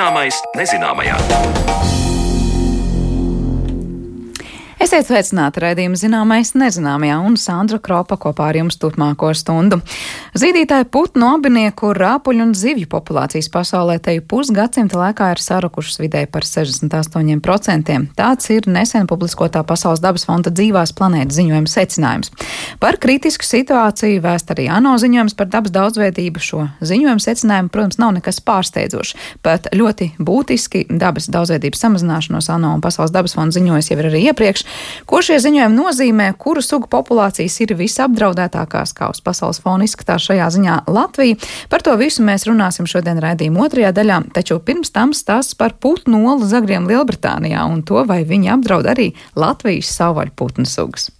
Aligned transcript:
Zināmais 0.00 0.36
nezināmajā. 0.56 1.16
Esiet 4.80 5.04
sveicināti 5.04 5.60
raidījuma 5.60 5.98
zināmais 6.00 6.54
nezināmajā 6.56 7.18
un 7.20 7.36
Sandra 7.36 7.76
Kropa 7.84 8.16
kopā 8.16 8.46
ar 8.48 8.56
jums 8.56 8.80
turpmāko 8.80 9.34
stundu. 9.36 9.76
Zīdītāju 10.40 10.86
putnu, 10.88 11.26
abinieku, 11.34 11.90
rāpuļu 11.92 12.44
un 12.46 12.52
zivju 12.56 12.86
populācijas 12.88 13.50
pasaulē 13.52 13.98
teju 14.00 14.22
pusgadsimta 14.30 14.96
laikā 14.96 15.26
ir 15.34 15.40
sarukušas 15.42 15.98
vidēji 16.00 16.28
par 16.32 16.46
68%. 16.48 17.96
Tāds 18.16 18.48
ir 18.54 18.68
nesen 18.70 19.08
publiskotā 19.10 19.60
Pasaules 19.68 20.00
dabas 20.00 20.24
fonda 20.24 20.52
dzīvās 20.54 20.94
planētas 20.96 21.36
ziņojuma 21.36 21.68
secinājums. 21.68 22.32
Par 22.80 22.96
kritisku 23.02 23.44
situāciju 23.44 24.22
vēst 24.24 24.54
arī 24.54 24.68
ANO 24.72 24.94
ziņojums 25.02 25.36
par 25.36 25.50
dabas 25.52 25.74
daudzveidību. 25.74 26.40
Šo 26.40 26.62
ziņojumu 26.88 27.24
secinājumu, 27.26 27.72
protams, 27.74 28.00
nav 28.00 28.14
nekas 28.16 28.40
pārsteidzošs. 28.46 29.18
Pat 29.44 29.68
ļoti 29.76 30.12
būtiski 30.16 30.86
dabas 30.88 31.28
daudzveidības 31.28 31.84
samazināšanos 31.84 32.48
ANO 32.54 32.72
un 32.78 32.86
Pasaules 32.86 33.12
dabas 33.12 33.36
fonda 33.36 33.58
ziņojas 33.58 33.92
jau 33.92 33.98
ir 33.98 34.10
arī 34.12 34.24
iepriekš. 34.30 34.64
Ko 35.10 35.20
šie 35.26 35.36
ziņojumi 35.42 35.80
nozīmē, 35.82 36.32
kuru 36.40 36.64
sugu 36.64 36.88
populācijas 36.88 37.60
ir 37.66 37.76
visapdraudētākās, 37.82 38.96
kā 38.96 39.12
uz 39.12 39.20
pasaules 39.26 39.60
fona 39.60 39.84
izskatās 39.84 40.29
šajā 40.30 40.48
ziņā 40.54 40.76
Latvija? 40.90 41.38
Par 41.70 41.82
to 41.82 41.96
visu 42.00 42.24
mēs 42.26 42.46
runāsim 42.48 42.88
šodien 42.90 43.20
raidījuma 43.22 43.66
otrajā 43.66 43.92
daļā, 43.96 44.22
taču 44.36 44.60
pirms 44.62 44.94
tam 44.94 45.14
stāsts 45.16 45.58
par 45.58 45.74
putnu 45.82 46.22
olu 46.30 46.46
zagriem 46.46 46.88
Lielbritānijā 46.90 47.66
un 47.66 47.82
to, 47.82 48.04
vai 48.06 48.22
viņi 48.28 48.54
apdraud 48.56 48.90
arī 48.90 49.10
Latvijas 49.34 49.90
savvaļu 49.98 50.36
putnu 50.38 50.68
sugas. 50.68 51.10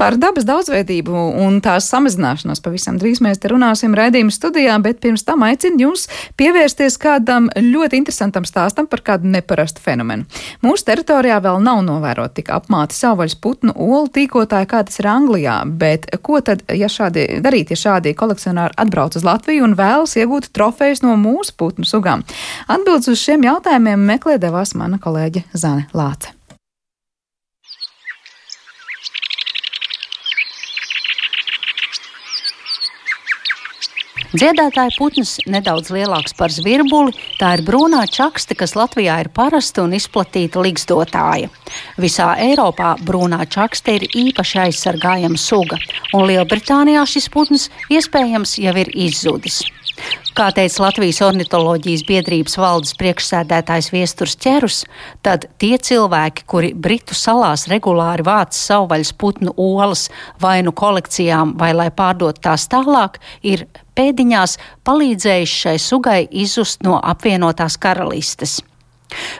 Par 0.00 0.14
dabas 0.16 0.46
daudzveidību 0.48 1.12
un 1.44 1.58
tās 1.60 1.90
samazināšanos 1.92 2.62
pavisam 2.64 2.96
drīz 2.96 3.18
mēs 3.20 3.36
te 3.42 3.50
runāsim 3.52 3.92
raidījuma 3.92 4.32
studijā, 4.32 4.78
bet 4.80 5.02
pirms 5.02 5.26
tam 5.28 5.44
aicinu 5.44 5.84
jūs 5.84 6.06
pievērsties 6.40 6.96
kādam 7.02 7.50
ļoti 7.52 8.00
interesantam 8.00 8.46
stāstam 8.48 8.88
par 8.88 9.02
kādu 9.04 9.28
neparastu 9.28 9.84
fenomenu. 9.84 10.24
Mūsu 10.64 10.88
teritorijā 10.88 11.36
vēl 11.44 11.60
nav 11.66 11.82
novērot 11.84 12.32
tik 12.38 12.48
apmāti 12.56 12.96
savvaļas 12.96 13.36
putnu 13.44 13.76
olu 13.76 14.08
tīkotāji, 14.16 14.70
kā 14.72 14.80
tas 14.88 15.02
ir 15.04 15.10
Anglijā, 15.12 15.58
bet 15.68 16.08
ko 16.24 16.40
tad, 16.48 16.64
ja 16.72 16.88
šādi 16.88 17.28
darīt, 17.44 17.76
ja 17.76 17.82
šādi 17.84 18.16
kolekcionāri 18.16 18.80
atbrauc 18.80 19.20
uz 19.20 19.28
Latviju 19.28 19.68
un 19.68 19.76
vēlas 19.76 20.16
iegūt 20.16 20.48
trofejas 20.56 21.04
no 21.04 21.20
mūsu 21.20 21.58
putnu 21.60 21.84
sugām? 21.84 22.24
Atbildes 22.72 23.12
uz 23.12 23.20
šiem 23.20 23.44
jautājumiem 23.52 24.10
meklē 24.14 24.40
devās 24.40 24.72
mana 24.72 24.96
kolēģe 24.96 25.50
Zane 25.52 25.90
Lāce. 25.92 26.39
Dziedātāja 34.30 34.92
putns 34.94 35.32
nedaudz 35.50 35.88
lielāks 35.90 36.36
par 36.38 36.52
zvirbuli, 36.54 37.10
tā 37.40 37.56
ir 37.56 37.64
brūnā 37.66 38.04
čakste, 38.14 38.54
kas 38.54 38.76
Latvijā 38.78 39.16
ir 39.24 39.30
parasta 39.34 39.82
un 39.82 39.96
izplatīta 39.96 40.62
ligzdotāja. 40.62 41.48
Visā 41.98 42.28
Eiropā 42.38 42.92
brūnā 43.02 43.42
čakste 43.50 43.96
ir 43.98 44.06
īpaši 44.06 44.62
aizsargājama 44.68 45.40
suga, 45.40 45.80
un 46.14 46.28
Lielbritānijā 46.30 47.02
šis 47.10 47.26
putns 47.34 47.66
iespējams 47.90 48.54
jau 48.62 48.76
ir 48.78 48.94
izzudis. 48.94 49.64
Kā 50.38 50.46
teica 50.54 50.84
Latvijas 50.86 51.18
ornitoloģijas 51.26 52.06
biedrības 52.06 52.54
valdes 52.62 52.94
priekšsēdētājs 53.02 53.90
Viesturs 53.90 54.38
Čerus, 54.40 54.84
tad 55.26 55.48
tie 55.60 55.74
cilvēki, 55.74 56.46
kuri 56.46 56.70
Britu 56.72 57.18
salās 57.18 57.66
regulāri 57.68 58.24
vāc 58.24 58.54
savvaļas 58.54 59.10
putnu 59.18 59.58
olas 59.58 60.06
vai 60.40 60.60
nu 60.62 60.70
kolekcijām, 60.70 61.58
vai 61.58 61.74
lai 61.74 61.90
pārdot 61.90 62.38
tās 62.46 62.70
tālāk, 62.70 63.18
ir 63.42 63.66
pēdiņās 64.00 64.56
palīdzējuši 64.88 65.60
šai 65.66 65.76
sugai 65.90 66.24
izzust 66.44 66.84
no 66.88 66.96
apvienotās 67.12 67.76
karalistes. 67.80 68.60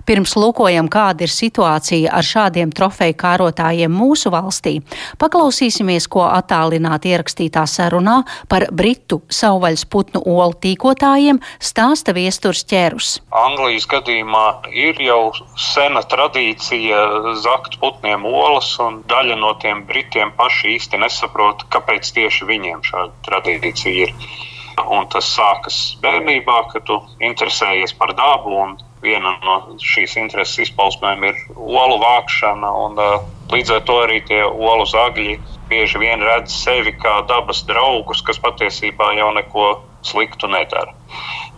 Pirms 0.07 0.35
lūkojam, 0.39 0.89
kāda 0.91 1.27
ir 1.27 1.33
situācija 1.33 2.11
ar 2.17 2.27
šādiem 2.27 2.73
trofeju 2.75 3.17
kārotājiem 3.21 3.93
mūsu 3.95 4.33
valstī, 4.35 4.79
paklausīsimies, 5.21 6.09
ko 6.11 6.25
attālināti 6.27 7.13
ierakstītā 7.15 7.63
sarunā 7.71 8.21
par 8.51 8.67
britu 8.75 9.21
savvaļas 9.31 9.87
putnu 9.93 10.25
olu 10.27 10.59
tīkotājiem 10.65 11.41
stāsta 11.63 12.15
viesturs 12.17 12.65
ķērus. 12.71 13.13
Anglijas 13.45 13.87
gadījumā 13.91 14.47
ir 14.75 15.01
jau 15.05 15.31
sena 15.55 16.03
tradīcija 16.03 17.05
zakt 17.45 17.79
putniem 17.83 18.27
olas, 18.27 18.73
un 18.83 19.03
daļa 19.11 19.39
no 19.39 19.55
tiem 19.63 19.85
britiem 19.87 20.35
paši 20.39 20.77
īsti 20.77 21.05
nesaprot, 21.05 21.69
kāpēc 21.71 22.11
tieši 22.17 22.49
viņiem 22.51 22.83
šāda 22.91 23.15
tradīcija 23.29 24.09
ir. 24.09 24.49
Un 24.91 25.07
tas 25.13 25.27
sākas 25.37 25.77
bērnībā, 26.03 26.57
kad 26.73 26.87
tu 26.89 26.97
interesējies 27.23 27.95
par 27.99 28.15
dabu. 28.19 28.57
Viena 29.01 29.37
no 29.45 29.55
šīs 29.81 30.17
intereses 30.21 30.67
izpausmēm 30.67 31.23
ir 31.25 31.39
olu 31.57 31.97
vākšana, 32.03 32.73
un 32.85 32.99
uh, 33.01 33.23
līdz 33.53 33.77
ar 33.79 33.85
to 33.89 33.97
arī 34.03 34.19
tie 34.29 34.43
olu 34.45 34.85
zagļi 34.91 35.39
bieži 35.71 36.03
vien 36.03 36.21
redz 36.27 36.53
sevi 36.53 36.93
kā 37.01 37.21
dabas 37.31 37.63
draugus, 37.69 38.21
kas 38.27 38.43
patiesībā 38.43 39.15
jau 39.17 39.31
neko 39.39 39.71
sliktu 40.05 40.51
nedara. 40.53 40.93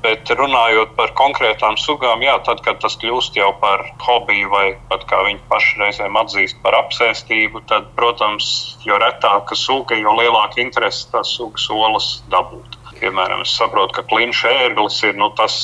Bet 0.03 0.31
runājot 0.35 0.97
par 0.99 1.13
konkrētām 1.19 1.77
sugām, 1.79 2.25
jā, 2.27 2.35
tad, 2.47 2.63
kad 2.67 2.81
tas 2.83 2.97
kļūst 2.99 3.37
jau 3.39 3.53
par 3.63 3.85
hobiju 4.03 4.51
vai 4.51 4.65
pat 4.91 5.07
kā 5.11 5.21
viņi 5.29 5.39
paši 5.51 5.79
reizēm 5.83 6.19
atzīst 6.19 6.59
par 6.65 6.75
apsēstību, 6.81 7.63
tad, 7.71 7.87
protams, 7.99 8.49
jo 8.87 8.99
retāka 9.03 9.59
suga, 9.59 9.99
jo 9.99 10.17
lielāka 10.19 10.63
interese 10.65 11.07
tās 11.15 11.37
sugas 11.39 11.69
olas 11.71 12.17
dabūt. 12.35 12.72
Piemēram, 13.03 13.43
es 13.43 13.53
saprotu, 13.59 13.97
ka 13.97 14.05
klinša 14.07 14.51
ērglis 14.67 15.01
ir 15.09 15.17
nu, 15.19 15.33
tas 15.39 15.55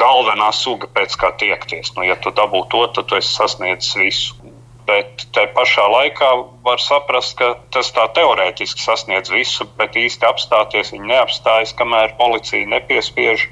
galvenā 0.00 0.48
suga, 0.56 0.88
pēc 0.96 1.14
kā 1.20 1.30
tiekties. 1.38 1.92
Nu, 1.94 2.02
ja 2.02 2.16
tu 2.18 2.32
dabū 2.34 2.64
to, 2.72 2.80
tad 2.96 3.06
tu 3.06 3.18
esi 3.18 3.30
sasniedzis 3.30 3.94
visu. 4.00 4.50
Bet 4.88 5.22
te 5.36 5.44
pašā 5.54 5.84
laikā 5.86 6.30
var 6.66 6.82
saprast, 6.82 7.36
ka 7.38 7.52
tas 7.70 7.92
tā 7.94 8.08
teorētiski 8.16 8.82
sasniedz 8.82 9.30
visu, 9.30 9.68
bet 9.78 9.94
īsti 9.94 10.26
apstāties 10.26 10.90
viņi 10.96 11.12
neapstājas, 11.12 11.76
kamēr 11.78 12.16
policija 12.18 12.66
nepiespiež. 12.74 13.46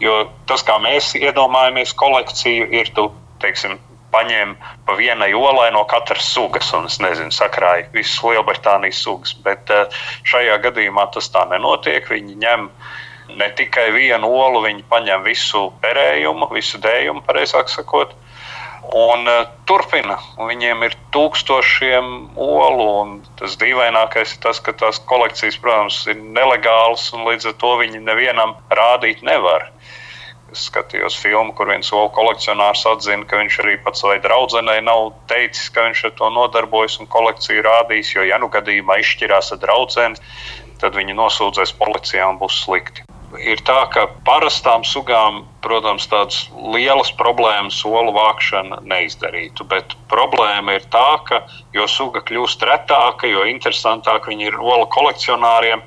Jo 0.00 0.20
tas, 0.46 0.62
kā 0.62 0.78
mēs 0.78 1.16
iedomājamies 1.18 1.96
kolekciju, 1.98 2.70
ir 2.70 2.94
tu, 2.94 3.08
teiksim, 3.42 3.80
paņēma 4.12 4.72
pa 4.86 4.96
vienai 4.98 5.30
olai 5.36 5.68
no 5.74 5.84
katras 5.90 6.28
sugas, 6.34 6.72
un 6.76 6.88
es 6.90 6.98
nezinu, 7.02 7.32
sakrāja 7.34 7.88
visas 7.94 8.18
Lielbritānijas 8.24 9.02
sugas. 9.04 9.34
Bet 9.44 9.70
eh, 9.74 10.00
šajā 10.28 10.58
gadījumā 10.66 11.06
tas 11.14 11.30
tā 11.32 11.46
nenotiek. 11.50 12.08
Viņi 12.10 12.38
ņem 12.42 12.68
ne 13.38 13.50
tikai 13.58 13.90
vienu 13.94 14.30
olu, 14.30 14.64
viņi 14.66 14.86
paņem 14.90 15.22
visu 15.26 15.68
perējumu, 15.84 16.50
visu 16.54 16.80
dējumu, 16.82 17.22
pareizāk 17.28 17.70
sakot. 17.70 18.16
Un 18.96 19.28
uh, 19.28 19.44
turpina. 19.70 20.16
Viņiem 20.40 20.82
ir 20.82 20.96
tūkstošiem 21.14 22.06
olu. 22.42 23.20
Tas 23.38 23.54
dīvainākais 23.60 24.34
ir 24.34 24.40
tas, 24.42 24.58
ka 24.64 24.74
tās 24.74 24.98
kolekcijas, 25.10 25.60
protams, 25.62 26.00
ir 26.10 26.18
nelegālas 26.18 27.04
un 27.14 27.28
līdz 27.28 27.52
ar 27.52 27.56
to 27.60 27.74
viņi 27.84 28.02
nevienam 28.02 28.56
rādīt 28.74 29.22
nevar. 29.26 29.68
Es 29.68 29.99
skatījos 30.56 31.16
filmu, 31.20 31.54
kur 31.56 31.70
viens 31.70 31.92
olu 31.94 32.10
kolekcionārs 32.16 32.86
atzina, 32.90 33.26
ka 33.28 33.40
viņš 33.40 33.58
arī 33.62 33.76
pats 33.84 34.02
savai 34.02 34.18
draudzenei 34.24 34.80
nav 34.86 35.12
teicis, 35.30 35.68
ka 35.74 35.86
viņš 35.88 36.04
ar 36.08 36.16
to 36.18 36.30
nodarbojas 36.34 36.98
un 37.02 37.10
kolekciju 37.10 37.64
rādīs. 37.66 38.14
Jo, 38.16 38.26
ja 38.26 38.40
nu 38.42 38.50
gadījumā 38.52 39.00
izšķirās 39.02 39.54
ar 39.54 39.62
draugu, 39.62 40.10
tad 40.80 40.96
viņi 40.96 41.16
nosūdzēs 41.16 41.76
policijā 41.78 42.28
un 42.30 42.40
būs 42.40 42.64
slikti. 42.64 43.04
Ir 43.38 43.60
tā, 43.62 43.84
ka 43.94 44.08
parastām 44.26 44.82
sugām, 44.82 45.44
protams, 45.62 46.08
tādas 46.10 46.48
lielas 46.74 47.12
problēmas 47.14 47.78
olu 47.86 48.10
vākšana 48.16 48.80
neizdarītu. 48.90 49.68
Bet 49.70 49.94
problēma 50.10 50.74
ir 50.80 50.88
tā, 50.90 51.20
ka 51.28 51.44
jo 51.76 51.86
suga 51.86 52.24
kļūst 52.26 52.64
retāka, 52.66 53.30
jo 53.30 53.46
interesantāk 53.46 54.26
viņi 54.26 54.50
ir 54.50 54.58
olu 54.58 54.88
kolekcionāriem 54.90 55.84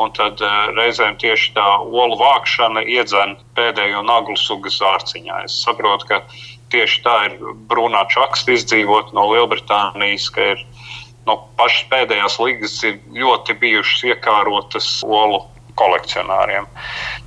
Un 0.00 0.12
tad 0.16 0.40
uh, 0.40 0.70
reizēm 0.76 1.18
tieši 1.20 1.52
tā 1.56 1.66
olu 1.84 2.16
vākšana 2.20 2.84
iedzen 2.88 3.36
pēdējo 3.58 4.00
naglu 4.08 4.38
sugas 4.40 4.78
zārciņā. 4.80 5.42
Es 5.44 5.58
saprotu, 5.66 6.08
ka 6.08 6.22
tieši 6.72 7.02
tā 7.04 7.16
ir 7.28 7.36
brūnā 7.68 8.06
čaksta 8.12 8.54
izdzīvot 8.56 9.12
no 9.12 9.26
Lielbritānijas, 9.34 10.30
ka 10.32 10.54
ir 10.54 10.64
no 11.28 11.36
pašas 11.60 11.84
pēdējās 11.92 12.38
līgas 12.40 12.78
ir 12.88 13.00
ļoti 13.18 13.58
bijušas 13.60 14.06
iekārotas 14.14 14.88
olu 15.04 15.44
kolekcionāriem. 15.80 16.66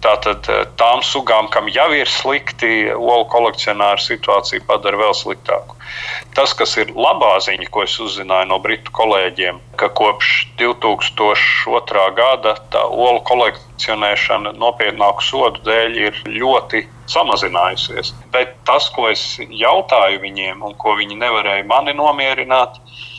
Tātad 0.03 0.47
eh, 0.51 0.63
tām 0.79 1.01
sugām, 1.05 1.49
kam 1.53 1.69
jau 1.73 1.87
ir 1.97 2.09
slikti, 2.09 2.89
olu 2.93 3.25
kolekcionāru 3.31 4.01
situāciju 4.03 4.65
padara 4.69 4.99
vēl 5.01 5.15
sliktāku. 5.17 5.77
Tas, 6.37 6.53
kas 6.57 6.75
ir 6.81 6.91
labā 6.95 7.35
ziņa, 7.45 7.69
ko 7.71 7.85
es 7.85 7.95
uzzināju 8.01 8.49
no 8.51 8.59
britu 8.63 8.93
kolēģiem, 8.95 9.61
ka 9.79 9.89
kopš 9.97 10.33
2002. 10.61 12.05
gada 12.17 12.55
tā 12.73 12.83
olu 12.85 13.23
kolekcionēšana 13.29 14.55
nopietnāku 14.59 15.25
sodu 15.25 15.63
dēļ 15.65 15.99
ir 16.07 16.21
ļoti 16.27 16.85
samazinājusies. 17.11 18.13
Bet 18.33 18.57
tas, 18.67 18.89
ko 18.93 19.09
es 19.11 19.23
jautāju 19.39 20.21
viņiem 20.23 20.63
un 20.65 20.77
ko 20.81 20.97
viņi 20.99 21.19
nevarēja 21.21 21.67
mani 21.69 21.93
nomierināt, 21.97 22.79
ir, 22.81 23.14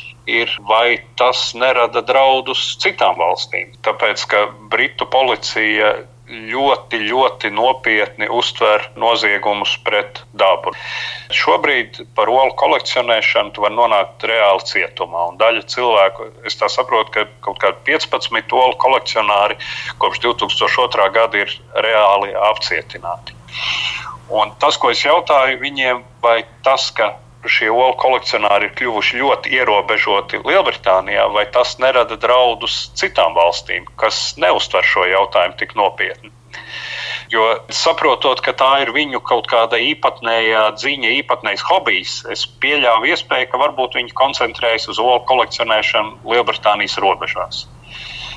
vai 0.69 0.99
tas 1.17 1.53
nerada 1.55 2.03
draudus 2.03 2.77
citām 2.83 3.17
valstīm. 3.21 3.73
Tāpēc, 3.87 4.27
ka 4.31 4.47
Britu 4.73 5.07
policija 5.07 5.95
ļoti, 6.27 6.99
ļoti 7.07 7.51
nopietni 7.55 8.27
uztver 8.33 8.89
noziegumus 8.99 9.77
pret 9.87 10.23
dabu. 10.35 10.73
Šobrīd 11.31 12.01
par 12.19 12.31
olu 12.33 12.55
kolekcionēšanu 12.59 13.63
var 13.63 13.75
nonākt 13.75 14.27
reāli 14.27 14.67
cietumā. 14.67 15.29
Daļa 15.39 15.63
cilvēku, 15.71 16.31
es 16.49 16.59
saprotu, 16.59 17.13
ka 17.15 17.27
kaut 17.47 17.61
kādi 17.63 17.79
15 17.93 18.57
olu 18.59 18.75
kolekcionāri 18.83 19.59
kopš 20.03 20.25
2002. 20.27 21.11
gada 21.15 21.45
ir 21.45 21.55
reāli 21.87 22.35
apcietināti. 22.51 23.37
Un 24.35 24.51
tas, 24.59 24.75
ko 24.77 24.91
es 24.91 25.05
jautāju 25.05 25.61
viņiem, 25.63 26.03
vai 26.23 26.41
tas, 26.67 26.91
ka 26.91 27.15
šie 27.51 27.69
olu 27.73 27.95
kolekcionāri 28.01 28.69
ir 28.69 28.75
kļuvuši 28.79 29.21
ļoti 29.21 29.53
ierobežoti 29.59 30.43
Lielbritānijā, 30.45 31.27
vai 31.35 31.47
tas 31.55 31.77
nerada 31.83 32.19
draudus 32.21 32.87
citām 32.99 33.37
valstīm, 33.37 33.87
kas 34.01 34.35
neuztver 34.41 34.87
šo 34.87 35.07
jautājumu 35.11 35.59
tik 35.61 35.77
nopietni. 35.79 36.33
Jo 37.33 37.47
saprotot, 37.75 38.41
ka 38.45 38.55
tā 38.55 38.71
ir 38.85 38.93
viņu 38.95 39.19
kaut 39.27 39.49
kāda 39.51 39.81
īpatnēja 39.83 40.69
ziņa, 40.79 41.15
īpatnējs 41.23 41.65
hobijs, 41.67 42.19
es 42.31 42.45
pieļāvu 42.63 43.11
iespēju, 43.11 43.49
ka 43.51 43.63
varbūt 43.65 43.99
viņi 43.99 44.15
koncentrējas 44.19 44.87
uz 44.93 45.01
olu 45.03 45.25
kolekcionēšanu 45.27 46.31
Lielbritānijas 46.31 47.01
robežās. 47.03 47.65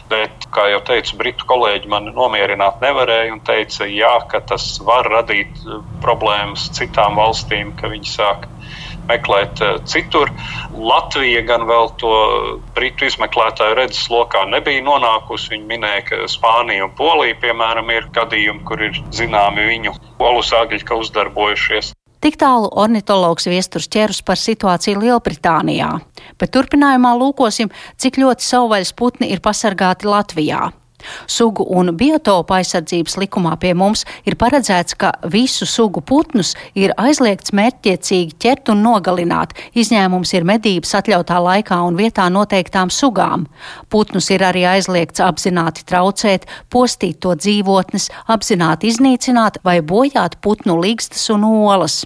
Bet, 0.10 0.48
kā 0.50 0.64
jau 0.72 0.80
teicu, 0.88 1.20
britu 1.20 1.46
kolēģi 1.46 1.90
man 1.92 2.08
nomierināt 2.16 2.82
nevarēja 2.82 3.36
un 3.36 3.44
teica, 3.46 3.86
jā, 3.86 4.16
ka 4.32 4.42
tas 4.50 4.80
var 4.82 5.06
radīt 5.06 5.62
problēmas 6.02 6.66
citām 6.74 7.20
valstīm, 7.22 7.76
ka 7.78 7.92
viņi 7.94 8.10
sāk 8.10 8.48
meklēt 9.10 9.62
eh, 9.66 9.78
citur. 9.90 10.32
Latvija 10.74 11.44
gan 11.48 11.66
vēl 11.70 11.92
to 12.02 12.14
britu 12.78 13.10
izmeklētāju 13.10 13.78
redzes 13.80 14.10
lokā 14.14 14.46
nebija 14.50 14.84
nonākusi. 14.86 15.54
Viņi 15.56 15.70
minēja, 15.70 16.04
ka 16.10 16.22
Spānija 16.32 16.88
un 16.88 16.96
Polija, 16.98 17.38
piemēram, 17.44 17.92
ir 17.96 18.10
gadījumi, 18.16 18.66
kur 18.70 18.84
ir 18.90 19.00
zināmi 19.16 19.68
viņu 19.70 19.96
olu 20.20 20.44
sāģi, 20.46 20.84
ka 20.88 21.00
uzdarbojušies. 21.02 21.94
Tik 22.20 22.36
tālu 22.36 22.68
ornitologs 22.76 23.48
Viesturs 23.48 23.88
ķerus 23.88 24.20
par 24.28 24.36
situāciju 24.40 25.00
Lielbritānijā, 25.06 25.94
bet 26.36 26.52
turpinājumā 26.52 27.14
lūkosim, 27.16 27.72
cik 27.96 28.20
ļoti 28.20 28.44
savvaļas 28.44 28.92
putni 29.00 29.32
ir 29.32 29.40
pasargāti 29.40 30.10
Latvijā. 30.10 30.66
Sugu 31.28 31.66
un 31.76 31.94
biotopu 31.98 32.56
aizsardzības 32.58 33.18
likumā 33.22 33.56
pie 33.62 33.74
mums 33.78 34.06
ir 34.28 34.38
paredzēts, 34.40 34.98
ka 35.00 35.14
visu 35.32 35.68
sugu 35.70 36.02
putnus 36.02 36.56
ir 36.76 36.94
aizliegts 36.98 37.54
mērķtiecīgi 37.56 38.38
ķert 38.42 38.74
un 38.74 38.84
nogalināt. 38.86 39.56
Izņēmums 39.80 40.34
ir 40.36 40.48
medības 40.48 40.96
atļautā 41.00 41.40
laikā 41.46 41.80
un 41.88 41.98
vietā 42.00 42.30
noteiktām 42.34 42.92
sugām. 42.94 43.48
Putnus 43.90 44.30
ir 44.34 44.46
arī 44.46 44.66
aizliegts 44.70 45.24
apzināti 45.24 45.88
traucēt, 45.90 46.48
postīt 46.70 47.22
to 47.24 47.36
dzīvotnes, 47.40 48.10
apzināti 48.28 48.92
iznīcināt 48.94 49.62
vai 49.64 49.80
bojāt 49.82 50.40
putnu 50.44 50.80
līgstas 50.84 51.30
un 51.36 51.48
olas. 51.50 52.04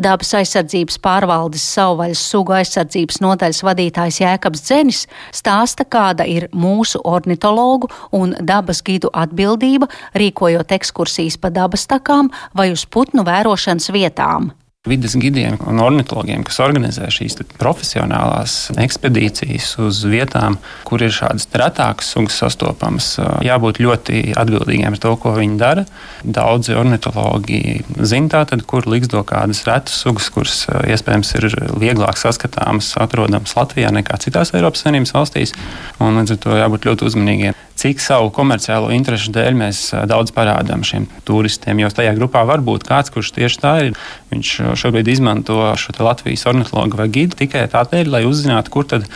Dabas 0.00 0.32
aizsardzības 0.38 0.98
pārvaldes 1.04 1.64
savvaļas 1.74 2.22
sugu 2.32 2.56
aizsardzības 2.58 3.20
nodaļas 3.24 3.64
vadītājs 3.66 4.20
Jēkabs 4.22 4.64
Dzenis 4.66 5.02
stāsta, 5.34 5.84
kāda 5.84 6.26
ir 6.28 6.48
mūsu 6.52 7.02
ornitologu 7.04 7.90
un 8.16 8.36
dabas 8.40 8.82
gidu 8.86 9.12
atbildība, 9.12 9.90
rīkojot 10.14 10.76
ekskursijas 10.78 11.40
pa 11.40 11.52
dabas 11.54 11.86
takām 11.90 12.32
vai 12.56 12.70
uz 12.74 12.86
putnu 12.86 13.26
vērošanas 13.26 13.92
vietām 13.94 14.52
vidas 14.88 15.12
gidiem 15.12 15.58
un 15.68 15.76
ornitologiem, 15.84 16.40
kas 16.40 16.56
organizē 16.64 17.10
šīs 17.12 17.34
profesionālās 17.60 18.70
ekspedīcijas 18.80 19.74
uz 19.84 19.98
vietām, 20.08 20.56
kur 20.88 21.04
ir 21.04 21.12
šādas 21.12 21.44
retākas 21.52 22.08
sugas 22.14 22.38
sastopamas, 22.40 23.10
jābūt 23.44 23.82
ļoti 23.84 24.22
atbildīgiem 24.40 24.96
par 24.96 25.02
to, 25.04 25.12
ko 25.20 25.34
viņi 25.36 25.60
dara. 25.60 25.84
Daudzi 26.24 26.78
ornitologi 26.80 27.60
zina, 28.00 28.32
tātad, 28.38 28.64
kur 28.64 28.88
liksdo 28.88 29.20
kādas 29.28 29.66
retas 29.68 30.00
sugas, 30.00 30.32
kuras 30.32 30.64
iespējams 30.88 31.36
ir 31.36 31.50
vieglāk 31.76 32.16
saskatāmas, 32.16 32.94
atrodamas 33.04 33.58
Latvijā 33.60 33.92
nekā 33.92 34.16
citās 34.24 34.56
Eiropas 34.56 34.86
Savienības 34.86 35.12
valstīs. 35.12 35.58
Un 36.00 36.22
līdz 36.22 36.38
ar 36.38 36.46
to 36.46 36.56
jābūt 36.56 36.88
ļoti 36.88 37.12
uzmanīgiem 37.12 37.66
cik 37.80 38.00
savu 38.02 38.28
komerciālo 38.34 38.90
interesu 38.92 39.32
dēļ 39.32 39.56
mēs 39.56 39.80
daudz 40.10 40.34
parādām 40.36 40.82
šiem 40.84 41.06
turistiem. 41.28 41.80
Jo 41.80 41.88
tajā 41.94 42.12
grupā 42.18 42.42
var 42.48 42.60
būt 42.64 42.84
kāds, 42.88 43.12
kurš 43.14 43.32
tieši 43.38 43.60
tā 43.62 43.74
ir. 43.88 43.96
Viņš 44.32 44.50
šobrīd 44.78 45.10
izmanto 45.10 45.58
šo 45.80 45.94
Latvijas 46.04 46.46
ornitologu 46.50 47.00
vai 47.00 47.08
gidu 47.12 47.38
tikai 47.38 47.66
tādēļ, 47.72 48.10
lai 48.12 48.24
uzzinātu, 48.28 48.72
kur 48.74 48.88
tad 48.90 49.08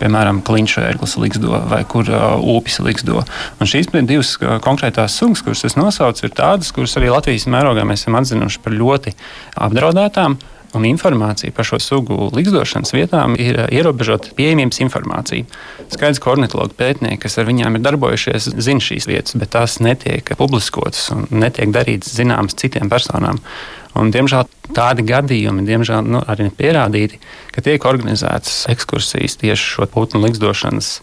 piemēram, 0.00 0.40
klinšērglis 0.44 1.14
liksdo 1.22 1.60
vai 1.70 1.84
kur 1.88 2.08
uh, 2.10 2.34
upes 2.56 2.80
liksdo. 2.82 3.22
Un 3.62 3.70
šīs 3.70 3.92
divas 3.94 4.34
konkrētās 4.64 5.20
sugas, 5.20 5.44
kuras 5.46 5.62
es 5.68 5.78
nosaucu, 5.78 6.26
ir 6.26 6.34
tādas, 6.34 6.72
kuras 6.74 6.96
arī 6.98 7.12
Latvijas 7.14 7.46
mērogā 7.46 7.86
mēs 7.86 8.02
esam 8.02 8.18
atzinuši 8.18 8.60
par 8.64 8.74
ļoti 8.74 9.14
apdraudētām. 9.68 10.34
Uh, 10.34 10.50
un 10.74 10.84
informācija 10.84 11.52
par 11.54 11.66
šo 11.68 11.78
sugu 11.82 12.28
likstošanas 12.34 12.94
vietām 12.94 13.36
ir 13.40 13.58
ierobežota 13.72 14.34
pieejamības 14.36 14.80
informācija. 14.84 15.46
Skaidrs, 15.92 16.20
ka 16.22 16.32
ornitologi 16.34 16.76
pētnieki, 16.78 17.22
kas 17.24 17.38
ar 17.38 17.48
viņiem 17.48 17.78
ir 17.78 17.84
darbojušies, 17.84 18.50
zina 18.64 18.82
šīs 18.82 19.08
vietas, 19.10 19.38
bet 19.38 19.54
tās 19.54 19.78
netiek 19.84 20.34
publiskotas 20.38 21.06
un 21.14 21.26
netiek 21.30 21.72
darītas 21.74 22.14
zināmas 22.18 22.58
citiem 22.58 22.90
personām. 22.92 23.40
Un, 23.94 24.10
diemžēl 24.14 24.48
tādi 24.74 25.04
gadījumi, 25.06 25.66
diemžēl 25.68 26.06
nu, 26.06 26.22
arī 26.26 26.48
pierādīti, 26.54 27.20
ka 27.54 27.62
tiek 27.62 27.84
organizētas 27.86 28.64
ekskursijas 28.72 29.38
tieši 29.38 29.70
šo 29.76 29.86
putnu 29.90 30.24
likstošanas 30.24 30.96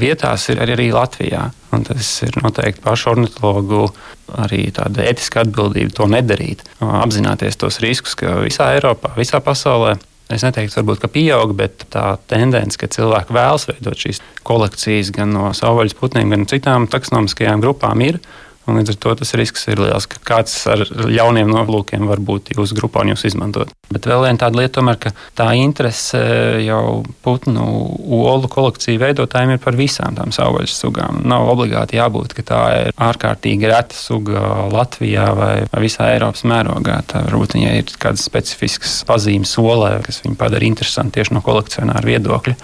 vietās 0.00 0.46
ir 0.48 0.60
arī, 0.62 0.76
arī 0.76 0.88
Latvijā. 0.94 1.48
Un 1.74 1.84
tas 1.86 2.10
ir 2.26 2.38
noteikti 2.42 2.82
pašu 2.82 3.12
ornitologu 3.12 3.84
arī 4.40 4.64
tāda 4.74 5.04
etiska 5.10 5.44
atbildība 5.44 5.92
to 5.94 6.06
nedarīt, 6.10 6.64
apzināties 6.80 7.58
tos 7.60 7.80
riskus, 7.82 8.16
ka 8.18 8.40
visā 8.44 8.72
Eiropā, 8.76 9.12
visā 9.18 9.42
pasaulē. 9.44 9.96
Es 10.30 10.44
neteiktu, 10.46 10.76
varbūt, 10.78 11.00
ka 11.02 11.08
pieaug, 11.10 11.56
bet 11.58 11.88
tā 11.90 12.04
tendence, 12.30 12.78
ka 12.78 12.86
cilvēki 12.90 13.34
vēlas 13.34 13.66
veidot 13.66 13.98
šīs 13.98 14.20
kolekcijas 14.46 15.10
gan 15.14 15.34
no 15.34 15.48
savvaļas 15.56 15.96
putniem, 15.98 16.30
gan 16.30 16.44
no 16.44 16.50
citām 16.50 16.86
taksonomiskajām 16.90 17.64
grupām, 17.64 18.04
ir. 18.06 18.20
Un 18.70 18.78
līdz 18.78 18.94
ar 18.94 18.98
to 19.02 19.14
tas 19.18 19.34
risks 19.38 19.66
ir 19.72 19.80
liels, 19.82 20.06
ka 20.10 20.20
kāds 20.22 20.54
ar 20.70 20.84
ļauniem 20.86 21.50
nolūkiem 21.50 22.06
var 22.06 22.22
būt 22.22 22.52
jūsu 22.54 22.76
grupā 22.78 23.02
un 23.04 23.12
jūs 23.12 23.26
izmantot. 23.32 23.72
Bet 23.90 24.06
vēl 24.06 24.22
viena 24.22 24.38
tāda 24.38 24.60
lieta, 24.60 24.76
tomēr, 24.78 24.98
ka 25.02 25.12
tā 25.38 25.48
interese 25.58 26.20
jau 26.62 27.02
putnu 27.26 27.66
olu 28.20 28.50
kolekciju 28.50 29.00
veidotājiem 29.02 29.56
ir 29.56 29.62
par 29.64 29.78
visām 29.78 30.14
tām 30.18 30.30
savvaļas 30.34 30.76
sugām. 30.84 31.22
Nav 31.26 31.48
obligāti 31.50 31.98
jābūt, 31.98 32.36
ka 32.38 32.46
tā 32.52 32.62
ir 32.78 32.92
ārkārtīgi 32.94 33.70
reta 33.70 33.98
suga 33.98 34.68
Latvijā 34.70 35.26
vai, 35.34 35.52
visā 35.82 36.12
Eiropas 36.14 36.46
mērogā. 36.46 37.00
Tā 37.10 37.24
varbūt 37.26 37.58
viņai 37.58 37.76
ir 37.82 37.94
kādas 37.98 38.26
specifiskas 38.30 39.00
pazīmes 39.08 39.56
olē, 39.58 39.96
kas 40.06 40.22
viņu 40.22 40.38
padara 40.38 40.70
interesantu 40.70 41.18
tieši 41.18 41.34
no 41.34 41.42
kolekcionāra 41.44 42.06
viedokļa. 42.06 42.60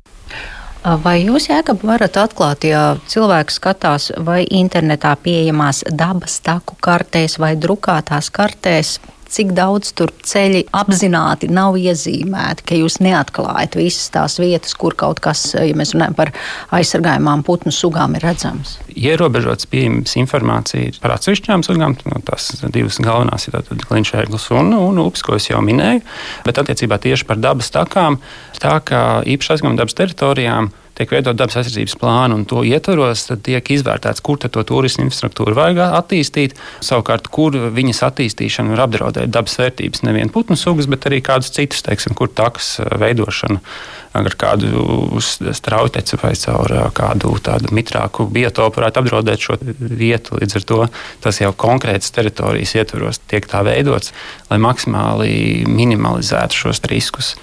Vai 0.87 1.17
jūs, 1.25 1.49
Jēkab, 1.51 1.81
varat 1.83 2.15
atklāt, 2.23 2.63
ja 2.69 2.81
cilvēks 3.11 3.57
skatās 3.59 4.05
vai 4.23 4.45
internetā 4.55 5.17
pieejamās 5.19 5.81
dabas 5.91 6.37
taku 6.47 6.77
kartēs 6.79 7.41
vai 7.43 7.57
drukātās 7.59 8.29
kartēs, 8.31 8.93
cik 9.33 9.53
daudz 9.57 9.93
tur 9.97 10.13
ceļi 10.27 10.65
apzināti 10.77 11.49
nav 11.53 11.77
iezīmēti, 11.81 12.67
ka 12.67 12.79
jūs 12.79 12.99
neatklājat 13.05 13.79
visas 13.79 14.09
tās 14.15 14.39
vietas, 14.41 14.75
kur 14.79 14.97
kaut 14.99 15.21
kas, 15.25 15.49
ja 15.57 15.77
mēs 15.79 15.95
runājam 15.97 16.17
par 16.19 16.33
aizsargājumām 16.77 17.45
putnu 17.47 17.75
sugām, 17.75 18.17
ir 18.19 18.27
redzams? 18.27 18.77
Ierobežots 18.97 19.69
pieejams 19.71 20.17
informācija 20.21 20.97
par 21.03 21.17
atsevišķām 21.17 21.67
sugām, 21.67 21.99
no 22.09 22.23
tās 22.27 22.53
divas 22.75 23.01
galvenās 23.03 23.49
ir 23.51 23.61
klinšēglis 23.87 24.51
un, 24.57 24.73
un 24.79 25.03
upes, 25.05 25.25
ko 25.27 25.37
es 25.41 25.51
jau 25.51 25.63
minēju, 25.65 26.05
bet 26.47 26.63
attiecībā 26.63 27.01
tieši 27.03 27.29
par 27.29 27.43
dabas 27.43 27.73
takām, 27.75 28.21
tā 28.63 28.79
kā 28.87 29.05
īpaši 29.27 29.57
aizgājuma 29.57 29.81
dabas 29.83 29.99
teritorijām 29.99 30.73
tiek 30.97 31.13
veidot 31.13 31.37
dabas 31.37 31.59
aizsardzības 31.61 31.97
plānu, 32.01 32.41
un 32.41 32.45
to 32.49 32.63
ietvaros 32.67 33.27
tiek 33.45 33.71
izvērtēts, 33.77 34.23
kur 34.25 34.41
to 34.41 34.63
turismu 34.67 35.07
infrastruktūru 35.07 35.57
vajag 35.57 35.83
attīstīt. 35.87 36.57
Savukārt, 36.85 37.29
kur 37.33 37.57
viņas 37.77 38.03
attīstīšana 38.09 38.75
var 38.75 38.87
apdraudēt 38.87 39.33
dabas 39.33 39.59
vērtības, 39.61 40.05
nevien 40.07 40.33
putnu 40.33 40.57
sugas, 40.59 40.89
bet 40.91 41.09
arī 41.09 41.21
kādus 41.25 41.53
citus, 41.57 41.85
teiksim, 41.87 42.17
kur 42.17 42.33
takas 42.33 42.77
eh, 42.81 42.91
veidošana 43.03 43.61
ar 44.17 44.33
kādu 44.41 45.21
strauteci 45.21 46.17
vai 46.23 46.33
caur 46.41 46.73
eh, 46.73 46.87
kādu 46.97 47.35
tādu 47.45 47.73
mitrāku 47.77 48.29
biotopu 48.33 48.81
varētu 48.81 49.03
apdraudēt 49.03 49.49
šo 49.49 49.59
vietu. 49.61 50.41
Līdz 50.41 50.61
ar 50.61 50.69
to 50.71 50.81
tas 51.25 51.43
jau 51.43 51.53
konkrētas 51.53 52.15
teritorijas 52.17 52.77
ietvaros 52.81 53.21
tiek 53.29 53.49
tā 53.51 53.61
veidots, 53.67 54.15
lai 54.51 54.61
maksimāli 54.63 55.67
minimalizētu 55.69 56.65
šos 56.65 56.85
riskus 56.89 57.35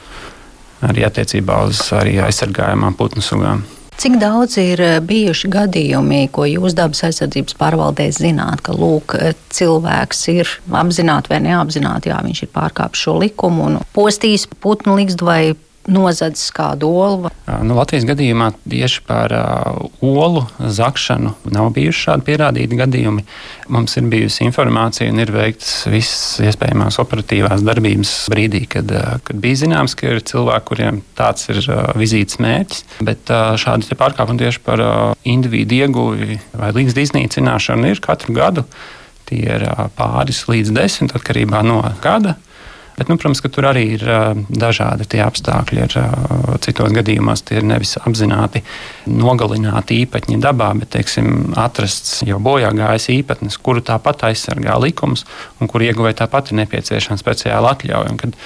arī 0.90 1.06
attiecībā 1.08 1.64
uz 1.70 1.86
arī 1.96 2.20
aizsargājumām 2.24 2.98
putnu 3.00 3.24
sugām. 3.26 3.64
Cik 3.98 4.16
daudz 4.18 4.58
ir 4.58 4.82
eh, 4.82 4.96
bijuši 5.06 5.50
gadījumi, 5.54 6.26
ko 6.34 6.48
jūs 6.50 6.74
dabas 6.78 7.04
aizsardzības 7.08 7.56
pārvaldē 7.60 8.08
zināt, 8.16 8.64
ka 8.66 8.74
lūk, 8.74 9.14
eh, 9.20 9.36
cilvēks 9.54 10.24
ir 10.34 10.50
apzināti 10.82 11.32
vai 11.32 11.40
neapzināti, 11.46 12.10
jā, 12.10 12.18
viņš 12.26 12.42
ir 12.44 12.52
pārkāpis 12.56 13.06
šo 13.06 13.20
likumu 13.22 13.68
un 13.68 13.78
postījis 13.94 14.48
putnu 14.64 14.98
likstu 14.98 15.30
vai 15.30 15.54
nozadzis 15.88 16.52
kādu 16.56 16.90
olu? 16.90 17.32
Nu, 17.44 17.76
Latvijas 17.76 18.06
gadījumā 18.08 18.52
tieši 18.70 19.02
par 19.08 19.34
uh, 19.36 19.82
olu 20.00 20.46
zakšanu 20.60 21.34
nav 21.52 21.72
bijuši 21.76 22.06
šādi 22.08 22.28
pierādīti 22.30 22.80
gadījumi. 22.80 23.26
Mums 23.74 23.98
ir 24.00 24.08
bijusi 24.12 24.46
informācija 24.48 25.12
un 25.12 25.20
ir 25.24 25.34
veikts 25.34 25.84
visas 25.92 26.40
iespējamās 26.44 27.00
operatīvās 27.04 27.66
darbības 27.68 28.14
brīdī, 28.32 28.64
kad, 28.72 28.90
uh, 28.96 29.18
kad 29.28 29.42
bija 29.44 29.64
zināms, 29.66 29.98
ka 30.00 30.14
ir 30.14 30.24
cilvēki, 30.24 30.68
kuriem 30.72 31.02
tāds 31.20 31.50
ir 31.52 31.60
uh, 31.66 31.92
vizītes 32.00 32.40
mērķis. 32.44 32.86
Bet 33.04 33.34
uh, 33.34 33.54
šādi 33.60 34.00
pārkāpumi 34.00 34.46
tieši 34.46 34.64
par 34.64 34.84
uh, 34.84 34.96
individu 35.28 35.84
ieguvi 35.84 36.40
vai 36.56 36.72
līdz 36.80 37.00
iznīcināšanu 37.08 37.92
ir 37.92 38.04
katru 38.04 38.36
gadu. 38.38 38.66
Tie 39.28 39.44
ir 39.44 39.68
uh, 39.68 39.86
pāris 39.98 40.46
līdz 40.48 40.74
desmit 40.76 41.16
atkarībā 41.18 41.64
no 41.68 41.82
gada. 42.04 42.38
Bet, 43.04 43.10
nu, 43.12 43.18
protams, 43.20 43.42
ka 43.44 43.50
tur 43.52 43.66
arī 43.68 43.82
ir 43.98 44.04
dažādi 44.48 45.04
tie 45.12 45.20
apstākļi. 45.26 45.82
Ir, 45.84 45.96
citos 46.64 46.94
gadījumos 46.96 47.42
tie 47.44 47.58
ir 47.60 47.66
nevis 47.68 47.98
apzināti 48.00 48.62
nogalināti 49.12 49.98
īpatņi 50.06 50.38
dabā, 50.40 50.70
bet 50.80 50.94
teiksim, 50.96 51.52
atrasts 51.60 52.22
jau 52.24 52.40
bojā 52.40 52.70
gājis 52.72 53.10
īpatnis, 53.18 53.60
kuru 53.60 53.84
tāpat 53.84 54.24
aizsargā 54.30 54.78
likums 54.80 55.26
un 55.60 55.68
kur 55.68 55.84
ieguvēja 55.84 56.22
tāpat 56.22 56.54
ir 56.54 56.62
nepieciešama 56.62 57.20
speciāla 57.20 57.76
atļauja. 57.76 58.16
Un, 58.16 58.24
kad, 58.24 58.40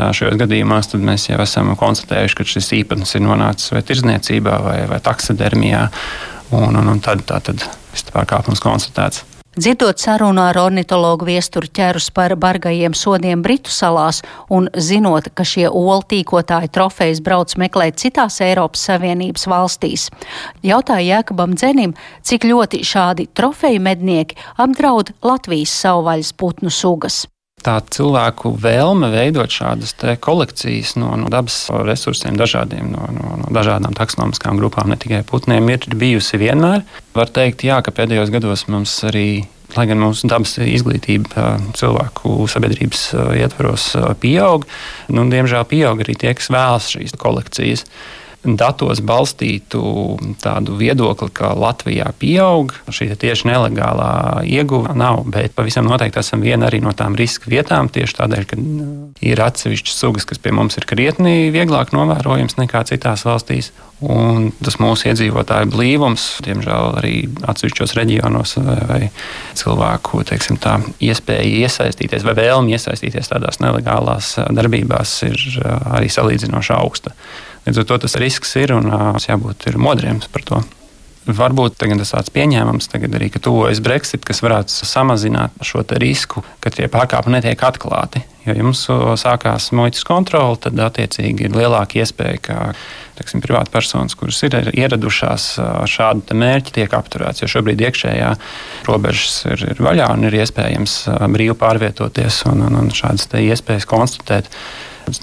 Šajos 0.00 0.40
gadījumos 0.40 0.90
mēs 0.98 1.28
jau 1.28 1.38
esam 1.44 1.70
konstatējuši, 1.78 2.38
ka 2.38 2.50
šis 2.56 2.74
īpatnis 2.80 3.14
ir 3.14 3.26
nonācis 3.26 3.70
vai 3.74 3.84
tirzniecībā, 3.86 4.58
vai, 4.64 4.78
vai 4.90 4.98
taksodermijā, 5.04 5.86
un, 6.56 6.74
un, 6.82 6.94
un 6.96 7.02
tad, 7.04 7.22
tā, 7.28 7.38
tad 7.44 7.62
šis 7.94 8.10
pārkāpums 8.10 8.64
konstatēts. 8.64 9.22
Dzirdot 9.60 9.98
sarunu 10.00 10.40
ar 10.40 10.56
ornitologu 10.56 11.26
viesturu 11.28 11.68
ķerus 11.76 12.06
par 12.16 12.32
bargajiem 12.40 12.94
sodiem 12.96 13.42
Britu 13.44 13.68
salās 13.74 14.22
un 14.56 14.70
zinot, 14.72 15.26
ka 15.36 15.44
šie 15.44 15.66
olu 15.68 15.98
tīkotāji 16.08 16.70
trofejas 16.72 17.20
brauc 17.26 17.52
meklēt 17.60 17.98
citās 18.00 18.38
Eiropas 18.46 18.86
Savienības 18.88 19.44
valstīs, 19.52 20.06
jautāja 20.64 21.18
Jēkabam 21.18 21.58
Dzenim, 21.60 21.92
cik 22.24 22.46
ļoti 22.48 22.80
šādi 22.92 23.28
trofeju 23.36 23.82
mednieki 23.84 24.40
apdraud 24.64 25.12
Latvijas 25.20 25.76
savvaļas 25.82 26.32
putnu 26.40 26.72
sugas 26.72 27.26
tā 27.64 27.76
cilvēku 27.92 28.54
vēlme 28.60 29.10
veidot 29.12 29.52
šādas 29.52 29.94
kolekcijas 30.22 30.96
no, 31.00 31.12
no 31.20 31.30
dabas 31.32 31.62
resursiem, 31.86 32.38
dažādiem, 32.40 32.90
no, 32.94 33.08
no, 33.14 33.36
no 33.42 33.52
dažādām 33.54 33.96
taksonomiskām 33.96 34.60
grupām, 34.60 34.90
ne 34.92 34.98
tikai 35.00 35.22
putniem, 35.28 35.68
ir 35.74 35.88
bijusi 36.00 36.40
vienmēr. 36.40 36.84
Var 37.16 37.32
teikt, 37.34 37.66
jā, 37.68 37.80
ka 37.84 37.94
pēdējos 37.94 38.32
gados 38.34 38.68
mums 38.72 38.98
arī. 39.08 39.46
Lai 39.70 39.84
gan 39.86 40.00
mūsu 40.02 40.26
dabas 40.26 40.56
izglītība 40.58 41.44
cilvēku 41.78 42.48
sabiedrības 42.50 43.04
ietvaros 43.38 43.84
pieaug, 44.18 44.64
nu, 45.14 45.22
diemžēl 45.30 45.62
pieaug 45.70 46.02
arī 46.02 46.16
tie, 46.18 46.32
kas 46.34 46.50
vēlas 46.50 46.88
šīs 46.90 47.14
kolekcijas 47.14 47.84
datos 48.44 49.02
balstītu 49.04 49.80
tādu 50.40 50.76
viedokli, 50.80 51.28
ka 51.36 51.52
Latvijā 51.58 52.08
pieaug 52.20 52.72
šī 52.88 53.10
tieši 53.20 53.50
nelegālā 53.50 54.40
ieguva 54.48 54.94
nav, 54.96 55.26
bet 55.28 55.52
pavisam 55.56 55.88
noteikti 55.88 56.22
esam 56.22 56.40
viena 56.44 56.70
arī 56.70 56.80
no 56.84 56.94
tām 56.96 57.18
riska 57.18 57.50
vietām, 57.52 57.90
tieši 57.92 58.16
tādēļ, 58.16 58.46
ka 58.48 58.58
ir 59.28 59.44
atsevišķas 59.44 60.00
sugas, 60.02 60.28
kas 60.28 60.40
pie 60.40 60.54
mums 60.56 60.80
ir 60.80 60.88
krietni 60.88 61.52
vieglāk 61.52 61.92
novērojams 61.96 62.56
nekā 62.62 62.84
citās 62.88 63.26
valstīs. 63.28 63.72
Un 64.00 64.46
tas 64.64 64.78
mūsu 64.80 65.10
iedzīvotāju 65.10 65.68
blīvums, 65.74 66.22
diemžēl 66.46 66.94
arī 67.02 67.14
atsevišķos 67.52 67.92
reģionos, 67.98 68.54
vai, 68.64 68.78
vai 68.88 69.00
cilvēku 69.60 70.22
teiksim, 70.30 70.56
tā, 70.56 70.78
iespēja 71.04 71.66
iesaistīties 71.66 72.24
vai 72.24 72.38
vēlme 72.38 72.72
iesaistīties 72.72 73.28
tādās 73.28 73.60
nelegālās 73.60 74.38
darbībās, 74.56 75.18
ir 75.28 75.44
arī 75.68 76.08
salīdzinoši 76.08 76.76
augsta. 76.78 77.12
Līdz 77.66 77.82
ar 77.82 77.88
to 77.90 78.02
tas 78.06 78.18
risks 78.20 78.54
ir 78.60 78.74
un 78.76 78.88
mums 78.90 79.28
jābūt 79.28 79.68
modriem 79.76 80.22
par 80.32 80.46
to. 80.48 80.60
Varbūt 81.28 81.76
tas 81.76 82.12
tāds 82.14 82.32
pieņēmums, 82.32 82.88
tagad 82.88 83.12
arī, 83.18 83.28
ka 83.30 83.42
tuvojas 83.44 83.82
Brexit, 83.84 84.24
kas 84.24 84.40
varētu 84.40 84.72
samazināt 84.72 85.52
šo 85.62 85.84
risku, 86.00 86.42
ka 86.64 86.72
tie 86.72 86.88
pārkāpumi 86.88 87.36
netiek 87.36 87.60
atklāti. 87.60 88.22
Jo, 88.46 88.54
ja 88.56 88.64
mums 88.64 88.86
sākās 89.20 89.68
muitas 89.76 90.06
kontrole, 90.08 90.56
tad 90.64 90.80
attiecīgi 90.80 91.44
ir 91.44 91.56
lielāka 91.58 92.00
iespēja, 92.00 92.40
ka 92.40 92.56
teiksim, 93.18 93.42
privātpersonas, 93.44 94.16
kuras 94.16 94.40
ir 94.48 94.56
ieradušās 94.72 95.50
ar 95.60 95.90
šādu 95.92 96.38
mērķi, 96.40 96.78
tiek 96.80 96.96
apturētas. 96.96 97.44
Jo 97.44 97.52
šobrīd 97.52 97.84
iekšējā 97.84 98.30
robežas 98.88 99.42
ir, 99.52 99.66
ir 99.74 99.84
vaļā 99.84 100.08
un 100.16 100.24
ir 100.24 100.40
iespējams 100.40 101.02
brīvi 101.36 101.58
pārvietoties 101.60 102.46
un, 102.48 102.64
un, 102.64 102.80
un 102.80 102.88
šādas 102.96 103.28
iespējas 103.36 103.88
konstatēt 103.90 104.48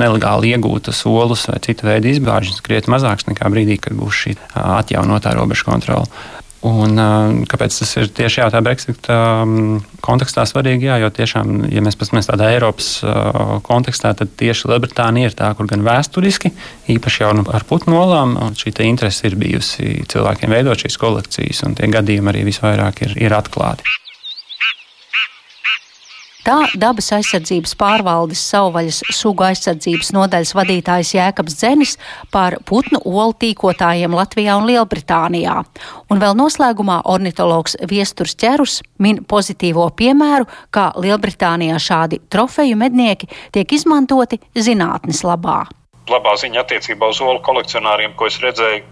nelegāli 0.01 0.51
iegūtas 0.55 1.05
olas 1.09 1.47
vai 1.47 1.61
cita 1.63 1.87
veida 1.87 2.11
izbāžņas 2.11 2.63
krietni 2.65 2.93
mazāks 2.93 3.29
nekā 3.29 3.47
brīdī, 3.53 3.79
kad 3.81 3.95
būs 3.97 4.25
šī 4.25 4.35
atjaunotā 4.59 5.33
robežu 5.37 5.69
kontrole. 5.69 6.09
Un, 6.65 6.97
kāpēc 7.47 7.75
tas 7.79 7.91
ir 8.01 8.07
tieši 8.17 8.41
jā, 8.41 8.47
tā 8.51 8.59
Brexit 8.65 9.07
kontekstā 10.03 10.41
svarīgi? 10.49 10.87
Jā, 10.89 10.97
jo 11.03 11.11
tiešām, 11.13 11.67
ja 11.69 11.83
mēs 11.85 11.95
paskatāmies 11.99 12.29
tādā 12.31 12.49
Eiropas 12.55 12.87
kontekstā, 13.67 14.15
tad 14.17 14.33
tieši 14.41 14.71
Lielbritānija 14.71 15.29
ir 15.29 15.37
tā, 15.37 15.51
kur 15.55 15.69
gan 15.69 15.85
vēsturiski, 15.85 16.51
īpaši 16.97 17.23
jau 17.23 17.31
nu 17.37 17.45
ar 17.53 17.65
putnu 17.69 17.99
olām, 18.01 18.35
šī 18.57 18.73
interese 18.87 19.29
ir 19.29 19.37
bijusi 19.39 20.01
cilvēkiem 20.09 20.57
veidot 20.57 20.81
šīs 20.81 20.97
kolekcijas, 20.99 21.61
un 21.69 21.77
tie 21.77 21.91
gadījumi 21.93 22.33
arī 22.33 22.43
visvairāk 22.49 23.05
ir, 23.05 23.15
ir 23.29 23.37
atklāti. 23.37 23.85
Tā 26.47 26.61
dabas 26.79 27.09
aizsardzības 27.11 27.73
pārvaldes 27.75 28.39
savvaļas 28.53 29.01
sugu 29.11 29.43
aizsardzības 29.49 30.13
nodaļas 30.15 30.53
vadītājs 30.55 31.09
Jēkabs 31.17 31.57
Dzenis 31.59 31.95
par 32.31 32.55
putnu 32.69 33.01
olu 33.03 33.33
tīkotājiem 33.41 34.15
Latvijā 34.15 34.55
un 34.55 34.63
Lielbritānijā. 34.69 35.57
Un 36.07 36.21
vēl 36.23 36.37
noslēgumā 36.39 37.01
ornitologs 37.11 37.75
Viesturs 37.91 38.37
Ķerus 38.39 38.77
min 39.03 39.25
pozitīvo 39.27 39.89
piemēru, 39.99 40.47
kā 40.71 40.93
Lielbritānijā 40.95 41.81
šādi 41.83 42.21
trofeju 42.31 42.79
mednieki 42.79 43.27
tiek 43.51 43.75
izmantoti 43.75 44.39
zinātnes 44.55 45.25
labā 45.27 45.65
labā 46.07 46.37
ziņa 46.39 46.61
attiecībā 46.63 47.09
uz 47.11 47.17
olu 47.19 47.41
kolekcionāriem, 47.43 48.13
ko 48.15 48.29
es 48.29 48.37
redzēju 48.39 48.83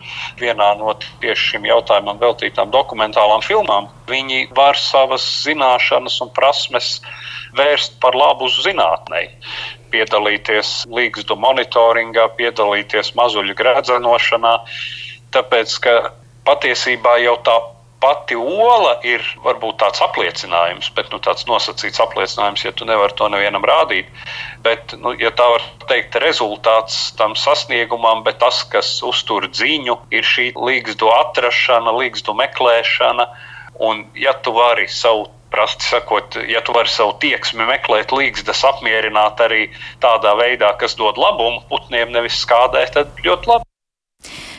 vienā 0.41 0.73
no 0.79 0.91
tieši 1.23 1.53
šim 1.53 1.67
jautājumam 1.69 2.19
veltītām 2.19 2.73
dokumentālām 2.73 3.43
filmām. 3.45 3.87
Viņi 4.11 4.49
var 4.57 4.75
savas 4.75 5.23
zināšanas 5.45 6.19
un 6.25 6.33
prasmes 6.35 6.97
vērst 7.57 7.99
par 8.03 8.17
labu 8.17 8.49
zinātnei. 8.51 9.29
Piedalīties 9.93 10.83
līgstu 10.91 11.37
monitoringā, 11.39 12.27
piedalīties 12.39 13.13
mazuļu 13.15 13.55
gredzenošanā, 13.57 14.57
tāpēc 15.35 15.79
ka 15.83 15.95
patiesībā 16.47 17.17
jau 17.23 17.37
tā 17.45 17.55
pati 18.05 18.35
ola 18.37 18.97
ir 19.07 19.23
varbūt 19.43 19.79
tāds 19.81 20.01
apliecinājums, 20.03 20.91
bet 20.97 21.09
nu, 21.13 21.19
tāds 21.23 21.47
nosacīts 21.49 22.01
apliecinājums, 22.03 22.65
ja 22.67 22.73
tu 22.75 22.85
nevari 22.85 23.15
to 23.17 23.29
nevienam 23.31 23.65
rādīt. 23.65 24.09
Bet, 24.65 24.93
nu, 25.01 25.15
ja 25.17 25.31
tā 25.33 25.47
var 25.55 25.65
teikt, 25.89 26.17
rezultāts 26.21 27.15
tam 27.17 27.33
sasniegumam, 27.39 28.21
bet 28.27 28.37
tas, 28.43 28.61
kas 28.69 28.99
uztur 29.05 29.47
dziņu, 29.49 29.97
ir 30.13 30.27
šī 30.27 30.51
līgstu 30.53 31.09
atrašana, 31.15 31.95
līgstu 31.97 32.35
meklēšana. 32.37 33.29
Un, 33.85 34.05
ja 34.15 34.35
tu 34.43 34.53
vari 34.55 34.85
savu 34.91 35.25
prasti 35.53 35.87
sakot, 35.89 36.39
ja 36.49 36.61
tu 36.65 36.73
vari 36.75 36.91
savu 36.91 37.15
tieksmi 37.21 37.67
meklēt 37.67 38.11
līgstas, 38.15 38.63
apmierināt 38.67 39.39
arī 39.45 39.69
tādā 40.03 40.35
veidā, 40.39 40.73
kas 40.79 40.97
dod 40.99 41.19
labumu 41.21 41.63
putniem, 41.69 42.11
nevis 42.15 42.41
skādē, 42.43 42.85
tad 42.93 43.23
ļoti 43.25 43.51
labi. 43.53 43.69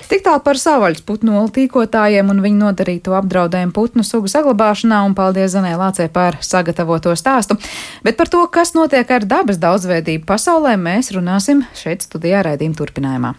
Tik 0.07 0.23
tālu 0.23 0.39
par 0.47 0.55
savvaļas 0.55 1.03
putnu 1.03 1.41
tīkotājiem 1.51 2.29
un 2.31 2.39
viņu 2.45 2.61
nodarīto 2.61 3.17
apdraudējumu 3.19 3.75
putnu 3.75 4.05
sugu 4.07 4.31
saglabāšanā, 4.31 5.01
un 5.03 5.17
paldies 5.19 5.51
Zanē 5.57 5.75
Lācē 5.81 6.07
par 6.15 6.39
sagatavoto 6.47 7.11
stāstu. 7.19 7.59
Bet 8.07 8.15
par 8.21 8.31
to, 8.31 8.45
kas 8.47 8.77
notiek 8.79 9.11
ar 9.11 9.27
dabas 9.27 9.59
daudzveidību 9.59 10.23
pasaulē, 10.29 10.77
mēs 10.79 11.11
runāsim 11.17 11.67
šeit 11.75 12.07
studijā 12.07 12.47
raidījuma 12.47 12.79
turpinājumā. 12.79 13.35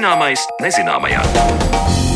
Zināmais 0.00 0.40
nezināmajā. 0.64 2.09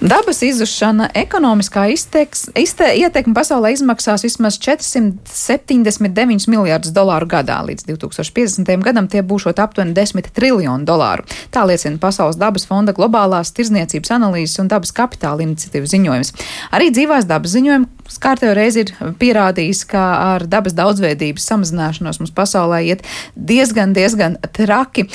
Dabas 0.00 0.38
izzušana 0.42 1.10
ekonomiskā 1.14 1.82
izteiks, 1.92 2.46
izte, 2.56 2.86
ietekme 2.96 3.34
pasaulē 3.36 3.74
izmaksās 3.74 4.22
vismaz 4.24 4.56
479 4.56 6.48
miljārdus 6.48 6.94
dolāru 6.96 7.28
gadā. 7.28 7.58
Līdz 7.68 7.84
2050. 7.84 8.80
gadam 8.80 9.10
tie 9.12 9.20
būšot 9.20 9.60
aptuveni 9.60 9.92
10 9.92 10.32
triljoni 10.32 10.88
dolāru. 10.88 11.28
Tā 11.52 11.66
liecina 11.68 12.00
Pasaules 12.00 12.40
dabas 12.40 12.64
fonda 12.64 12.96
globālās 12.96 13.52
tirzniecības 13.52 14.10
analīzes 14.16 14.56
un 14.64 14.72
dabas 14.72 14.88
kapitāla 14.96 15.44
iniciatīvas 15.44 15.92
ziņojums. 15.92 16.32
Arī 16.72 16.88
dzīvās 16.96 17.28
dabas 17.28 17.52
ziņojumi 17.58 18.00
kārtējo 18.18 18.54
reizi 18.56 18.82
ir 18.82 18.90
pierādījis, 19.20 19.84
ka 19.90 20.00
ar 20.32 20.46
dabas 20.50 20.74
daudzveidības 20.78 21.44
samazināšanos 21.46 22.18
mums 22.22 22.32
pasaulē 22.34 22.80
iet 22.88 23.04
diezgan, 23.36 23.92
diezgan 23.94 24.38
traki. 24.56 25.06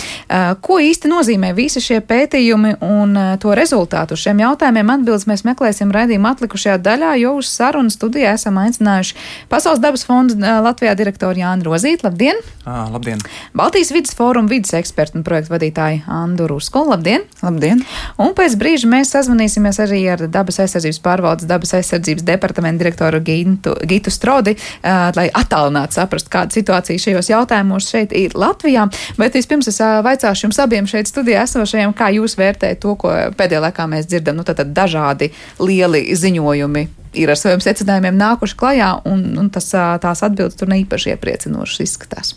Ko 0.61 0.79
īsti 0.79 1.11
nozīmē 1.11 1.51
visi 1.57 1.83
šie 1.83 1.99
pētījumi 2.05 2.77
un 2.85 3.17
to 3.41 3.57
rezultātu 3.57 4.15
šiem 4.19 4.45
jautājumiem? 4.45 4.74
Atbildes 4.83 5.23
mēs 5.29 5.45
meklēsim 5.47 5.91
raidījuma 5.95 6.33
atlikušajā 6.35 6.75
daļā, 6.83 7.13
jo 7.21 7.35
uz 7.39 7.47
sarunu 7.47 7.93
studijā 7.93 8.33
esam 8.35 8.57
aicinājuši 8.59 9.15
Pasaules 9.51 9.79
dabas 9.79 10.03
fonda 10.07 10.57
Latvijā 10.65 10.95
direktoru 10.99 11.39
Jānu 11.39 11.69
Rozīti. 11.69 12.03
Labdien! 12.03 12.41
À, 12.65 12.89
labdien! 12.91 13.21
Baltijas 13.55 13.93
vidas 13.95 14.15
fóruma 14.17 14.51
vidas 14.51 14.73
ekspertu 14.75 15.19
un 15.19 15.23
projektu 15.23 15.53
vadītāju 15.53 16.03
Andu 16.11 16.49
Ruskolu. 16.51 16.91
Labdien! 16.91 17.23
Labdien! 17.45 17.83
Un 18.19 18.33
pēc 18.35 18.57
brīža 18.59 18.89
mēs 18.91 19.13
sazvanīsimies 19.15 19.79
arī 19.85 20.01
ar 20.11 20.25
dabas 20.27 20.59
aizsardzības 20.65 20.99
pārvaldes 21.05 21.47
dabas 21.47 21.71
aizsardzības 21.77 22.25
departamentu 22.27 22.83
direktoru 22.83 23.21
Gintu, 23.23 23.75
Gitu 23.87 24.11
Strodi, 24.11 24.55
uh, 24.57 25.09
lai 25.15 25.29
attālinātu 25.29 25.99
saprast, 25.99 26.29
kāda 26.33 26.57
situācija 26.57 27.05
šajos 27.07 27.31
jautājumos 27.31 27.87
šeit 27.91 28.15
ir 28.17 28.35
Latvijā. 28.35 28.87
Bet 29.19 29.37
vispirms 29.37 29.69
es 29.71 29.79
uh, 29.79 30.01
vaicāšu 30.05 30.47
jums 30.47 30.59
abiem 30.63 30.89
šeit 30.89 31.09
studijā 31.11 31.45
esošajiem, 31.45 31.93
kā 31.95 32.11
jūs 32.17 32.37
vērtējat 32.39 32.81
to, 32.83 32.95
ko 32.99 33.13
pēdējā 33.37 33.61
laikā 33.67 33.87
mēs 33.91 34.09
dzirdam, 34.09 34.39
nu 34.39 34.47
tad 34.47 34.64
dažādi 34.65 35.31
lieli 35.59 36.07
ziņojumi 36.15 36.85
ir 37.15 37.31
ar 37.31 37.39
saviem 37.39 37.61
secinājumiem 37.63 38.17
nākuši 38.19 38.57
klajā, 38.59 38.89
un, 39.07 39.21
un 39.39 39.51
tas, 39.53 39.69
tās 40.03 40.23
atbildes 40.25 40.57
tur 40.59 40.71
neīpaši 40.71 41.13
iepriecinošas 41.13 41.83
izskatās. 41.85 42.33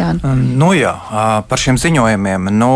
Jā. 0.00 0.12
Nu 0.34 0.72
jā, 0.76 0.94
par 1.48 1.62
šiem 1.62 1.80
ziņojumiem. 1.82 2.50
Nu, 2.56 2.72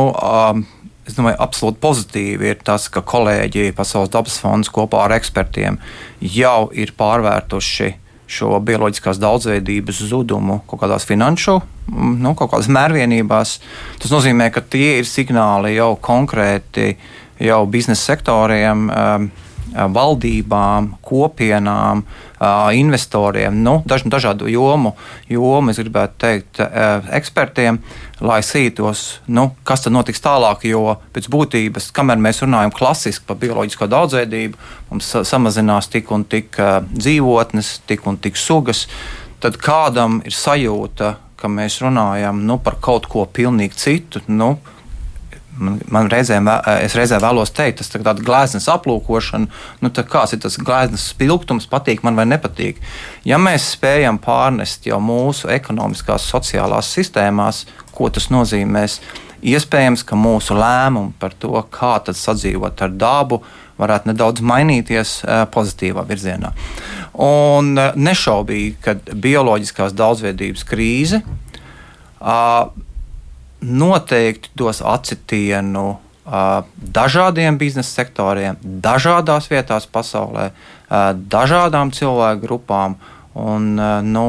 Es 1.10 1.16
domāju, 1.16 1.40
absolūti 1.42 1.80
pozitīvi 1.82 2.52
ir 2.52 2.58
tas, 2.62 2.84
ka 2.92 3.00
kolēģi 3.02 3.72
Pasaules 3.74 4.12
dabas 4.12 4.36
fonds 4.38 4.68
kopā 4.70 5.00
ar 5.08 5.16
ekspertiem 5.16 5.80
jau 6.22 6.68
ir 6.70 6.92
pārvērtuši 6.94 7.88
šo 8.30 8.60
bioloģiskās 8.62 9.18
daudzveidības 9.18 10.04
zudumu 10.06 10.60
kaut 10.70 10.84
kādās 10.84 11.08
finanšu, 11.08 11.56
nu, 11.90 12.34
kaut 12.38 12.52
kādās 12.52 12.70
mērvienībās. 12.70 13.56
Tas 13.98 14.14
nozīmē, 14.14 14.52
ka 14.54 14.62
tie 14.62 15.00
ir 15.00 15.08
signāli 15.08 15.74
jau 15.74 15.96
konkrēti 15.98 16.92
jau 17.40 17.62
biznesa 17.66 18.12
sektoriem. 18.12 18.90
Um, 18.90 19.30
valdībām, 19.74 20.96
kopienām, 21.02 22.02
investoriem, 22.74 23.62
nu, 23.62 23.82
daž, 23.86 24.02
dažādu 24.10 24.48
jomu, 24.50 24.94
jomu, 25.28 25.70
es 25.70 25.78
gribētu 25.78 26.18
teikt, 26.18 26.60
ekspertiem, 27.14 27.78
lai 28.24 28.40
sītos, 28.42 29.20
nu, 29.28 29.50
kas 29.64 29.84
tad 29.84 29.94
notiks 29.94 30.22
tālāk. 30.24 30.64
Jo 30.70 30.98
pēc 31.14 31.28
būtības, 31.30 31.90
kamēr 31.94 32.20
mēs 32.20 32.42
runājam 32.44 32.74
klasiski 32.74 33.26
par 33.28 33.38
bioloģisko 33.40 33.90
daudzveidību, 33.90 34.60
mums 34.90 35.14
samazinās 35.28 35.90
tik 35.92 36.10
un 36.10 36.24
tik 36.24 36.58
dzīvotnes, 36.90 37.80
tik 37.86 38.06
un 38.10 38.18
tik 38.18 38.40
sugas, 38.40 38.86
tad 39.40 39.60
kādam 39.60 40.20
ir 40.26 40.36
sajūta, 40.36 41.14
ka 41.40 41.48
mēs 41.48 41.78
runājam 41.80 42.42
nu, 42.44 42.58
par 42.60 42.76
kaut 42.82 43.06
ko 43.08 43.24
pilnīgi 43.24 43.78
citu. 43.80 44.20
Nu, 44.28 44.58
Man, 45.60 45.76
man 45.92 46.08
reizēm, 46.08 46.48
es 46.80 46.94
reizē 46.96 47.18
vēlos 47.20 47.52
teikt, 47.52 47.82
tas 47.82 47.92
ir 47.92 48.04
tāds 48.06 48.24
gleznas 48.24 48.68
aplūkošana, 48.72 49.50
nu, 49.84 49.90
tā 49.92 50.06
kāds 50.08 50.32
ir 50.32 50.40
tas 50.40 50.56
gleznas 50.56 51.10
spilgtums, 51.12 51.68
patīk 51.68 52.00
man 52.06 52.16
vai 52.16 52.24
nepatīk. 52.30 52.80
Ja 53.28 53.36
mēs 53.36 53.74
spējam 53.74 54.16
pārnest 54.24 54.88
jau 54.88 55.02
mūsu 55.04 55.52
ekonomiskās, 55.52 56.28
sociālās 56.32 56.88
sistēmās, 56.96 57.66
ko 57.92 58.08
tas 58.08 58.30
nozīmēs, 58.32 59.00
iespējams, 59.52 60.04
ka 60.08 60.16
mūsu 60.16 60.56
lēmumi 60.56 61.12
par 61.20 61.36
to, 61.36 61.54
kā 61.72 61.98
sadzīvot 62.08 62.80
ar 62.84 62.96
dabu, 62.96 63.42
varētu 63.80 64.10
nedaudz 64.10 64.44
mainīties 64.44 65.14
pozitīvā 65.52 66.04
virzienā. 66.08 66.52
Un 67.20 67.72
nešaubīgi, 67.76 68.76
ka 68.84 68.96
bioloģiskās 69.12 69.96
daudzveidības 69.96 70.66
krīze 70.68 71.22
noteikti 73.60 74.52
dos 74.56 74.80
acitienu 74.84 75.98
dažādiem 76.94 77.58
biznesa 77.58 78.02
sektoriem, 78.02 78.58
dažādās 78.62 79.48
vietās 79.50 79.88
pasaulē, 79.90 80.50
dažādām 81.32 81.90
cilvēku 81.94 82.44
grupām. 82.44 82.96
Un, 83.34 83.74
nu, 84.04 84.24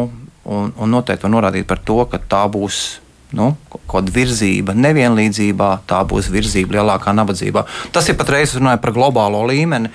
un, 0.46 0.74
un 0.78 0.91
noteikti 0.94 1.26
var 1.26 1.34
norādīt 1.34 1.67
par 1.70 1.82
to, 1.86 2.00
ka 2.10 2.20
tā 2.22 2.41
būs 2.50 3.02
nu, 3.38 3.54
kaut 3.72 3.86
kāda 3.89 4.13
virzība 4.13 4.76
nevienlīdzībā, 4.76 5.70
tā 5.89 6.02
būs 6.08 6.30
virzība 6.32 6.80
lielākā 6.80 7.13
nabadzībā. 7.15 7.65
Tas 7.94 8.10
ir 8.10 8.17
patreiz 8.20 8.56
runājot 8.58 8.84
par 8.84 8.96
globālo 8.96 9.46
līmeni. 9.50 9.91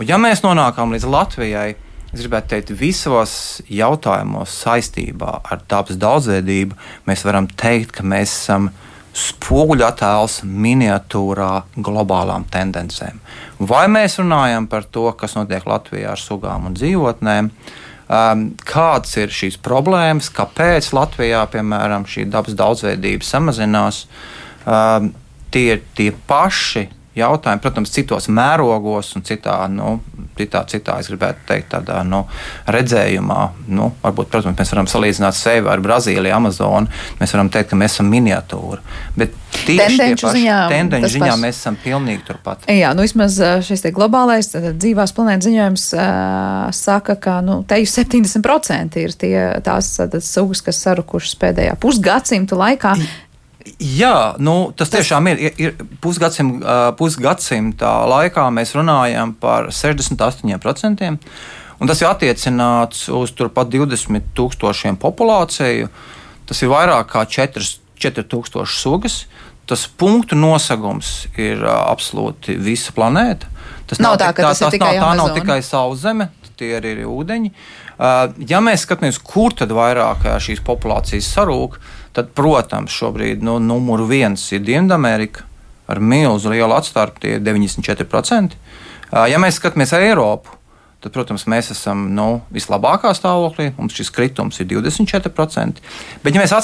Un 0.00 0.08
ja 0.08 0.18
mēs 0.20 0.42
nonākam 0.44 0.92
līdz 0.94 1.06
Latvijai, 1.10 1.74
Es 2.10 2.24
gribētu 2.24 2.50
teikt, 2.50 2.72
visos 2.74 3.32
jautājumos 3.70 4.50
saistībā 4.64 5.36
ar 5.46 5.60
dabas 5.70 5.98
daudzveidību 6.00 6.78
mēs 7.06 7.22
varam 7.22 7.46
teikt, 7.46 7.92
ka 7.94 8.02
mēs 8.02 8.32
esam 8.34 8.70
spoguļattēls 9.14 10.40
miniatūrā 10.46 11.52
globālām 11.78 12.46
tendencēm. 12.50 13.22
Vai 13.62 13.84
mēs 13.90 14.18
runājam 14.18 14.66
par 14.70 14.86
to, 14.90 15.06
kas 15.18 15.36
notiek 15.38 15.66
Latvijā 15.70 16.10
ar 16.14 16.20
sugām 16.20 16.66
un 16.66 16.76
dzīvotnēm, 16.78 17.50
um, 17.50 18.44
kādas 18.66 19.16
ir 19.22 19.34
šīs 19.34 19.58
problēmas, 19.62 20.30
kāpēc 20.34 20.90
Latvijā, 20.96 21.44
piemēram, 21.54 22.06
šī 22.10 22.26
dabas 22.30 22.58
daudzveidība 22.58 23.26
samazinās. 23.26 24.04
Um, 24.66 25.12
tie 25.54 25.76
ir 25.76 25.84
tie 25.98 26.10
paši 26.26 26.88
jautājumi, 27.18 27.62
protams, 27.62 27.90
citos 27.90 28.28
mērogos 28.30 29.14
un 29.18 29.24
citā, 29.26 29.56
nu, 29.72 29.96
citā, 30.38 30.62
citā 30.70 30.98
es 31.02 31.10
gribētu 31.10 31.42
teikt, 31.48 31.70
tādā 31.74 32.00
nu, 32.06 32.22
redzējumā. 32.70 33.40
Nu, 33.74 33.90
varbūt, 34.02 34.30
protams, 34.30 34.58
mēs 34.58 34.72
varam 34.74 34.88
salīdzināt 34.90 35.36
sevi 35.36 35.70
ar 35.72 35.82
Brazīliju, 35.82 36.34
Amazonu. 36.36 36.90
Mēs 37.20 37.34
varam 37.34 37.50
teikt, 37.52 37.72
ka 37.72 37.78
mēs 37.80 37.96
esam 37.96 38.10
miniatūra. 38.12 38.78
Bet 39.18 39.34
tendenci 39.66 40.30
ziņā, 40.36 40.58
tendenci 40.70 41.12
ziņā 41.16 41.32
mēs 41.40 41.58
esam 41.58 41.78
pilnīgi 41.82 42.22
turpat. 42.28 42.68
Jā, 42.70 42.92
nu 42.94 43.06
vismaz 43.06 43.40
šis 43.66 43.82
globālais 43.96 44.52
dzīvās 44.54 45.14
planētas 45.16 45.48
ziņojums 45.48 45.88
uh, 45.96 46.68
saka, 46.76 47.18
ka 47.20 47.40
nu, 47.44 47.60
te 47.66 47.80
jau 47.82 47.90
70% 47.96 49.00
ir 49.02 49.16
tie, 49.18 49.34
tās 49.66 49.96
sugas, 50.26 50.62
kas 50.62 50.84
sarukušas 50.86 51.34
pēdējā 51.42 51.74
pusgadsimta 51.82 52.58
laikā. 52.60 52.94
Jā, 53.80 54.36
nu, 54.40 54.72
tas 54.76 54.92
tiešām 54.92 55.28
ir. 55.32 55.40
ir 55.60 55.74
pusgadsimt, 56.00 56.62
pusgadsimta 56.96 57.92
laikā 58.08 58.46
mēs 58.54 58.72
runājam 58.76 59.34
par 59.40 59.68
68%. 59.74 61.10
Un 61.80 61.88
tas 61.88 62.00
ir 62.02 62.08
attiecināts 62.10 63.06
uz 63.12 63.32
turpat 63.36 63.70
20 63.72 64.32
tūkstošiem 64.36 64.98
populāciju. 65.00 65.88
Tas 66.48 66.60
ir 66.64 66.72
vairāk 66.72 67.12
kā 67.12 67.24
4000 67.28 68.66
sugas. 68.68 69.22
Tas 69.70 69.86
punktu 69.86 70.34
nosagums 70.34 71.28
ir 71.38 71.62
absolūti 71.62 72.56
visa 72.58 72.92
planēta. 72.96 73.48
Tas 73.86 74.00
nav, 74.02 74.16
nav 74.16 74.20
tā, 74.20 74.32
ka 74.34 74.42
tā, 74.42 74.50
tas 74.50 74.60
ir 74.66 74.74
tikai 74.76 74.94
tā 74.98 75.12
nav 75.18 75.30
tikai 75.36 75.60
Sauszeme, 75.62 76.28
tie 76.58 76.72
ir 76.76 76.88
arī 76.90 77.06
ūdeņi. 77.06 77.52
Ja 78.50 78.60
mēs 78.64 78.84
skatāmies, 78.86 79.20
kur 79.22 79.54
tad 79.56 79.72
vairāk 79.76 80.26
šīs 80.42 80.62
populācijas 80.66 81.28
sarūk, 81.36 81.78
tad 82.16 82.32
protams, 82.36 82.94
šobrīd 82.94 83.44
nu, 83.46 83.58
numur 83.62 84.04
viens 84.08 84.44
ir 84.52 84.64
Dienvidamerika 84.66 85.46
ar 85.90 86.00
milzu 86.00 86.52
lielu 86.52 86.74
atstarpi, 86.76 87.24
tie 87.24 87.36
ir 87.38 87.44
94%. 87.44 88.58
Ja 89.30 89.40
mēs 89.42 89.58
skatāmies 89.58 89.90
Eiropu, 89.98 90.54
tad, 91.00 91.12
protams, 91.14 91.46
mēs 91.50 91.72
esam 91.74 92.04
nu, 92.14 92.28
vislabākā 92.54 93.10
stāvoklī. 93.16 93.70
Mums 93.78 93.96
šis 93.98 94.12
kritums 94.14 94.60
ir 94.62 94.68
24%. 94.70 95.82
Bet, 96.22 96.36
ja 96.36 96.42
mēs 96.42 96.54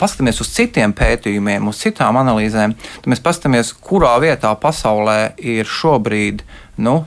paskatāmies 0.00 0.40
uz 0.40 0.52
citiem 0.54 0.94
pētījumiem, 0.96 1.68
uz 1.68 1.82
citām 1.82 2.20
analīzēm, 2.22 2.76
tad 2.78 3.10
mēs 3.10 3.24
paskatāmies, 3.24 3.74
kurā 3.84 4.14
vietā 4.22 4.54
pasaulē 4.62 5.34
ir 5.42 5.68
šobrīd 5.68 6.44
nu, 6.86 7.02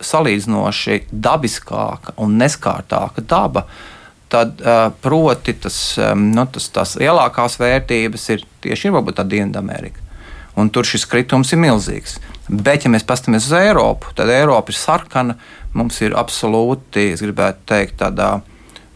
salīdzinoši 0.00 1.02
dabiskāka 1.12 2.14
un 2.24 2.38
neskārtāka 2.40 3.20
daba 3.20 3.66
tad 4.30 4.60
uh, 4.62 4.88
proti 5.02 5.56
tas, 5.58 5.78
um, 5.98 6.28
nu, 6.34 6.46
tas, 6.52 6.68
tās 6.74 6.94
lielākās 7.00 7.58
vērtības 7.60 8.28
ir 8.36 8.44
tieši 8.64 8.90
ir 8.92 9.16
tā 9.16 9.26
Dienvidamerika. 9.26 10.06
Un 10.58 10.70
tur 10.70 10.86
šis 10.86 11.06
kritums 11.08 11.52
ir 11.54 11.60
milzīgs. 11.62 12.18
Bet, 12.50 12.84
ja 12.84 12.90
mēs 12.90 13.06
paskatāmies 13.06 13.46
uz 13.48 13.56
Eiropu, 13.58 14.10
tad 14.18 14.30
Eiropa 14.34 14.72
ir 14.72 14.78
sarkana. 14.78 15.36
Mums 15.74 16.00
ir 16.02 16.16
absolūti, 16.18 17.12
es 17.14 17.22
gribētu 17.22 17.62
teikt, 17.70 18.00
tādā 18.02 18.40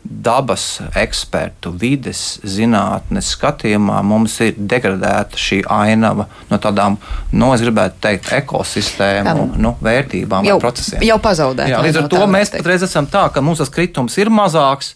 dabas 0.04 0.82
ekspertu, 1.00 1.70
vides 1.80 2.38
zinātnes 2.44 3.30
skatījumā 3.32 4.02
mums 4.04 4.34
ir 4.44 4.58
degradēta 4.58 5.40
šī 5.40 5.62
ainava 5.72 6.26
no 6.50 6.58
tādām, 6.60 6.98
nu, 7.32 7.48
es 7.56 7.64
gribētu 7.64 8.02
teikt, 8.04 8.28
ekosistēmu 8.36 9.46
nu, 9.56 9.72
vērtībām 9.84 10.44
jau, 10.50 10.58
procesiem. 10.60 11.00
Jau 11.08 11.16
pazaudēta. 11.24 11.80
Līdz 11.86 12.02
ar 12.02 12.10
to 12.12 12.26
mēs 12.28 12.52
patreiz 12.52 12.84
esam 12.84 13.08
tā, 13.08 13.30
ka 13.32 13.40
tas 13.56 13.72
kritums 13.72 14.18
ir 14.20 14.28
mazāks, 14.28 14.92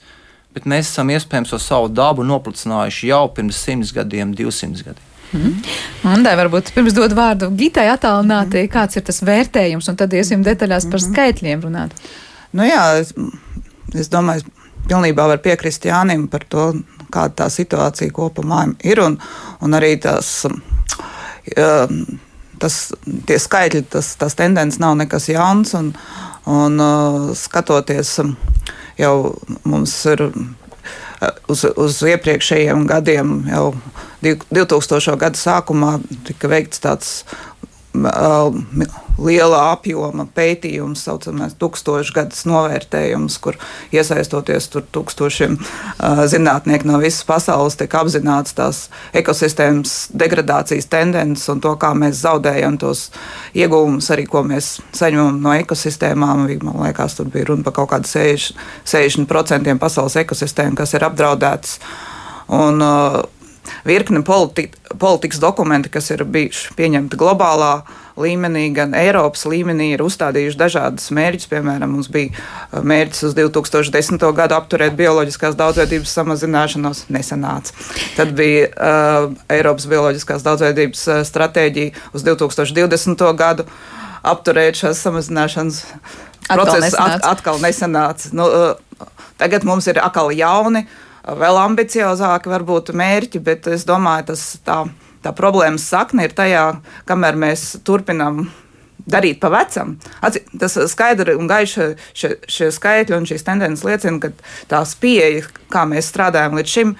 bet 0.59 0.68
mēs 0.68 0.90
esam 0.90 1.14
iespējams 1.14 1.55
uz 1.55 1.64
savu 1.71 1.88
dabu 1.88 2.27
noplicinājuši 2.27 3.12
jau 3.12 3.25
pirms 3.35 3.62
100 3.64 3.94
gadiem, 3.97 4.35
200 4.37 4.85
gadiem. 4.85 5.05
Mm. 5.29 5.57
Andai, 6.09 6.33
varbūt 6.40 6.73
pirms 6.73 6.94
dod 6.97 7.12
vārdu 7.16 7.51
Gitai 7.57 7.87
attālināti, 7.92 8.62
mm. 8.62 8.71
kāds 8.73 8.97
ir 8.97 9.05
tas 9.05 9.21
vērtējums, 9.25 9.90
un 9.90 9.99
tad 10.01 10.14
iesim 10.16 10.44
detaļās 10.47 10.88
par 10.88 11.03
mm. 11.03 11.11
skaitļiem 11.12 11.64
runāt. 11.66 11.97
Nu 12.57 12.64
jā, 12.64 12.85
es, 13.03 13.12
es 13.92 14.09
domāju, 14.12 14.49
pilnībā 14.88 15.27
var 15.29 15.42
piekrist 15.44 15.85
Jānim 15.88 16.27
par 16.33 16.47
to, 16.49 16.71
kāda 17.12 17.44
tā 17.44 17.51
situācija 17.53 18.14
kopumā 18.14 18.64
ir. 18.88 19.03
Un, 19.05 19.18
un 19.64 19.77
arī 19.77 19.94
tās, 20.01 20.33
um, 20.49 22.01
tas, 22.61 22.81
tie 23.29 23.38
skaitļi, 23.40 23.85
tas, 23.92 24.14
tas 24.21 24.37
tendences 24.38 24.81
nav 24.83 24.97
nekas 25.01 25.29
jauns. 25.33 25.75
Un, 25.79 25.92
un 26.49 26.81
uh, 26.81 27.31
skatoties, 27.37 28.16
um, 28.25 28.33
jau 28.99 29.15
mums 29.65 29.95
ir 30.13 30.25
uh, 30.29 30.33
uz, 31.51 31.65
uz 31.65 32.01
iepriekšējiem 32.13 32.87
gadiem, 32.89 33.35
jau 33.51 33.73
2000. 34.23 35.17
gada 35.21 35.39
sākumā 35.39 35.99
tika 36.29 36.51
veikts 36.51 36.83
tāds 36.83 37.13
liela 39.18 39.59
apjoma 39.72 40.27
pētījums, 40.35 41.03
saucamais 41.09 41.57
tūkstošgadus 41.59 42.44
novērtējums, 42.48 43.38
kur 43.42 43.57
iesaistoties 43.94 44.68
tur 44.72 44.85
tūkstošiem 44.94 45.57
uh, 45.59 46.22
zinātnieku 46.31 46.88
no 46.88 47.01
visas 47.03 47.24
pasaules, 47.27 47.79
tiek 47.79 47.94
apzināts 47.98 48.55
tās 48.59 48.85
ekosistēmas 49.18 49.96
degradācijas 50.14 50.87
tendences 50.92 51.48
un 51.51 51.62
to, 51.64 51.74
kā 51.81 51.94
mēs 51.98 52.22
zaudējam 52.22 52.79
tos 52.79 53.09
iegūmus, 53.59 54.11
arī 54.14 54.29
ko 54.31 54.44
mēs 54.46 54.77
saņemam 54.96 55.40
no 55.42 55.57
ekosistēmām. 55.59 56.46
Man 56.68 56.85
liekas, 56.85 57.16
tur 57.18 57.31
bija 57.33 57.48
runa 57.51 57.66
par 57.66 57.74
kaut 57.81 57.92
kādu 57.94 58.11
60%, 58.11 58.55
60 58.87 59.81
pasaules 59.83 60.18
ekosistēmu, 60.22 60.79
kas 60.79 60.94
ir 60.94 61.07
apdraudētas. 61.09 61.79
Un, 62.55 62.81
uh, 62.85 63.24
virkne 63.89 64.23
politi 64.25 64.69
politikas 64.99 65.41
dokumenti, 65.41 65.91
kas 65.93 66.11
ir 66.11 66.25
bijuši 66.25 66.75
pieņemti 66.79 67.19
globālā 67.19 67.73
līmenī, 68.19 68.65
gan 68.75 68.95
Eiropas 68.99 69.45
līmenī, 69.49 69.93
ir 69.95 70.03
uzstādījuši 70.03 70.59
dažādas 70.59 71.11
mērķus. 71.15 71.49
Piemēram, 71.51 71.93
mums 71.95 72.11
bija 72.13 72.33
uh, 72.33 72.81
mērķis 72.83 73.29
uz 73.29 73.37
2010. 73.39 74.25
gadu 74.37 74.57
apturēt 74.59 74.97
bioloģiskās 74.99 75.59
daudzveidības 75.59 76.15
samazināšanos, 76.19 77.05
nesanāca. 77.15 77.77
Tad 78.17 78.35
bija 78.39 78.69
uh, 78.73 79.31
Eiropas 79.55 79.89
bioloģiskās 79.91 80.47
daudzveidības 80.47 81.07
uh, 81.09 81.23
stratēģija 81.29 82.09
uz 82.17 82.27
2020. 82.27 83.27
gadu 83.39 83.69
apturēt 84.27 84.81
šās 84.81 85.03
samazināšanas 85.07 85.83
procesus. 86.49 86.97
At, 86.99 87.23
atkal 87.37 87.61
nesanāca. 87.63 88.33
Nu, 88.35 88.49
uh, 88.51 89.13
tagad 89.39 89.69
mums 89.69 89.87
ir 89.87 90.03
atkal 90.03 90.35
jauni. 90.35 90.89
Uh, 90.89 91.05
vēl 91.37 91.59
ambiciozāki 91.64 92.51
varbūt 92.53 92.95
mērķi, 92.97 93.43
bet 93.45 93.69
es 93.73 93.85
domāju, 93.88 94.31
tas 94.33 94.45
tā, 94.64 94.81
tā 95.25 95.35
problēmas 95.37 95.88
sakne 95.91 96.29
ir 96.29 96.35
tajā, 96.37 96.64
kamēr 97.09 97.38
mēs 97.38 97.71
turpinām 97.87 98.47
darīt 99.09 99.41
pa 99.43 99.51
vecam. 99.53 99.97
Tas 100.21 100.79
skaidri 100.93 101.37
un 101.38 101.49
gaiši 101.51 101.93
šie, 102.17 102.35
šie 102.49 102.73
skaitļi 102.75 103.17
un 103.17 103.29
šīs 103.29 103.47
tendences 103.47 103.87
liecina, 103.87 104.21
ka 104.21 104.33
tās 104.71 104.97
pieeja, 105.01 105.47
kā 105.73 105.87
mēs 105.88 106.11
strādājam 106.12 106.59
līdz 106.59 106.75
šim, 106.75 106.95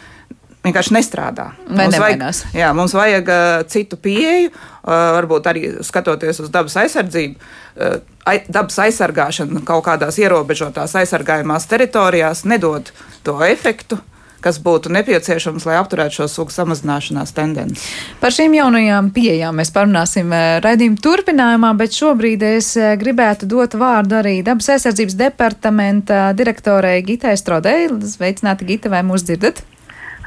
vienkārši 0.65 0.95
nestrādā. 0.97 1.51
Vai 1.69 1.87
mums 1.87 1.97
nevainās. 1.97 2.43
vajag, 2.45 2.59
jā, 2.61 2.73
mums 2.77 2.97
vajag 2.97 3.33
uh, 3.33 3.47
citu 3.71 4.01
pieeju, 4.01 4.51
uh, 4.53 4.93
varbūt 5.19 5.49
arī 5.53 5.65
skatoties 5.87 6.43
uz 6.45 6.53
dabas 6.53 6.77
aizsardzību. 6.81 7.51
Uh, 7.79 7.99
ai, 8.29 8.41
dabas 8.49 8.81
aizsargāšana 8.89 9.63
kaut 9.69 9.87
kādās 9.87 10.19
ierobežotās 10.21 10.97
aizsargājumās 10.99 11.69
teritorijās 11.71 12.45
nedod 12.49 12.93
to 13.25 13.39
efektu. 13.47 14.01
Uh, 14.01 14.18
kas 14.45 14.59
būtu 14.63 14.93
nepieciešams, 14.95 15.67
lai 15.69 15.79
apturētu 15.81 16.21
šo 16.21 16.29
sugu 16.31 16.55
samazināšanās 16.55 17.35
tendenci. 17.37 17.83
Par 18.23 18.35
šīm 18.35 18.55
jaunajām 18.59 19.11
pieejām 19.15 19.59
mēs 19.59 19.73
parunāsim 19.75 20.33
eh, 20.35 20.59
raidījuma 20.65 21.03
turpinājumā, 21.05 21.73
bet 21.79 21.97
šobrīd 21.99 22.45
es 22.55 22.75
eh, 22.79 22.95
gribētu 23.01 23.49
dot 23.51 23.79
vārdu 23.79 24.21
arī 24.21 24.39
dabas 24.47 24.71
aizsardzības 24.77 25.19
departamenta 25.19 26.29
direktorei 26.39 27.01
Gitai 27.07 27.37
Strodei. 27.41 27.89
Sveicināti, 27.89 28.69
Gita, 28.69 28.93
vai 28.93 29.05
mūs 29.07 29.27
dzirdat? 29.27 29.65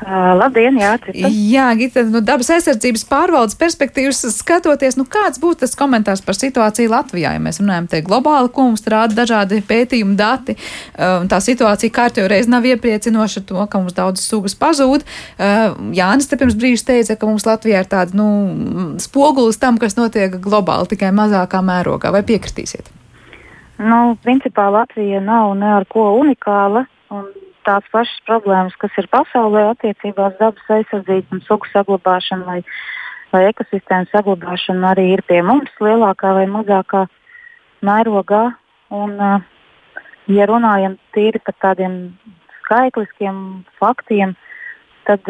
Uh, 0.01 0.31
labdien, 0.33 0.79
jā, 0.81 0.95
cita. 0.97 1.29
Jā, 1.29 1.67
Gita, 1.77 2.01
no 2.09 2.23
dabas 2.25 2.47
aizsardzības 2.55 3.03
pārvaldes 3.05 3.57
perspektīvas 3.59 4.23
skatoties, 4.33 4.95
nu 4.97 5.05
kāds 5.05 5.37
būtu 5.41 5.61
tas 5.61 5.77
komentārs 5.77 6.23
par 6.25 6.33
situāciju 6.33 6.89
Latvijā, 6.89 7.35
ja 7.35 7.41
mēs 7.43 7.61
runājam 7.61 7.85
te 7.91 7.99
globāli, 8.05 8.49
ko 8.49 8.65
mums 8.71 8.81
rāda 8.89 9.13
dažādi 9.19 9.59
pētījumi 9.67 10.17
dati, 10.17 10.55
uh, 10.57 11.27
tā 11.29 11.37
situācija 11.45 11.93
kārtējo 11.93 12.31
reizi 12.31 12.49
nav 12.49 12.65
iepriecinoša 12.65 13.43
to, 13.51 13.61
ka 13.69 13.83
mums 13.83 13.93
daudzas 13.99 14.25
sugas 14.25 14.57
pazūd. 14.57 15.05
Uh, 15.37 15.77
Jānis 15.93 16.31
te 16.31 16.39
pirms 16.41 16.57
brīža 16.57 16.87
teica, 16.89 17.19
ka 17.21 17.29
mums 17.29 17.45
Latvijā 17.45 17.83
ir 17.85 17.91
tāda, 17.93 18.17
nu, 18.17 18.97
spogulis 19.05 19.61
tam, 19.61 19.77
kas 19.77 19.99
notiek 20.01 20.39
globāli, 20.41 20.89
tikai 20.95 21.13
mazākā 21.13 21.61
mērogā, 21.61 22.09
vai 22.09 22.23
piekritīsiet? 22.25 22.89
Nu, 23.77 24.17
principā 24.25 24.65
Latvija 24.73 25.21
nav 25.21 25.53
ne 25.61 25.71
ar 25.77 25.85
ko 25.89 26.09
unikāla, 26.23 26.87
un 27.13 27.29
tās 27.67 27.85
pašas 27.93 28.19
problēmas, 28.27 28.75
kas 28.81 28.97
ir 29.01 29.07
pasaulē 29.11 29.67
attiecībā 29.71 30.31
uz 30.31 30.37
dabas 30.39 30.73
aizsardzību 30.77 31.37
un 31.37 31.43
sugu 31.47 31.69
saglabāšanu 31.71 32.47
vai, 32.47 32.59
vai 33.33 33.45
ekosistēmu 33.49 34.09
saglabāšanu, 34.11 34.85
arī 34.91 35.07
ir 35.15 35.23
pie 35.29 35.41
mums 35.45 35.71
lielākā 35.83 36.33
vai 36.39 36.45
mazākā 36.51 37.05
mērogā. 37.85 38.43
Un, 38.91 39.17
ja 40.31 40.47
runājam 40.49 40.97
tīri 41.15 41.39
par 41.45 41.55
tādiem 41.63 41.97
skaitliskiem 42.61 43.37
faktiem, 43.79 44.35
tad 45.07 45.27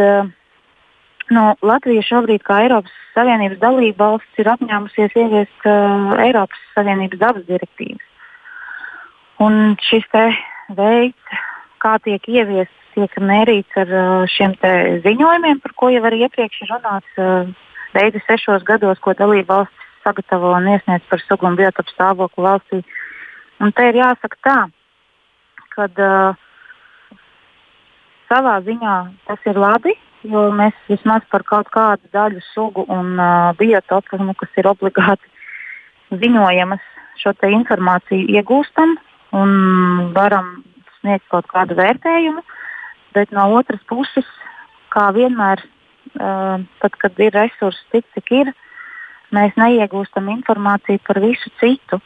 no, 1.35 1.45
Latvija 1.65 2.03
šobrīd, 2.05 2.43
kā 2.47 2.63
Eiropas 2.65 2.95
Savienības 3.15 3.59
dalība 3.61 4.13
valsts, 4.13 4.39
ir 4.39 4.49
apņēmusies 4.53 5.15
ieviest 5.19 5.67
uh, 5.67 6.15
Eiropas 6.23 6.61
Savienības 6.75 7.21
dabas 7.21 7.47
direktīvas. 7.49 8.07
Un 9.41 9.75
šis 9.81 10.05
veids, 10.77 11.39
kā 11.81 11.97
tiek 12.05 12.27
ieviests, 12.29 12.77
tiek 12.95 13.13
mērīts 13.19 13.77
ar 13.81 13.91
šiem 14.31 14.55
ziņojumiem, 15.05 15.61
par 15.63 15.75
ko 15.79 15.89
jau 15.93 16.03
arī 16.07 16.25
iepriekš 16.27 16.63
ir 16.65 16.73
runāts. 16.75 17.21
Reizes 17.91 18.23
sešos 18.23 18.63
gados, 18.63 18.99
ko 19.03 19.11
dalība 19.19 19.61
valsts 19.61 19.81
sagatavo 20.03 20.53
un 20.55 20.69
iesniedz 20.71 21.03
par 21.09 21.21
sugu 21.25 21.47
un 21.49 21.57
biotopu 21.59 21.93
stāvokli 21.93 22.45
valstī. 22.45 22.79
Un 23.61 23.73
te 23.75 23.87
ir 23.89 23.99
jāsaka 23.99 24.39
tā, 24.47 24.55
ka 25.75 25.87
uh, 25.89 26.39
savā 28.29 28.55
ziņā 28.65 28.95
tas 29.27 29.45
ir 29.49 29.59
labi, 29.59 29.93
jo 30.23 30.47
mēs 30.55 30.77
vismaz 30.89 31.25
par 31.33 31.45
kaut 31.47 31.69
kādu 31.73 32.09
daļu 32.15 32.41
sugu 32.51 32.85
un 32.89 33.13
uh, 33.19 33.51
biotopu, 33.59 34.21
nu, 34.23 34.35
kas 34.37 34.57
ir 34.57 34.69
obligāti 34.71 35.29
ziņojamas, 36.23 36.83
šo 37.21 37.35
informāciju 37.59 38.27
iegūstam 38.39 38.97
un 39.37 39.51
varam 40.15 40.63
sniegt 41.01 41.27
kaut 41.33 41.49
kādu 41.51 41.77
vērtējumu, 41.79 42.43
bet 43.15 43.33
no 43.35 43.47
otras 43.57 43.81
puses, 43.89 44.27
kā 44.93 45.09
vienmēr, 45.15 45.63
uh, 46.19 46.63
tad, 46.83 46.97
kad 47.01 47.19
ir 47.19 47.35
resursi 47.35 47.83
tik, 47.93 48.07
cik 48.15 48.31
ir, 48.41 48.53
mēs 49.35 49.55
neiegūstam 49.59 50.29
informāciju 50.31 51.03
par 51.07 51.21
visu 51.23 51.51
citu. 51.59 52.01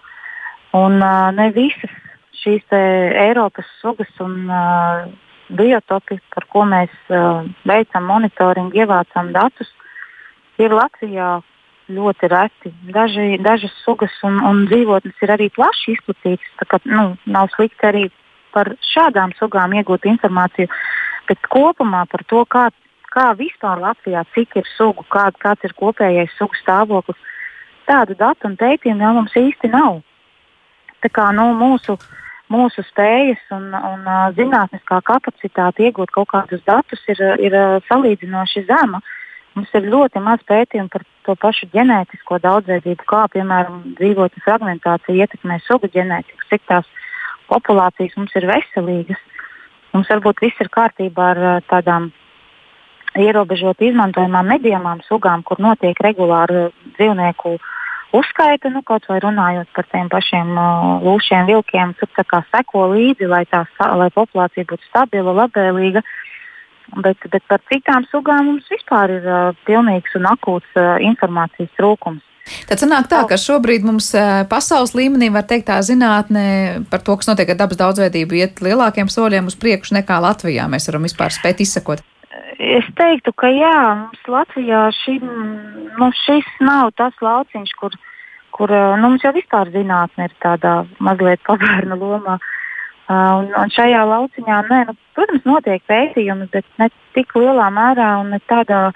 Un 0.75 0.99
uh, 0.99 1.29
ne 1.36 1.49
visas 1.55 1.93
šīs 2.41 2.65
Eiropas 2.75 3.69
sugas 3.81 4.12
un 4.21 4.49
uh, 4.51 5.05
biotopi, 5.49 6.19
par 6.34 6.45
ko 6.49 6.65
mēs 6.65 6.93
veicam 7.69 8.08
monitoringu, 8.10 8.73
ievācam 8.81 9.31
datus, 9.34 9.69
ir 10.62 10.73
Latvijā 10.73 11.39
ļoti 11.91 12.29
reti. 12.31 12.71
Daži, 12.93 13.38
dažas 13.45 13.73
sugas 13.84 14.13
un, 14.25 14.39
un 14.45 14.63
dzīvotnes 14.69 15.21
ir 15.21 15.34
arī 15.36 15.49
plaši 15.53 15.95
izplatītas. 15.95 16.53
Tā 16.62 16.67
kā, 16.69 16.79
nu, 16.89 17.13
nav 17.29 17.51
slikti 17.53 17.89
arī 17.89 18.05
par 18.56 18.72
šādām 18.94 19.36
sugām 19.39 19.76
iegūt 19.76 20.08
informāciju, 20.08 20.72
bet 21.30 21.52
kopumā 21.52 22.06
par 22.12 22.24
to, 22.32 22.44
kā, 22.50 22.70
kā 23.12 23.30
vispār 23.39 23.82
Latvijā, 23.84 24.24
cik 24.36 24.60
ir 24.62 24.68
sugu, 24.76 25.06
kā, 25.12 25.28
kāds 25.44 25.68
ir 25.68 25.76
kopējais 25.78 26.36
sugu 26.39 26.58
stāvoklis, 26.62 27.20
tādu 27.89 28.18
datu 28.20 28.50
un 28.50 28.60
pētījumu 28.60 29.06
jau 29.06 29.15
mums 29.20 29.39
īsti 29.39 29.72
nav. 29.74 30.00
Tā 31.04 31.12
kā 31.13 31.28
nu, 31.38 31.52
mūsu, 31.58 31.98
mūsu 32.52 32.86
spējas 32.88 33.44
un, 33.54 33.68
un 33.76 34.08
zinātniskā 34.38 35.02
kapacitāte 35.06 35.86
iegūt 35.86 36.13
kaut 36.15 36.32
kādus 36.32 36.63
datus 36.65 37.04
ir, 37.12 37.22
ir 37.46 37.58
salīdzinoši 37.89 38.65
zema. 38.70 39.04
Mums 39.56 39.72
ir 39.78 39.86
ļoti 39.88 40.20
maz 40.20 40.41
pētījumu 40.50 40.91
par 40.91 41.06
to 41.26 41.36
pašu 41.39 41.70
ģenētisko 41.72 42.41
daudzveidību, 42.44 43.06
kā 43.08 43.22
piemēram 43.32 43.84
dzīvotņu 44.00 44.44
fragmentācija 44.44 45.24
ietekmē 45.24 45.62
sugu 45.63 45.88
ģenētiku, 45.94 46.50
cik 46.50 46.65
tās 46.68 46.89
populācijas 47.51 48.15
mums 48.17 48.36
ir 48.36 48.47
veselīgas. 48.49 49.21
mums 49.93 50.10
varbūt 50.12 50.41
viss 50.43 50.60
ir 50.60 50.69
kārtībā 50.69 51.31
ar 51.34 51.41
uh, 51.43 51.62
tādām 51.69 52.12
ierobežot 53.15 53.79
izmantojamām 53.79 54.49
medījumām 54.55 55.01
sugām, 55.08 55.43
kur 55.43 55.62
notiek 55.63 55.99
regulāra 56.03 56.69
dzīvnieku 56.97 57.55
uzskaita, 58.15 58.69
nu, 58.71 58.81
kaut 58.84 59.08
vai 59.10 59.19
runājot 59.23 59.71
par 59.75 59.88
tiem 59.91 60.10
pašiem 60.12 60.51
uh, 60.55 61.01
lūšiem, 61.05 61.47
vilkiem, 61.49 61.95
tur 61.99 62.12
tā 62.15 62.43
seko 62.51 62.89
līdzi, 62.93 63.27
lai, 63.31 63.43
tā, 63.51 63.65
lai 63.95 64.12
populācija 64.15 64.67
būtu 64.69 64.88
stabila, 64.89 65.36
labvēlīga. 65.43 66.03
Bet, 67.01 67.17
bet 67.34 67.41
par 67.49 67.63
citām 67.71 68.05
sugām 68.12 68.45
mums 68.45 68.67
vispār 68.69 69.15
ir 69.15 69.25
uh, 69.25 69.58
pilnīgs 69.65 70.13
un 70.19 70.27
akūts 70.29 70.77
uh, 70.77 70.95
informācijas 71.01 71.71
trūkums. 71.79 72.21
Tad 72.69 72.81
sanāk 72.81 73.08
tā, 73.10 73.23
ka 73.25 73.38
šobrīd 73.41 73.86
mums 73.86 74.12
pasaules 74.49 74.93
līmenī 74.97 75.31
var 75.34 75.47
teikt 75.49 75.65
tā 75.71 75.79
zinātne 75.86 76.86
par 76.91 77.01
to, 77.05 77.15
kas 77.17 77.29
notiek 77.31 77.49
ar 77.49 77.58
dabas 77.58 77.79
daudzveidību, 77.79 78.38
iet 78.38 78.62
lielākiem 78.62 79.10
soļiem 79.10 79.49
uz 79.49 79.58
priekšu 79.58 79.97
nekā 79.97 80.19
Latvijā. 80.21 80.67
Mēs 80.69 80.86
varam 80.89 81.08
vispār 81.08 81.34
spēt 81.34 81.63
izsekot. 81.65 82.03
Es 82.62 82.86
teiktu, 82.97 83.34
ka 83.34 83.49
jā, 83.49 83.79
mums 84.03 84.29
Latvijā 84.29 84.84
šim, 85.01 85.25
nu, 85.97 86.12
šis 86.25 86.45
nav 86.62 86.93
tas 86.99 87.17
lauciņš, 87.25 87.73
kur, 87.81 87.97
kur 88.53 88.71
nu, 88.71 89.08
mums 89.08 89.25
jau 89.25 89.34
vispār 89.36 89.73
zinātne 89.73 90.29
ir 90.29 90.36
tādā 90.45 90.77
mazliet 91.03 91.41
pabērna 91.49 91.97
lomā. 91.97 92.38
Uh, 93.05 93.41
un, 93.41 93.49
un 93.53 93.69
šajā 93.69 93.99
lauciņā, 94.10 94.62
nē, 94.69 94.77
nu, 94.88 94.95
protams, 95.17 95.43
notiek 95.45 95.84
pētījumi, 95.89 96.47
bet 96.53 96.65
ne 96.81 96.88
tik 97.13 97.36
lielā 97.38 97.67
mērā 97.73 98.15
un 98.23 98.31
ne 98.34 98.39
tādā 98.49 98.88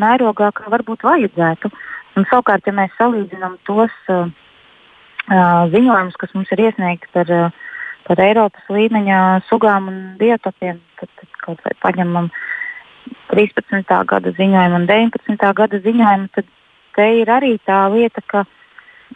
mērogā, 0.00 0.48
kā 0.56 0.72
varbūt 0.72 1.04
vajadzētu. 1.04 1.68
Uh, 1.68 1.88
Un, 2.20 2.26
savukārt, 2.28 2.68
ja 2.68 2.76
mēs 2.76 2.92
salīdzinām 2.98 3.56
tos 3.64 3.92
uh, 4.12 4.28
uh, 4.28 5.64
ziņojumus, 5.72 6.18
kas 6.20 6.34
mums 6.36 6.52
ir 6.52 6.66
iesniegti 6.66 7.08
par, 7.14 7.32
uh, 7.32 7.78
par 8.04 8.20
Eiropas 8.20 8.68
līmeņa 8.68 9.20
sugām 9.48 9.88
un 9.88 9.98
biotopiem, 10.20 10.82
tad, 11.00 11.12
tad 11.16 11.40
kaut 11.40 11.64
vai 11.64 11.72
paņemam 11.80 12.28
13. 13.32 13.96
gada 14.12 14.34
ziņojumu 14.36 14.82
un 14.82 14.88
19. 14.90 15.52
gada 15.62 15.80
ziņojumu, 15.86 16.28
tad 16.36 16.50
te 16.98 17.06
ir 17.22 17.32
arī 17.32 17.54
tā 17.64 17.80
lieta, 17.94 18.20
ka 18.28 18.44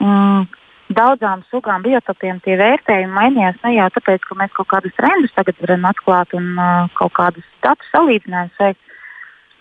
mm, 0.00 0.48
daudzām 0.96 1.44
sugām 1.50 1.84
biotopiem 1.84 2.40
tie 2.46 2.56
vērtējumi 2.60 3.12
mainījās 3.18 3.60
ne 3.66 3.74
jau 3.76 3.90
tāpēc, 3.98 4.24
ka 4.24 4.38
mēs 4.40 4.56
kaut 4.56 4.70
kādus 4.72 4.96
trendus 4.96 5.36
tagad 5.36 5.60
varam 5.60 5.84
atklāt 5.90 6.32
un 6.40 6.54
uh, 6.56 6.88
kaut 6.96 7.12
kādus 7.20 7.52
datus 7.66 7.92
salīdzinājumus 7.92 8.64
veikt, 8.64 8.93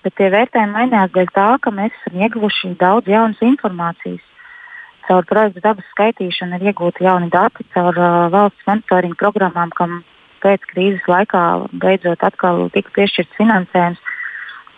bet 0.03 0.15
tie 0.19 0.29
vērtējumi 0.33 0.75
mainījās 0.75 1.11
dēļ 1.15 1.33
tā, 1.35 1.49
ka 1.63 1.73
mēs 1.73 1.95
esam 1.99 2.21
ieguvuši 2.21 2.75
daudz 2.79 3.09
jaunas 3.09 3.41
informācijas. 3.43 4.23
Caur 5.07 5.25
projektu 5.27 5.63
dabas 5.63 5.87
skaitīšanu 5.91 6.59
ir 6.59 6.71
iegūti 6.71 7.03
jauni 7.03 7.27
dati, 7.31 7.65
caur 7.75 7.97
uh, 7.99 8.31
valsts 8.31 8.67
monitoringa 8.67 9.19
programmām, 9.19 9.73
kam 9.75 10.01
pēc 10.43 10.63
krīzes 10.71 11.07
laikā 11.11 11.43
beidzot 11.79 12.23
atkal 12.23 12.67
tika 12.75 12.91
piešķirts 12.97 13.39
finansējums, 13.39 13.99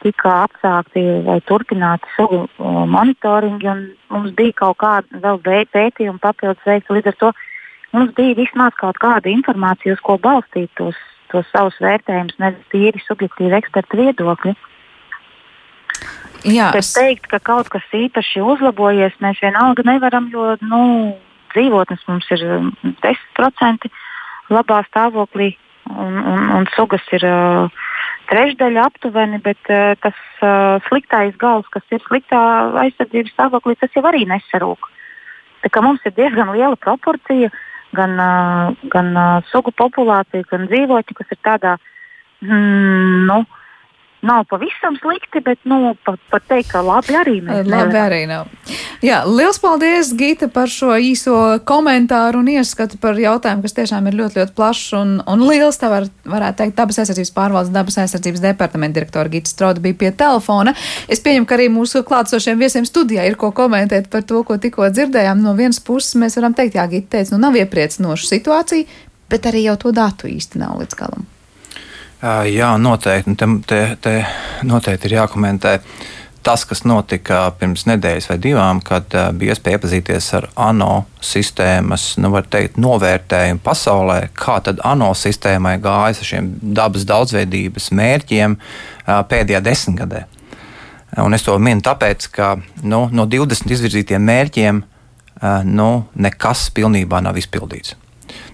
tika 0.06 0.34
apsākti 0.46 1.04
vai 1.26 1.40
turpināti 1.50 2.10
sugu 2.16 2.44
uh, 2.46 2.84
monitoringi, 2.90 3.76
mums 4.14 4.34
bija 4.38 4.58
kaut 4.62 4.80
kāda 4.82 5.22
vēl 5.26 5.68
pētījuma 5.74 6.22
papildus 6.22 6.66
veikta. 6.70 6.98
Līdz 6.98 7.14
ar 7.14 7.20
to 7.22 7.34
mums 7.94 8.14
bija 8.18 8.38
vismaz 8.38 8.78
kaut 8.82 9.02
kāda 9.02 9.30
informācija, 9.30 9.98
uz 9.98 10.06
ko 10.06 10.18
balstīt 10.22 10.74
tos, 10.80 10.98
tos 11.34 11.50
savus 11.54 11.78
vērtējumus, 11.82 12.38
nevis 12.42 12.72
tīri 12.74 13.06
subjektīvi 13.06 13.62
ekspertu 13.62 14.02
viedokļi. 14.02 14.56
Jā, 16.46 16.70
Bet 16.76 16.86
teikt, 16.94 17.26
ka 17.32 17.40
kaut 17.42 17.72
kas 17.74 17.86
īpaši 17.96 18.44
uzlabojies, 18.46 19.16
mēs 19.24 19.40
vienalga 19.42 19.86
nevaram, 19.88 20.28
jo 20.30 20.54
nu, 20.62 20.82
dzīvotnes 21.56 22.04
mums 22.10 22.28
ir 22.36 22.44
10% 23.02 23.88
um, 23.90 23.96
labā 24.54 24.84
stāvoklī, 24.86 25.56
un, 25.90 26.20
un, 26.22 26.44
un 26.60 26.68
sugas 26.76 27.06
ir 27.18 27.26
uh, 27.26 27.82
trešdaļa 28.30 28.86
aptuveni, 28.92 29.42
bet 29.42 29.72
uh, 29.74 29.96
tas 30.04 30.18
uh, 30.46 30.78
sliktais 30.90 31.34
gals, 31.42 31.66
kas 31.74 31.86
ir 31.96 32.04
sliktā 32.06 32.42
aizsardzības 32.84 33.34
stāvoklī, 33.34 33.78
tas 33.82 33.98
jau 33.98 34.06
arī 34.06 34.26
nesarūk. 34.30 34.92
Mums 35.82 36.04
ir 36.06 36.14
diezgan 36.14 36.52
liela 36.54 36.78
proporcija 36.78 37.50
gan, 37.98 38.20
uh, 38.22 38.88
gan 38.94 39.14
uh, 39.18 39.42
sugu 39.50 39.74
populācija, 39.74 40.46
gan 40.52 40.70
dzīvotņu, 40.70 41.18
kas 41.18 41.34
ir 41.34 41.42
tādā 41.42 41.78
mm, 42.46 43.26
nu, 43.32 43.42
nav 44.26 44.46
pavisam 44.50 44.96
slikti, 45.02 45.42
bet 45.46 45.60
nu, 45.70 45.94
pat, 46.06 46.20
pat 46.32 46.46
teikt, 46.50 46.72
ka 46.72 46.82
labi 46.86 47.16
arī 47.18 47.36
mēs. 47.46 47.68
Labi 47.70 48.00
arī 48.00 48.22
nav. 48.30 48.50
Jā, 49.06 49.22
liels 49.28 49.60
paldies, 49.62 50.12
Gita, 50.18 50.48
par 50.52 50.72
šo 50.72 50.96
īso 50.98 51.36
komentāru 51.68 52.42
un 52.42 52.50
ieskatu 52.56 52.98
par 53.02 53.20
jautājumu, 53.20 53.66
kas 53.66 53.76
tiešām 53.78 54.08
ir 54.10 54.18
ļoti, 54.22 54.40
ļoti 54.42 54.56
plašs 54.58 54.96
un, 54.98 55.14
un 55.30 55.46
liels. 55.46 55.80
Tā 55.82 55.92
var, 55.92 56.08
varētu 56.26 56.62
teikt, 56.64 56.78
dabas 56.80 57.02
aizsardzības 57.04 57.34
pārvaldes, 57.36 57.74
dabas 57.76 58.00
aizsardzības 58.06 58.44
departamenta 58.48 59.00
direktora 59.00 59.32
Gita 59.34 59.52
Strauda 59.52 59.84
bija 59.84 60.00
pie 60.06 60.12
telefona. 60.16 60.74
Es 61.12 61.22
pieņemu, 61.26 61.50
ka 61.50 61.60
arī 61.60 61.70
mūsu 61.74 62.02
klātsošiem 62.08 62.62
viesiem 62.62 62.90
studijā 62.90 63.28
ir 63.28 63.38
ko 63.42 63.52
komentēt 63.56 64.10
par 64.14 64.26
to, 64.26 64.42
ko 64.48 64.58
tikko 64.62 64.90
dzirdējām. 64.96 65.44
No 65.46 65.54
vienas 65.60 65.82
puses 65.84 66.18
mēs 66.22 66.40
varam 66.40 66.58
teikt, 66.58 66.80
jā, 66.80 66.88
Gita 66.90 67.18
teica, 67.20 67.36
nu 67.36 67.44
nav 67.46 67.60
iepriecinoša 67.62 68.32
situācija, 68.32 69.00
bet 69.30 69.50
arī 69.52 69.68
jau 69.68 69.80
to 69.86 69.96
datu 69.96 70.32
īsti 70.32 70.62
nav 70.64 70.80
līdz 70.82 71.02
galam. 71.04 71.30
Jā, 72.24 72.76
noteikti. 72.80 73.36
Te, 73.36 73.48
te, 73.68 73.80
te 74.02 74.14
noteikti 74.64 75.10
ir 75.10 75.18
jākomentē 75.20 75.80
tas, 76.46 76.62
kas 76.70 76.84
notika 76.86 77.48
pirms 77.58 77.88
nedēļas 77.90 78.28
vai 78.30 78.38
divām, 78.42 78.80
kad 78.86 79.10
bija 79.38 79.56
iespēja 79.56 79.80
iepazīties 79.80 80.28
ar 80.38 80.48
ANO 80.68 81.06
sistēmas, 81.26 82.12
nu, 82.22 82.30
teikt, 82.54 82.78
novērtējumu 82.82 83.64
pasaulē, 83.66 84.20
kā 84.38 84.60
tad 84.66 84.84
ANO 84.86 85.10
sistēmai 85.18 85.80
gājas 85.82 86.22
ar 86.22 86.30
šiem 86.30 86.52
dabas 86.78 87.08
daudzveidības 87.10 87.90
mērķiem 87.98 88.58
pēdējā 89.32 89.64
desmitgadē. 89.66 90.26
Un 91.26 91.34
es 91.34 91.46
to 91.48 91.58
minu 91.58 91.82
tāpēc, 91.86 92.30
ka 92.36 92.56
nu, 92.84 93.06
no 93.10 93.26
20 93.26 93.72
izvirzītiem 93.72 94.26
mērķiem 94.30 94.82
nu, 95.66 95.92
nekas 96.14 96.70
pilnībā 96.78 97.26
nav 97.26 97.42
izpildīts. 97.42 97.98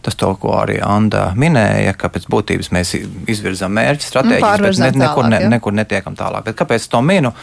Tas, 0.01 0.17
to, 0.19 0.31
ko 0.41 0.55
arī 0.59 0.79
Anna 0.83 1.29
minēja, 1.37 1.93
ka 1.99 2.09
pēc 2.13 2.27
būtības 2.31 2.71
mēs 2.75 2.93
izvirzām 3.31 3.73
mērķi, 3.77 4.07
stratēģijas, 4.09 4.61
nu, 4.61 4.67
bet 4.67 4.97
ne, 4.97 5.05
nekur, 5.05 5.29
ne, 5.31 5.41
nekur 5.51 5.75
netiekam 5.77 6.17
tālāk. 6.19 6.47
Bet 6.49 6.59
kāpēc 6.59 6.87
to 6.91 7.03
minu? 7.05 7.33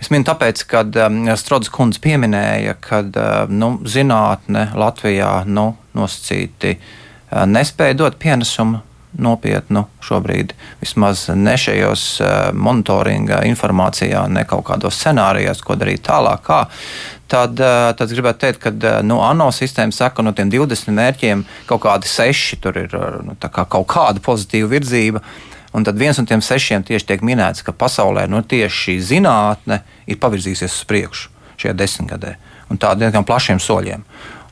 Es 0.00 0.10
minu 0.14 0.26
tāpēc, 0.28 0.64
ka 0.70 0.84
um, 1.06 1.22
Strodas 1.38 1.72
kundze 1.72 2.02
pieminēja, 2.04 2.76
ka 2.82 3.02
uh, 3.06 3.52
nu, 3.52 3.76
zinātne 3.86 4.70
Latvijā 4.76 5.32
nu, 5.48 5.70
nosacīti 5.96 6.76
uh, 6.76 7.44
nespēja 7.50 8.00
dot 8.02 8.20
pienesumu 8.22 8.82
nopietnu 9.22 9.86
šobrīd, 10.04 10.52
vismaz 10.80 11.26
ne 11.34 11.56
šajos 11.58 12.04
uh, 12.20 12.30
monitoringa 12.52 13.42
informācijā, 13.48 14.26
ne 14.28 14.44
kaut 14.48 14.66
kādos 14.68 14.98
scenārijos, 15.00 15.62
ko 15.64 15.78
darīt 15.78 16.04
tālāk. 16.06 16.44
Kā 16.46 16.64
tad, 17.30 17.60
eh, 17.60 17.90
tad 17.98 18.12
gribētu 18.12 18.42
teikt, 18.44 18.62
ka 18.62 18.72
eh, 18.72 19.00
nu, 19.06 19.18
ANO 19.24 19.48
sistēma 19.54 19.94
saka, 19.94 20.24
no 20.24 20.32
tiem 20.36 20.50
20 20.52 20.94
mērķiem 20.96 21.44
kaut 21.68 21.84
kādi 21.86 22.10
seši 22.10 22.60
tur 22.62 22.78
ir 22.80 22.94
eh, 22.94 23.18
nu, 23.26 23.36
kā 23.40 23.66
kaut 23.66 23.88
kāda 23.92 24.22
pozitīva 24.24 24.70
virzība. 24.76 25.22
Un 25.76 25.84
tad 25.84 25.98
viens 26.00 26.16
no 26.16 26.24
tiem 26.24 26.40
sešiem 26.40 26.86
tieši 26.86 27.10
tiek 27.10 27.24
minēts, 27.26 27.64
ka 27.66 27.74
pasaulē 27.76 28.24
nu, 28.32 28.40
tieši 28.40 28.82
šī 28.84 28.96
zinātne 29.10 29.82
ir 30.08 30.20
pavirzījusies 30.22 30.72
uz 30.72 30.86
priekšu 30.88 31.32
šajā 31.60 31.74
desmitgadē. 31.76 32.36
Un 32.72 32.80
tā 32.80 32.94
diezgan 32.98 33.26
plašiem 33.26 33.60
soļiem. 33.62 34.04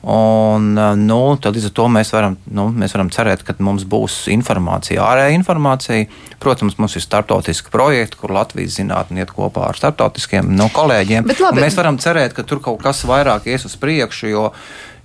Un, 0.05 0.75
nu, 1.01 1.19
tad 1.41 1.55
līdz 1.57 1.71
ar 1.71 1.71
to 1.79 1.85
mēs 1.89 2.11
varam, 2.13 2.35
nu, 2.53 2.67
mēs 2.77 2.93
varam 2.93 3.09
cerēt, 3.09 3.41
ka 3.41 3.55
mums 3.65 3.87
būs 3.89 4.19
informācija, 4.29 5.01
ārēja 5.01 5.33
informācija. 5.33 6.05
Protams, 6.41 6.75
mums 6.77 6.93
ir 6.99 7.01
startautiski 7.01 7.73
projekti, 7.73 8.19
kur 8.21 8.35
Latvijas 8.35 8.77
zinātnē 8.77 9.23
iet 9.23 9.33
kopā 9.33 9.71
ar 9.71 9.79
startautiskiem 9.79 10.51
nu, 10.53 10.67
kolēģiem. 10.75 11.25
Mēs 11.57 11.79
varam 11.79 11.97
cerēt, 12.01 12.35
ka 12.37 12.45
tur 12.45 12.61
kaut 12.61 12.83
kas 12.85 13.01
vairāk 13.09 13.49
ies 13.49 13.65
uz 13.65 13.73
priekšu, 13.81 14.29
jo, 14.29 14.51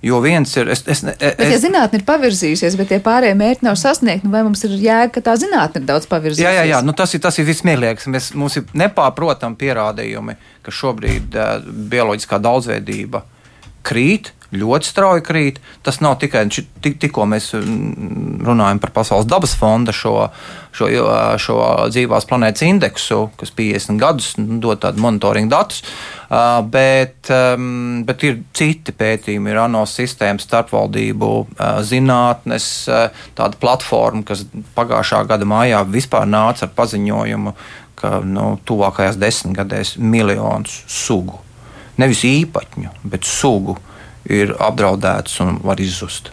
Jo 0.01 0.17
viens 0.17 0.49
ir. 0.57 0.69
Es, 0.73 0.81
es, 0.89 1.03
es, 1.05 1.33
bet, 1.37 1.41
ja 1.45 1.57
zinātnē 1.61 1.99
ir 1.99 2.05
pavirzījusies, 2.07 2.73
bet 2.79 2.87
tie 2.89 2.97
pārējie 3.05 3.35
mērķi 3.37 3.67
nav 3.67 3.75
sasniegti, 3.77 4.25
nu 4.25 4.33
vai 4.33 4.41
mums 4.47 4.63
ir 4.65 4.73
jēga, 4.81 5.11
ka 5.13 5.21
tā 5.27 5.35
zinātne 5.37 5.83
ir 5.83 5.85
daudz 5.85 6.07
pavirzījusies? 6.09 6.47
Jā, 6.47 6.53
jā, 6.57 6.63
jā. 6.71 6.79
Nu, 6.81 6.95
tas 6.97 7.13
ir, 7.13 7.21
tas 7.21 7.37
ir 7.37 7.45
vismieglīgākais. 7.45 8.09
Mēs, 8.09 8.31
mums 8.33 8.57
ir 8.57 8.65
nepārprotami 8.81 9.59
pierādījumi, 9.61 10.37
ka 10.65 10.73
šobrīd 10.73 11.37
uh, 11.37 11.69
bioloģiskā 11.93 12.41
daudzveidība 12.41 13.21
krīt 13.85 14.33
ļoti 14.51 14.87
strauji 14.87 15.23
krīt. 15.25 15.59
Tas 15.85 16.01
nav 16.03 16.17
tikai 16.21 16.43
tik, 16.51 16.97
tikko 17.01 17.25
mēs 17.29 17.51
mm, 17.57 18.41
runājam 18.47 18.81
par 18.83 18.93
Pasaules 18.95 19.29
dabas 19.29 19.53
fonda 19.57 19.93
šo, 19.95 20.15
šo, 20.75 20.89
šo 21.41 21.57
dzīvās 21.91 22.27
planētas 22.29 22.65
indeksu, 22.67 23.23
kas 23.39 23.53
50 23.57 24.01
gadus 24.01 24.33
dod 24.37 24.81
tādu 24.83 25.03
monitoringu 25.03 25.51
datus. 25.51 25.83
Bet, 26.71 27.27
bet 28.07 28.23
ir 28.23 28.37
citi 28.55 28.93
pētījumi, 28.95 29.51
ir 29.51 29.61
ANO 29.65 29.83
sistēmas, 29.89 30.45
starpvaldību 30.47 31.31
zinātnes, 31.87 32.67
tāda 33.35 33.59
platforma, 33.59 34.23
kas 34.27 34.45
pagājušā 34.77 35.25
gada 35.27 35.47
mājā 35.47 35.83
vispār 35.91 36.29
nāca 36.31 36.69
ar 36.69 36.75
paziņojumu, 36.77 37.55
ka 37.99 38.17
nu, 38.25 38.55
tuvākajās 38.65 39.19
desmitgadēs 39.21 39.95
miljonus 39.99 40.81
sugu, 40.89 41.37
nevis 42.01 42.23
īpaņu, 42.25 42.95
bet 43.11 43.27
sugu 43.27 43.75
ir 44.29 44.55
apdraudētas 44.59 45.39
un 45.45 45.57
var 45.65 45.81
izzust. 45.81 46.31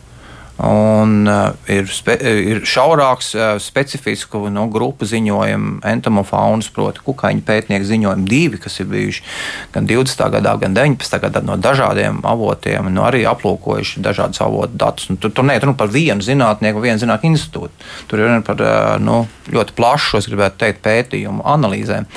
Un, 0.58 1.22
uh, 1.30 1.52
ir, 1.70 1.86
spe, 1.86 2.16
ir 2.18 2.64
šaurāks, 2.66 3.28
uh, 3.36 3.50
specifisku 3.62 4.40
nu, 4.50 4.64
grupu 4.74 5.06
ziņojumu, 5.06 5.76
entomofaunas, 5.86 6.66
proti, 6.74 7.04
kukaiņu 7.06 7.44
pētnieku 7.46 7.86
ziņojumu, 7.86 8.26
divi, 8.26 8.58
kas 8.58 8.80
ir 8.82 8.88
bijuši 8.90 9.22
gan 9.76 9.86
20. 9.86 10.24
gadā, 10.34 10.56
gan 10.58 10.74
19. 10.74 11.20
gadā 11.22 11.44
no 11.46 11.54
dažādiem 11.62 12.18
avotiem, 12.26 12.90
nu, 12.90 13.04
arī 13.06 13.22
aplūkojuši 13.30 14.02
dažādus 14.02 14.42
avotu 14.42 14.74
datus. 14.82 15.06
Nu, 15.12 15.20
tur 15.22 15.30
tur 15.30 15.46
neiet 15.46 15.62
runa 15.62 15.78
par 15.78 15.94
vienu 15.94 16.26
zinātnieku, 16.26 16.82
vienu 16.82 16.98
zinātnieku 17.04 17.38
institūtu. 17.38 17.88
Tur 18.10 18.18
ir 18.18 18.26
runa 18.32 18.42
par 18.42 18.58
uh, 18.58 18.98
nu, 18.98 19.22
ļoti 19.54 19.78
plašu, 19.78 20.18
es 20.18 20.26
gribētu 20.26 20.64
teikt, 20.64 20.82
pētījumu 20.82 21.46
analīzēm 21.54 22.10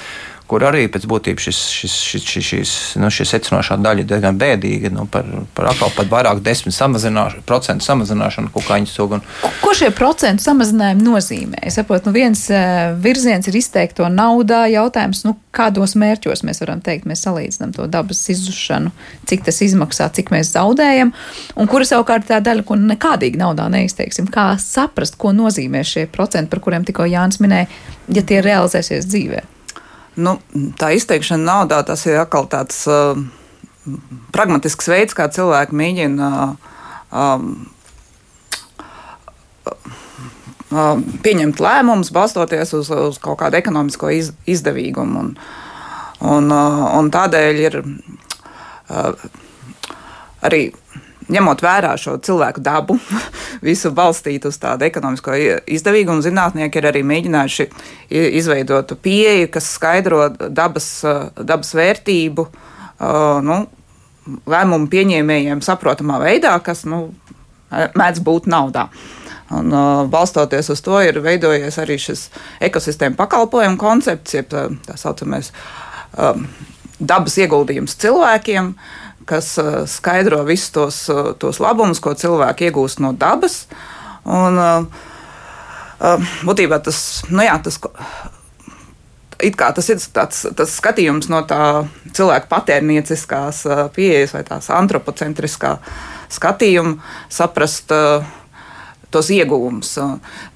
kur 0.52 0.66
arī 0.68 0.84
pēc 0.92 1.06
būtības 1.08 1.46
šis, 1.48 1.60
šis, 1.72 1.94
šis, 2.10 2.24
šis, 2.28 2.48
šis, 2.50 2.72
nu, 3.00 3.08
šis 3.14 3.30
secinošā 3.32 3.78
daļa 3.80 4.04
ir 4.04 4.08
diezgan 4.10 4.40
bēdīga. 4.40 4.92
Nu, 4.92 5.06
par, 5.12 5.28
par 5.56 5.70
atkal 5.72 5.94
pat 5.96 6.10
vairāk 6.12 6.42
desmit 6.44 6.76
samazināšanu, 6.76 7.46
procentu 7.48 7.88
samazināšanu 7.88 8.52
kukaiņu 8.52 8.92
sugu. 8.92 9.20
Un... 9.22 9.54
Ko 9.64 9.72
šie 9.78 9.94
procentu 9.96 10.44
samazinājumi 10.44 11.06
nozīmē? 11.06 11.62
Es 11.70 11.78
saprotu, 11.80 12.10
nu 12.10 12.16
viens 12.18 12.42
uh, 12.52 12.92
virziens 13.00 13.48
ir 13.48 13.60
izteikto 13.62 14.10
naudā 14.12 14.66
jautājums, 14.74 15.24
nu, 15.28 15.38
kādos 15.56 15.96
mērķos 16.00 16.44
mēs 16.48 16.60
varam 16.66 16.84
teikt, 16.84 17.08
mēs 17.08 17.24
salīdzinām 17.24 17.72
to 17.78 17.88
dabas 17.92 18.26
izzušanu, 18.34 18.92
cik 19.32 19.48
tas 19.48 19.62
izmaksā, 19.64 20.10
cik 20.18 20.34
mēs 20.36 20.52
zaudējam, 20.58 21.14
un 21.56 21.72
kura 21.72 21.88
savukārt 21.88 22.28
tā 22.28 22.42
daļa, 22.44 22.68
ko 22.68 22.76
nekādīgi 22.80 23.40
naudā 23.40 23.70
neizteiksim. 23.72 24.28
Kā 24.32 24.52
saprast, 24.60 25.16
ko 25.22 25.32
nozīmē 25.36 25.86
šie 25.88 26.06
procenti, 26.12 26.52
par 26.52 26.64
kuriem 26.64 26.88
tikko 26.88 27.08
Jānis 27.08 27.40
minēja, 27.44 27.72
ja 28.12 28.28
tie 28.28 28.44
realizēsies 28.44 29.08
dzīvēm? 29.08 29.58
Nu, 30.22 30.38
tā 30.80 30.92
izteikšana 30.98 31.44
naudā 31.48 31.82
tas 31.88 32.06
ir 32.06 32.20
atkal 32.22 32.48
tāds 32.52 32.84
uh, 32.90 33.18
pragmatisks 34.36 34.90
veids, 34.92 35.16
kā 35.18 35.28
cilvēki 35.34 35.78
mēģina 35.78 36.30
uh, 37.12 37.48
uh, 40.72 40.96
pieņemt 41.26 41.62
lēmumus, 41.64 42.14
balstoties 42.16 42.74
uz, 42.78 42.92
uz 42.92 43.20
kaut 43.24 43.40
kādu 43.42 43.60
ekonomisko 43.62 44.12
iz, 44.14 44.32
izdevīgumu. 44.50 45.26
Un, 45.26 45.34
un, 46.22 46.52
uh, 46.54 46.86
un 47.00 47.12
tādēļ 47.14 47.64
ir 47.66 47.80
uh, 47.82 49.26
arī 50.46 50.62
ņemot 51.32 51.64
vērā 51.64 51.94
šo 52.00 52.18
cilvēku 52.24 52.64
dabu, 52.64 52.98
visu 53.68 53.92
balstīt 53.96 54.46
uz 54.50 54.60
tādu 54.62 54.88
ekonomisko 54.88 55.36
izdevīgumu, 55.72 56.24
zinātnieki 56.26 56.82
ir 56.82 56.90
arī 56.92 57.04
mēģinājuši 57.08 57.68
izveidot 58.42 58.96
pieeju, 59.04 59.52
kas 59.54 59.70
skaidro 59.78 60.28
dabas, 60.32 60.90
dabas 61.38 61.74
vērtību 61.78 62.48
nu, 63.48 63.58
lēmumu 64.52 64.92
pieņēmējiem 64.92 65.64
saprotamā 65.66 66.20
veidā, 66.22 66.54
kas 66.64 66.86
nu, 66.90 67.08
mēdz 67.72 68.24
būt 68.26 68.50
naudā. 68.52 68.90
Un, 69.52 69.68
uh, 69.76 70.06
balstoties 70.08 70.70
uz 70.72 70.80
to, 70.80 70.96
ir 71.04 71.18
veidojies 71.20 71.76
arī 71.82 71.98
šis 72.00 72.30
ekosistēma 72.64 73.18
pakalpojumu 73.20 73.76
koncepts, 73.80 74.38
jeb 74.38 74.48
tā, 74.48 74.70
tā 74.86 74.96
saucamais 74.96 75.50
uh, 75.52 76.40
dabas 77.04 77.36
ieguldījums 77.42 77.98
cilvēkiem. 78.00 78.70
Uh, 78.72 79.01
kas 79.26 79.58
uh, 79.58 79.84
skaidro 79.88 80.44
visus 80.48 80.72
tos, 80.72 81.00
uh, 81.10 81.32
tos 81.40 81.62
labumus, 81.62 82.02
ko 82.04 82.14
cilvēki 82.18 82.70
iegūst 82.70 83.02
no 83.04 83.14
dabas. 83.18 83.66
Un, 84.26 84.58
uh, 84.58 85.10
būtībā 86.48 86.82
tas, 86.84 87.22
nu 87.30 87.46
jā, 87.46 87.56
tas, 87.64 87.78
tas 89.38 89.90
ir 89.94 90.04
tāds, 90.14 90.44
tas 90.58 90.76
skatījums 90.80 91.30
no 91.30 91.44
tā 91.50 91.86
cilvēka 92.14 92.50
patērnieciskās 92.50 93.64
pieejas 93.96 94.36
vai 94.36 94.44
tās 94.48 94.70
antropocentriskā 94.74 95.78
skatījuma, 96.32 96.98
saprast 97.30 97.94
tos 99.12 99.30
ieguvumus. 99.34 99.98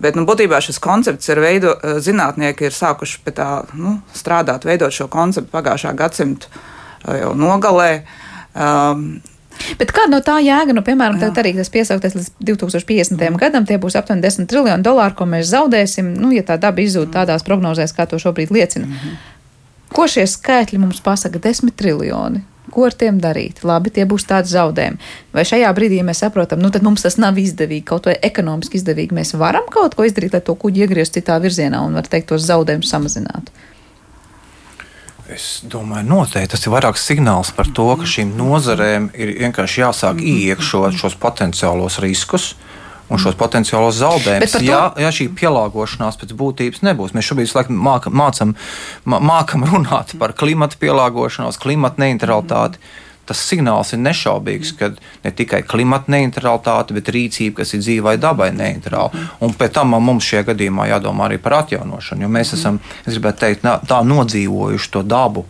Bet 0.01 0.17
nu, 0.17 0.25
būtībā 0.25 0.61
šis 0.63 0.79
koncepts 0.81 1.29
ir 1.29 1.41
veido, 1.43 1.75
zinātnieki 2.01 2.69
ir 2.69 2.73
sākuši 2.77 3.21
pie 3.25 3.35
tā 3.37 3.49
nu, 3.77 3.99
strādāt, 4.15 4.65
veidot 4.65 4.93
šo 4.95 5.09
konceptu 5.11 5.51
pagājušā 5.53 5.91
gadsimta 5.97 6.63
jau 7.05 7.35
nogalē. 7.37 7.91
Uh, 7.99 8.34
Um, 8.55 9.07
Bet 9.79 9.91
kāda 9.95 10.11
no 10.11 10.19
tā 10.23 10.35
jēga, 10.43 10.73
nu, 10.75 10.83
piemēram, 10.85 11.19
tagad 11.21 11.39
arī 11.41 11.53
tas 11.57 11.71
piesaukties 11.73 12.15
līdz 12.17 12.31
2050. 12.49 13.21
Jā. 13.23 13.31
gadam, 13.39 13.65
tie 13.67 13.77
būs 13.81 13.95
aptuveni 13.97 14.25
10 14.25 14.49
triljoni 14.51 14.83
dolāru, 14.85 15.15
ko 15.17 15.27
mēs 15.31 15.47
zaudēsim, 15.53 16.11
nu, 16.19 16.33
ja 16.35 16.43
tā 16.45 16.57
daba 16.61 16.83
izzūd 16.83 17.13
tādās 17.13 17.45
prognozēs, 17.47 17.95
kā 17.95 18.05
to 18.09 18.19
šobrīd 18.21 18.51
liecina. 18.51 18.85
Mm 18.85 18.91
-hmm. 18.91 19.15
Ko 19.95 20.07
šie 20.11 20.27
skaitļi 20.27 20.79
mums 20.79 21.01
pasaka? 21.01 21.39
10 21.39 21.71
triljoni. 21.75 22.43
Ko 22.71 22.85
ar 22.85 22.93
tiem 22.93 23.19
darīt? 23.21 23.61
Labi, 23.63 23.89
tie 23.89 24.05
būs 24.05 24.25
tādi 24.25 24.49
zaudējumi. 24.49 24.97
Vai 25.33 25.43
šajā 25.45 25.73
brīdī, 25.77 25.99
ja 26.01 26.03
mēs 26.03 26.23
saprotam, 26.25 26.59
nu, 26.59 26.69
tad 26.69 26.83
mums 26.83 27.01
tas 27.01 27.17
nav 27.17 27.37
izdevīgi, 27.37 27.83
kaut 27.83 28.05
vai 28.05 28.15
ekonomiski 28.21 28.77
izdevīgi, 28.77 29.15
mēs 29.15 29.33
varam 29.37 29.63
kaut 29.71 29.95
ko 29.95 30.03
izdarīt, 30.03 30.33
lai 30.33 30.41
to 30.41 30.55
kuģi 30.55 30.81
iegrieztu 30.81 31.19
citā 31.19 31.39
virzienā 31.39 31.85
un, 31.85 31.93
var 31.93 32.07
teikt, 32.07 32.27
tos 32.27 32.41
zaudējumus 32.41 32.89
samazinātu? 32.89 33.51
Es 35.33 35.63
domāju, 35.65 36.05
noteikti 36.05 36.53
tas 36.53 36.65
ir 36.67 36.73
vairāk 36.75 36.99
signāls 37.01 37.49
par 37.55 37.69
to, 37.73 37.87
ka 37.97 38.05
šīm 38.09 38.35
nozarēm 38.37 39.09
ir 39.17 39.33
vienkārši 39.39 39.81
jāsāk 39.81 40.21
iekšot 40.21 40.97
šos 40.99 41.17
potenciālos 41.21 41.97
riskus. 42.03 42.53
Un 43.05 43.19
šos 43.21 43.35
potenciālos 43.37 43.99
zaudējumus, 43.99 44.53
to... 44.55 44.63
ja, 44.65 44.79
ja 44.97 45.11
šī 45.13 45.27
pielāgošanās 45.37 46.15
pēc 46.17 46.31
būtības 46.33 46.81
nebūs. 46.87 47.13
Mēs 47.13 47.27
šobrīd 47.29 47.69
mākam, 47.69 48.15
mācam, 48.17 48.55
mākam 49.05 49.65
runāt 49.69 50.15
par 50.17 50.33
klimata 50.33 50.79
pielāgošanos, 50.81 51.61
klimata 51.61 52.01
neutralitāti. 52.01 52.81
Mm 52.81 53.04
tas 53.25 53.41
signāls 53.49 53.93
ir 53.95 54.01
nešaubīgs, 54.03 54.73
ka 54.79 54.91
ne 55.25 55.33
tikai 55.33 55.63
klimata 55.67 56.13
neutralitāte, 56.13 56.95
bet 56.97 57.11
rīcība, 57.13 57.61
kas 57.61 57.75
ir 57.75 57.83
dzīvai 57.83 58.15
dabai 58.21 58.51
neitrāla. 58.55 59.25
Un 59.45 59.55
pēc 59.57 59.75
tam 59.79 59.97
mums 59.97 60.27
šajā 60.29 60.49
gadījumā 60.51 60.89
jādomā 60.93 61.29
arī 61.29 61.41
par 61.41 61.59
atjaunošanu, 61.63 62.25
jo 62.25 62.31
mēs 62.31 62.55
esam, 62.57 62.79
es 63.05 63.13
gribētu 63.17 63.45
teikt, 63.45 63.69
tā 63.89 64.01
nodzīvojuši 64.05 64.91
to 64.93 65.05
dabu 65.05 65.45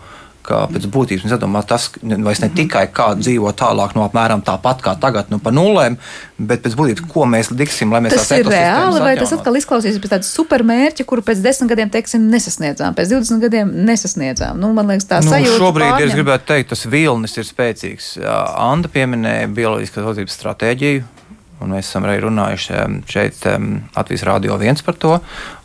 ka 0.46 0.62
pēc 0.72 0.88
būtības 0.92 1.36
domājam, 1.42 1.68
tas 1.70 1.88
vairs 2.02 2.42
ne 2.44 2.50
tikai 2.56 2.86
kā 2.94 3.12
dzīvo 3.20 3.52
tālāk, 3.58 3.96
no 3.98 4.06
apmēram 4.06 4.44
tāpat 4.46 4.84
kā 4.86 4.96
tagad, 5.02 5.32
nu, 5.34 5.40
pa 5.44 5.54
nulēm, 5.56 5.98
bet 6.38 6.64
pēc 6.66 6.78
būtības, 6.80 7.06
ko 7.12 7.26
mēs 7.30 7.52
liksim, 7.54 7.94
lai 7.94 8.04
mēs 8.06 8.16
tas 8.18 8.32
ir 8.38 8.50
reāli, 8.50 9.02
vai 9.04 9.16
tas 9.20 9.34
atkal 9.36 9.58
izklausīsies 9.60 10.02
pēc 10.04 10.16
tāda 10.18 10.30
supermērķa, 10.30 11.08
kuru 11.10 11.26
pēc 11.26 11.44
desmit 11.46 11.74
gadiem, 11.74 11.92
teiksim, 11.94 12.30
nesasniedzām, 12.32 12.96
pēc 12.98 13.14
20 13.16 13.44
gadiem 13.48 13.74
nesasniedzām. 13.90 14.60
Nu, 14.62 14.72
man 14.78 14.94
liekas, 14.94 15.10
tā 15.10 15.22
nu, 15.24 15.34
sajūta. 15.34 15.60
Šobrīd, 15.62 15.92
pārņem. 15.96 16.10
es 16.10 16.20
gribētu 16.20 16.50
teikt, 16.54 16.72
tas 16.74 16.86
vilnis 16.92 17.38
ir 17.40 17.48
spēcīgs. 17.48 18.14
Anda 18.26 18.92
pieminēja 18.92 19.52
bioloģiskās 19.56 20.10
daudzības 20.10 20.40
stratēģiju, 20.40 21.06
Un 21.66 21.74
mēs 21.74 21.88
esam 21.90 22.06
arī 22.06 22.20
runājuši 22.22 22.80
šeit, 23.10 23.42
Latvijas 23.96 24.26
Rādio 24.28 24.58
1 24.62 24.84
par 24.86 24.98
to. 25.02 25.16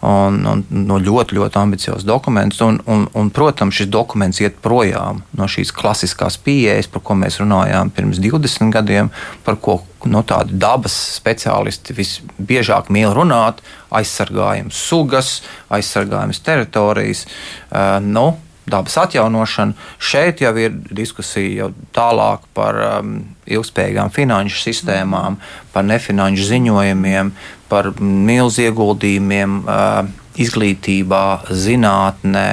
Un, 0.06 0.38
un, 0.48 0.62
no 0.88 0.96
ļoti, 0.96 1.36
ļoti 1.36 1.60
ambiciozs 1.60 2.06
dokuments. 2.08 2.62
Un, 2.64 2.80
un, 2.88 3.04
un, 3.20 3.28
protams, 3.36 3.76
šis 3.76 3.90
dokuments 3.92 4.40
iet 4.40 4.56
projām 4.64 5.20
no 5.36 5.48
šīs 5.50 5.74
klasiskās 5.76 6.38
pieejas, 6.40 6.88
par 6.88 7.04
ko 7.04 7.18
mēs 7.20 7.36
runājām 7.42 7.92
pirms 7.92 8.22
20 8.24 8.72
gadiem, 8.72 9.12
par 9.44 9.60
ko 9.60 9.82
nu, 10.08 10.24
tādi 10.24 10.56
dabas 10.56 10.96
speciālisti 11.18 11.96
visbiežāk 11.98 12.88
mīl 12.88 13.12
runāt. 13.16 13.60
Aizsargājums 13.92 14.78
sugas, 14.88 15.40
aizsargājums 15.68 16.40
teritorijas. 16.46 17.26
Uh, 17.68 17.98
nu, 18.00 18.30
dabas 18.70 18.96
atjaunošanu. 19.02 19.76
Šeit 19.98 20.42
jau 20.44 20.52
ir 20.60 20.74
diskusija 20.90 21.64
jau 21.64 21.70
tālāk 21.96 22.46
par 22.56 22.78
um, 22.84 23.16
ilgspējīgām 23.50 24.12
finanšu 24.14 24.62
sistēmām, 24.64 25.40
par 25.74 25.86
nefinanšu 25.88 26.48
ziņojumiem, 26.52 27.34
par 27.70 27.92
milzu 28.00 28.66
ieguldījumiem 28.68 29.60
uh, 29.64 30.06
izglītībā, 30.40 31.24
zinātnē, 31.50 32.48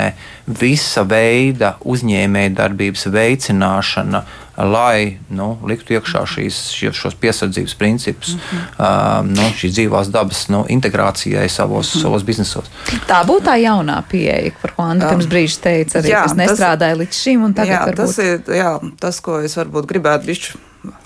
visa 0.48 1.04
veida 1.08 1.76
uzņēmējdarbības 1.86 3.08
veicināšana 3.14 4.24
lai 4.58 5.18
nu, 5.30 5.52
liktu 5.70 5.94
iekšā 5.94 6.24
šīs, 6.26 6.60
šos 6.98 7.16
piesardzības 7.22 7.76
principus, 7.78 8.34
mm 8.34 8.40
-hmm. 8.40 8.64
uh, 8.78 9.26
nu, 9.30 9.50
šīs 9.58 9.74
dzīvās 9.78 10.10
dabas 10.12 10.48
nu, 10.50 10.66
integrācijai 10.70 11.50
savos, 11.50 11.94
mm 11.94 11.98
-hmm. 11.98 12.02
savos 12.02 12.24
biznesos. 12.24 12.72
Tā 13.08 13.24
būtu 13.26 13.46
tā 13.46 13.58
jaunā 13.62 14.02
pieeja, 14.10 14.52
par 14.62 14.74
ko 14.76 14.84
Anna 14.84 15.10
pirms 15.10 15.26
brīža 15.26 15.60
teica, 15.62 16.00
arī 16.00 16.10
jā, 16.10 16.24
kas 16.24 16.34
nestrādāja 16.34 16.96
tas, 16.96 17.00
līdz 17.00 17.14
šim. 17.14 17.54
Jā, 17.58 17.86
varbūt... 17.86 17.96
tas 17.96 18.18
ir 18.18 18.42
jā, 18.48 18.80
tas, 19.00 19.20
ko 19.20 19.40
es 19.40 19.58
varbūt 19.58 19.86
gribētu 19.86 20.26
bišķi 20.26 20.58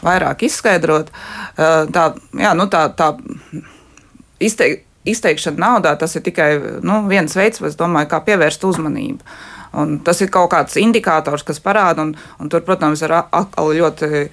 vairāk 0.03 0.43
izskaidrot. 0.43 1.11
Uh, 1.57 1.91
tā, 1.91 2.13
jā, 2.33 2.53
nu, 2.53 2.63
tā, 2.63 2.87
tā 2.95 3.17
izteik, 4.39 4.85
izteikšana 5.05 5.57
naudā 5.57 5.95
tas 5.97 6.15
ir 6.15 6.21
tikai 6.21 6.51
nu, 6.81 7.07
viens 7.07 7.35
veids, 7.35 7.59
domāju, 7.77 8.07
kā 8.07 8.21
pievērst 8.25 8.63
uzmanību. 8.63 9.19
Un 9.71 9.99
tas 10.03 10.19
ir 10.19 10.27
kaut 10.31 10.49
kāds 10.51 10.75
indikators, 10.81 11.45
kas 11.47 11.61
parāda, 11.63 12.03
un, 12.03 12.09
un 12.43 12.49
tur, 12.51 12.63
protams, 12.67 12.99
ir 13.05 13.13
atkal 13.15 13.71
ļoti 13.77 14.25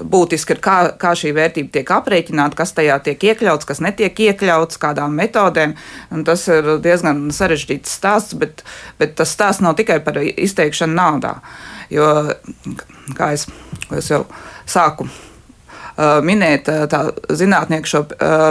būtiski, 0.00 0.56
kā, 0.64 0.76
kā 1.00 1.12
šī 1.18 1.34
vērtība 1.36 1.74
tiek 1.74 1.92
aprēķināta, 1.98 2.56
kas 2.56 2.72
tajā 2.76 2.96
tiek 3.04 3.26
iekļauts, 3.28 3.68
kas 3.68 3.82
netiek 3.84 4.24
iekļauts, 4.28 4.80
kādām 4.80 5.18
metodēm. 5.20 5.76
Un 6.16 6.24
tas 6.24 6.46
ir 6.48 6.78
diezgan 6.84 7.26
sarežģīts 7.34 7.92
stāsts, 7.98 8.38
bet, 8.40 8.64
bet 9.00 9.12
tas 9.20 9.36
stāsts 9.36 9.64
nav 9.64 9.76
tikai 9.76 10.00
par 10.04 10.16
izteikšanu 10.24 10.96
naudā. 10.96 11.36
Jo, 11.92 12.08
kā 13.18 13.34
es, 13.36 13.44
es 13.92 14.10
jau 14.10 14.24
sāku 14.64 15.10
minēt, 15.96 16.68
tā 16.92 17.02
zinātnieki 17.28 17.92
šo 17.92 18.02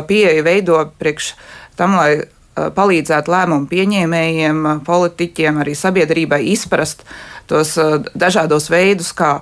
pieeju 0.10 0.46
veido 0.46 0.80
priekš 1.02 1.34
tam, 1.78 1.98
lai 1.98 2.26
palīdzētu 2.56 3.32
lēmumu 3.32 3.70
pieņēmējiem, 3.72 4.62
politiķiem, 4.88 5.62
arī 5.64 5.76
sabiedrībai 5.76 6.42
izprast 6.54 7.04
tos 7.50 7.76
dažādos 8.16 8.70
veidus, 8.72 9.12
kā, 9.16 9.38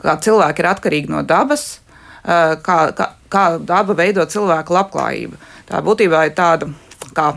kā 0.00 0.16
cilvēki 0.22 0.62
ir 0.62 0.70
atkarīgi 0.72 1.12
no 1.14 1.22
dabas, 1.26 1.78
kā, 2.26 2.78
kā, 2.96 3.10
kā 3.32 3.44
daba 3.62 3.96
veido 3.96 4.26
cilvēku 4.28 4.74
labklājību. 4.76 5.40
Tā 5.70 5.82
būtībā 5.86 6.26
ir 6.26 6.34
tāda 6.36 6.70
kā 7.16 7.32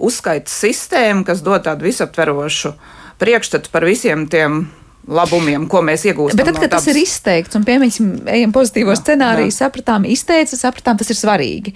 uzskaitas 0.00 0.56
sistēma, 0.64 1.24
kas 1.28 1.44
dod 1.44 1.64
tādu 1.66 1.86
visaptverošu 1.88 2.74
priekšstatu 3.20 3.72
par 3.72 3.84
visiem 3.84 4.24
tiem 4.32 4.62
labumiem, 5.10 5.66
ko 5.70 5.82
mēs 5.84 6.04
iegūstam. 6.08 6.40
Bet 6.40 6.50
tad, 6.50 6.56
no 6.56 6.62
kad 6.62 6.72
dabas. 6.72 6.86
tas 6.86 6.92
ir 6.92 7.00
izteikts, 7.02 7.56
un 7.56 7.64
piemēram, 7.66 8.12
ejam 8.30 8.52
pozitīvo 8.54 8.94
scenāriju, 8.96 9.52
sapratām, 9.54 10.06
izteica, 10.08 10.58
sapratām, 10.58 11.00
tas 11.00 11.10
ir 11.12 11.18
svarīgi. 11.18 11.74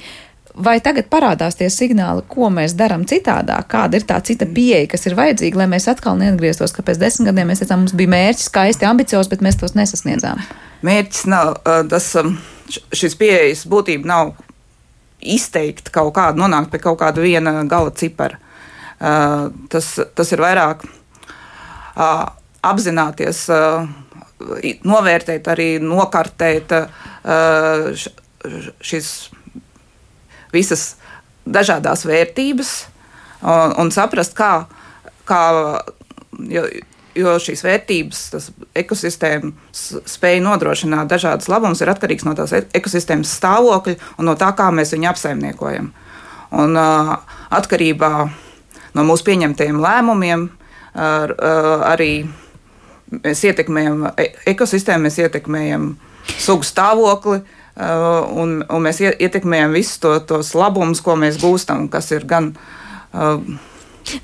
Vai 0.54 0.76
tagad 0.78 1.08
parādās 1.10 1.56
tie 1.58 1.66
signāli, 1.72 2.22
ko 2.30 2.46
mēs 2.54 2.76
darām 2.78 3.02
citādāk, 3.10 3.66
kāda 3.72 3.98
ir 3.98 4.04
tā 4.06 4.20
cita 4.22 4.46
pieeja, 4.46 4.86
kas 4.92 5.02
ir 5.08 5.16
vajadzīga, 5.18 5.58
lai 5.58 5.66
mēs 5.72 5.88
atkal 5.90 6.14
neatgrieztos, 6.20 6.70
ka 6.76 6.84
pēc 6.86 7.00
desmit 7.02 7.26
gadiem 7.32 7.50
mēs 7.50 7.64
teicām, 7.64 7.82
mums 7.82 7.94
bija 7.98 8.12
mērķis, 8.12 8.46
skaisti, 8.52 8.86
ambiciozs, 8.86 9.30
bet 9.32 9.42
mēs 9.42 9.58
tos 9.58 9.74
nesasniedzām? 9.74 10.38
Mērķis 10.86 11.24
nav 11.26 11.56
tas, 11.90 12.06
šis 12.94 13.18
pieejas 13.18 13.64
būtība 13.66 14.06
nav 14.06 14.34
izteikt 15.18 15.90
kaut 15.90 16.14
kādu, 16.14 16.38
nonākt 16.44 16.70
pie 16.70 16.78
kaut 16.86 17.00
kāda 17.02 17.24
viena 17.24 17.56
gala 17.66 17.90
cipara. 17.90 18.38
Tas, 19.74 19.90
tas 20.14 20.32
ir 20.36 20.44
vairāk 20.44 20.86
apzināties, 22.64 23.46
novērtēt, 24.86 25.48
arī 25.50 25.68
nokartēt 25.82 26.74
ā, 26.78 26.84
š- 27.94 28.12
š- 28.44 28.74
šīs 28.84 29.10
visas 30.54 30.94
dažādas 31.44 32.06
vērtības 32.08 32.72
un, 33.44 33.74
un 33.82 33.92
saprast, 33.92 34.34
kā, 34.38 34.64
kā 35.28 35.42
jo, 36.50 36.64
jo 37.14 37.34
šīs 37.42 37.64
vērtības, 37.64 38.22
tas 38.32 38.48
ekosistēmas 38.76 39.84
spēja 40.10 40.42
nodrošināt 40.44 41.10
dažādas 41.10 41.50
labumus, 41.52 41.82
ir 41.84 41.92
atkarīgs 41.92 42.26
no 42.26 42.34
tās 42.38 42.54
e- 42.56 42.66
ekosistēmas 42.74 43.34
stāvokļa 43.38 43.96
un 44.18 44.30
no 44.30 44.36
tā, 44.40 44.50
kā 44.56 44.70
mēs 44.74 44.94
viņu 44.96 45.10
apsaimniekojam. 45.12 45.92
Un, 46.54 46.78
uh, 46.78 47.16
atkarībā 47.54 48.12
no 48.94 49.04
mūsu 49.06 49.26
pieņemtajiem 49.26 49.80
lēmumiem 49.82 50.48
ar, 50.94 51.34
uh, 51.34 51.86
arī 51.90 52.12
mēs 53.14 53.42
ietekmējam 53.50 54.06
e- 54.14 54.30
ekosistēmu, 54.54 55.08
mēs 55.08 55.18
ietekmējam 55.24 55.92
sugu 56.38 56.66
stāvokli. 56.66 57.42
Uh, 57.42 57.63
un, 57.76 58.60
un 58.68 58.82
mēs 58.86 59.00
ie- 59.02 59.16
ietekmējam 59.26 59.74
visus 59.74 59.98
to, 60.02 60.14
tos 60.28 60.54
labumus, 60.54 61.02
ko 61.02 61.16
mēs 61.18 61.40
gūstam, 61.42 61.88
kas 61.90 62.12
ir 62.14 62.26
gan 62.30 62.52
uh, 62.54 63.40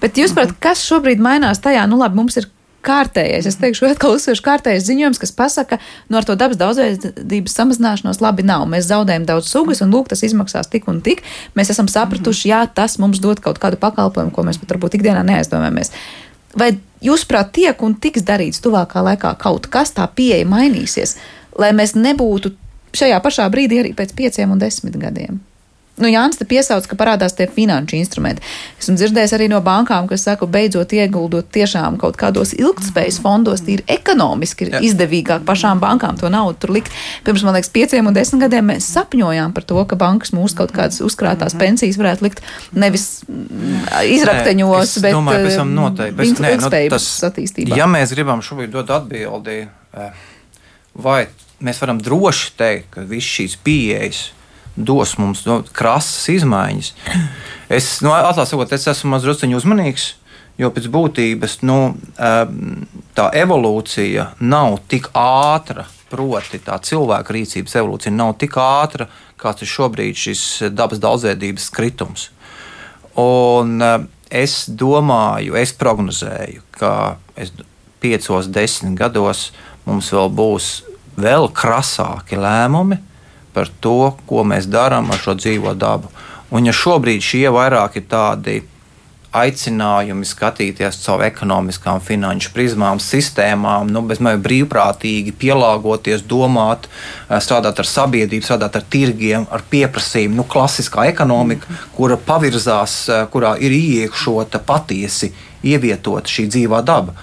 Bet 0.01 0.19
jūs 0.19 0.35
saprotat, 0.35 0.59
kas 0.63 0.83
šobrīd 0.85 1.21
mainās 1.23 1.61
tajā, 1.65 1.87
nu 1.89 1.99
labi, 2.01 2.19
mums 2.21 2.37
ir 2.41 2.49
kārtējais, 2.85 3.49
es 3.49 3.59
teikšu, 3.61 3.91
atkal 3.91 4.15
uzsveršu 4.17 4.45
kārtējais 4.45 4.87
ziņojums, 4.89 5.21
kas 5.21 5.33
pasaka, 5.37 5.79
no 6.09 6.21
ar 6.21 6.27
to 6.29 6.37
dabas 6.41 6.59
daudzveidības 6.61 7.57
samazināšanos 7.59 8.23
labi 8.25 8.45
nav. 8.49 8.65
Mēs 8.73 8.89
zaudējam 8.89 9.27
daudz 9.29 9.51
sugas, 9.53 9.83
un 9.85 9.93
lūk, 9.93 10.09
tas 10.13 10.25
izmaksās 10.25 10.71
tik 10.73 10.89
un 10.89 11.03
tik. 11.05 11.21
Mēs 11.59 11.73
esam 11.75 11.91
sapratuši, 11.93 12.49
jā, 12.53 12.63
tas 12.73 12.97
mums 13.01 13.21
dod 13.21 13.43
kaut 13.45 13.61
kādu 13.61 13.81
pakalpojumu, 13.81 14.33
ko 14.37 14.47
mēs 14.49 14.61
pat 14.63 14.73
varbūt 14.73 14.97
ikdienā 15.01 15.25
neaizdomājamies. 15.29 15.93
Vai 16.61 16.73
jūs, 17.05 17.27
prāt, 17.29 17.53
tiek 17.57 17.85
un 17.85 17.99
tiks 18.01 18.25
darīts 18.27 18.65
tuvākā 18.65 19.05
laikā 19.07 19.37
kaut 19.41 19.69
kas 19.73 19.93
tā 19.97 20.09
pieeja 20.09 20.49
mainīsies, 20.49 21.19
lai 21.61 21.75
mēs 21.77 21.95
nebūtu 22.01 22.55
šajā 22.97 23.21
pašā 23.25 23.47
brīdī 23.53 23.83
arī 23.85 23.95
pēc 23.97 24.17
pieciem 24.19 24.57
un 24.57 24.63
desmit 24.63 24.99
gadiem? 25.01 25.41
Nu, 26.01 26.09
Jānis 26.09 26.39
te 26.41 26.47
piesauc, 26.49 26.87
ka 26.89 26.97
parādās 26.97 27.35
tie 27.37 27.45
finanšu 27.51 27.99
instrumenti. 27.99 28.41
Esmu 28.81 28.95
dzirdējis 28.97 29.35
arī 29.37 29.51
no 29.53 29.59
bankām, 29.65 30.07
kas 30.09 30.25
saka, 30.25 30.47
beidzot 30.49 30.95
ieguldot 30.97 31.51
tiešām 31.53 31.99
kaut 32.01 32.17
kādos 32.21 32.55
ilgspējas 32.57 33.19
fondos, 33.21 33.61
tīri 33.67 33.85
ekonomiski 33.91 34.65
ir 34.65 34.77
Jā. 34.79 34.81
izdevīgāk 34.89 35.45
pašām 35.49 35.83
bankām 35.83 36.17
to 36.21 36.31
naudu 36.33 36.57
tur 36.63 36.73
likt. 36.79 36.95
Pirms, 37.27 37.45
man 37.45 37.59
liekas, 37.59 37.73
pieciem 37.75 38.09
un 38.09 38.17
desmit 38.17 38.47
gadiem 38.47 38.71
mēs 38.73 38.89
sapņojām 38.95 39.53
par 39.57 39.67
to, 39.69 39.83
ka 39.91 39.99
bankas 40.01 40.33
mūsu 40.37 40.57
kaut 40.63 40.73
kādas 40.77 41.03
uzkrātās 41.05 41.59
pensijas 41.61 42.01
varētu 42.01 42.29
likt 42.31 42.41
nevis 42.73 43.07
mm, 43.29 43.85
izrakteņos, 44.17 44.97
Nē, 44.97 45.05
bet 45.05 45.19
domāju, 45.19 45.45
pavisam 45.45 45.69
um, 45.69 45.77
noteikti. 45.83 46.17
Bet, 46.17 46.33
ilg- 46.33 46.43
nē, 46.47 46.55
nu, 46.65 47.03
attīstībā. 47.29 47.77
Ja 47.77 47.91
mēs 47.91 48.17
gribam 48.17 48.41
šobrīd 48.47 48.73
dot 48.73 48.95
atbildi, 48.97 49.61
eh, 49.69 50.27
vai 50.97 51.27
mēs 51.65 51.81
varam 51.83 52.01
droši 52.03 52.53
teikt, 52.59 52.91
ka 52.95 53.07
visas 53.09 53.31
šīs 53.37 53.57
pieejas 53.65 54.23
dos 54.77 55.17
mums 55.19 55.45
no, 55.49 55.61
krasas 55.77 56.29
izmaiņas, 56.33 56.93
es, 57.73 57.93
nu, 58.05 58.13
atklāti 58.15 58.53
sakot, 58.53 58.73
es 58.73 58.89
esmu 58.91 59.15
mazliet 59.17 59.45
uzmanīgs. 59.59 60.15
Jo 60.61 60.69
pēc 60.75 60.91
būtības 60.93 61.61
nu, 61.65 61.95
tā 63.17 63.27
evolūcija 63.41 64.27
nav 64.45 64.75
tik 64.93 65.07
ātra, 65.17 65.87
proti, 66.11 66.59
tā 66.61 66.77
cilvēka 66.85 67.33
rīcības 67.33 67.79
evolūcija 67.81 68.13
nav 68.13 68.35
tik 68.43 68.59
ātra, 68.61 69.07
kāds 69.41 69.65
ir 69.65 69.71
šobrīd 69.73 70.19
šis 70.21 70.43
dabas 70.77 71.01
daudzveidības 71.01 71.71
kritums. 71.73 72.27
Un 73.17 73.81
es 74.29 74.67
domāju, 74.69 75.57
es 75.57 75.73
prognozēju, 75.81 76.67
ka 76.77 76.93
es 77.41 77.55
piecos, 78.05 78.51
desmit 78.53 78.99
gados 79.01 79.49
mums 79.89 80.13
vēl 80.13 80.29
būs 80.35 80.71
vēl 81.17 81.49
krasāki 81.55 82.39
lēmumi 82.41 83.01
par 83.55 83.71
to, 83.83 84.13
ko 84.27 84.45
mēs 84.47 84.69
darām 84.71 85.11
ar 85.11 85.19
šo 85.19 85.35
dzīvo 85.39 85.75
dabu. 85.75 86.11
Un 86.51 86.67
ja 86.67 86.75
šobrīd 86.75 87.23
šie 87.23 87.49
vairāk 87.55 87.99
ir 87.99 88.07
tādi 88.11 88.61
aicinājumi 89.31 90.27
skatīties 90.27 90.99
caur 91.05 91.23
ekonomiskām, 91.23 92.01
finanšu 92.03 92.51
prizmām, 92.55 92.99
sistēmām, 93.03 93.91
nu, 93.95 94.03
bezmēr 94.07 94.41
brīvprātīgi 94.43 95.35
pielāgoties, 95.39 96.25
domāt, 96.27 96.89
eh, 97.29 97.37
strādāt 97.39 97.79
ar 97.79 97.87
sabiedrību, 97.87 98.43
strādāt 98.47 98.77
ar 98.77 98.83
tirgiem, 98.91 99.47
ar 99.51 99.63
pieprasījumu. 99.71 100.35
Nu, 100.35 100.45
klasiskā 100.45 101.07
ekonomika, 101.13 101.67
kura 101.95 102.17
pavirzās, 102.17 103.09
eh, 103.09 103.27
kurā 103.31 103.57
ir 103.61 103.71
iekšota 103.71 104.59
patiesi 104.59 105.33
ievietota 105.63 106.27
šī 106.27 106.49
dzīvā 106.51 106.85
daba. 106.85 107.15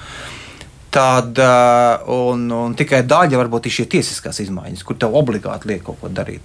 Tad 0.98 1.38
uh, 1.38 2.10
un, 2.10 2.48
un 2.50 2.74
tikai 2.78 3.04
daļa 3.06 3.38
varbūt 3.38 3.68
ir 3.70 3.76
šie 3.76 3.84
tiesiskās 3.92 4.40
izmaiņas, 4.42 4.82
kur 4.88 4.98
tev 4.98 5.14
obligāti 5.20 5.70
liek 5.70 5.84
kaut 5.86 6.00
ko 6.02 6.10
darīt. 6.10 6.42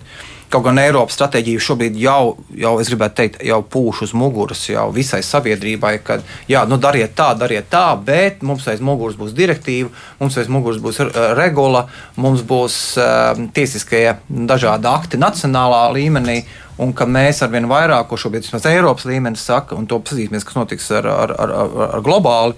Kaut 0.52 0.66
gan 0.66 0.76
Eiropas 0.82 1.16
stratēģija 1.16 1.62
šobrīd 1.64 1.94
jau, 1.96 2.34
jau 2.60 2.72
es 2.82 2.90
gribētu 2.92 3.16
teikt, 3.22 3.38
jau 3.48 3.62
pūš 3.64 4.02
uz 4.04 4.12
muguras 4.12 4.66
jau 4.68 4.90
visai 4.92 5.22
sabiedrībai, 5.24 5.94
ka, 6.04 6.18
jā, 6.50 6.66
nu 6.68 6.76
dariet 6.76 7.14
tā, 7.16 7.30
dariet 7.40 7.70
tā, 7.72 7.86
bet 7.96 8.44
mums 8.44 8.68
aiz 8.68 8.82
muguras 8.84 9.16
būs 9.16 9.32
direktīva, 9.38 9.88
mums 10.20 10.36
aiz 10.36 10.52
muguras 10.52 10.82
būs 10.84 11.00
uh, 11.06 11.16
regula, 11.38 11.86
mums 12.20 12.44
būs 12.44 12.76
uh, 13.00 13.40
tiesiskie 13.56 14.04
dažādi 14.28 14.92
akti 14.92 15.22
nacionālā 15.22 15.86
līmenī. 15.96 16.42
Un 16.82 16.92
ka 16.96 17.04
mēs 17.08 17.42
ar 17.44 17.50
vien 17.52 17.68
vairāk, 17.68 18.06
ko 18.08 18.16
šobrīd 18.20 18.46
vismaz 18.46 18.64
Eiropas 18.68 19.04
līmenis 19.08 19.44
saka, 19.44 19.76
un 19.76 19.84
to 19.88 19.98
paskatīsimies, 20.00 20.44
kas 20.48 20.56
notiks 20.56 20.88
ar, 20.96 21.08
ar, 21.08 21.34
ar, 21.44 21.52
ar, 21.88 22.00
globāli, 22.04 22.56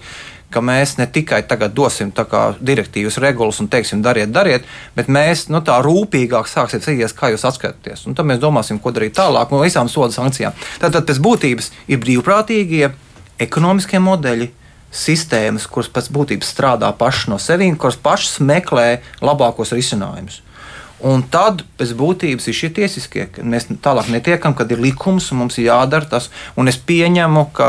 ka 0.55 0.63
mēs 0.63 0.95
ne 0.99 1.07
tikai 1.11 1.41
tagad 1.49 1.73
dosim 1.75 2.13
direktīvas 2.15 3.19
regulas 3.19 3.59
un 3.59 3.67
teiksim, 3.71 4.01
dariet, 4.05 4.31
dariet, 4.31 4.67
bet 4.95 5.11
mēs 5.11 5.49
nu, 5.51 5.59
tā 5.65 5.81
rūpīgāk 5.83 6.47
sāksim 6.47 6.79
skatīties, 6.79 7.15
kā 7.17 7.33
jūs 7.33 7.43
atskatāties. 7.49 8.05
Un 8.07 8.15
tad 8.15 8.29
mēs 8.29 8.39
domāsim, 8.39 8.79
ko 8.79 8.93
darīt 8.95 9.17
tālāk 9.19 9.51
no 9.51 9.59
visām 9.65 9.91
soda 9.91 10.15
sankcijām. 10.15 10.55
Tātad 10.79 11.07
pēc 11.09 11.19
būtības 11.25 11.71
ir 11.91 11.99
brīvprātīgie 12.03 12.93
ekonomiskie 13.43 13.99
modeļi. 13.99 14.53
Sistēmas, 14.95 15.65
kuras 15.67 15.89
pēc 15.91 16.05
būtības 16.15 16.47
strādā 16.53 16.87
pašas 16.95 17.27
no 17.27 17.35
sevis, 17.41 17.73
kuras 17.81 17.97
pašas 17.99 18.37
meklē 18.39 19.01
labākos 19.19 19.73
risinājumus. 19.75 20.37
Un 21.03 21.25
tad 21.27 21.65
pēc 21.75 21.91
būtības 21.99 22.47
ir 22.47 22.55
šie 22.55 22.69
tiesiskie, 22.77 23.25
mēs 23.43 23.67
tālāk 23.83 24.07
netiekam, 24.13 24.55
kad 24.55 24.71
ir 24.71 24.79
likums 24.79 25.27
un 25.33 25.43
mums 25.43 25.59
ir 25.59 25.67
jādara 25.67 26.07
tas. 26.15 26.29
Un 26.55 26.71
es 26.71 26.79
pieņemu, 26.79 27.43
ka 27.51 27.67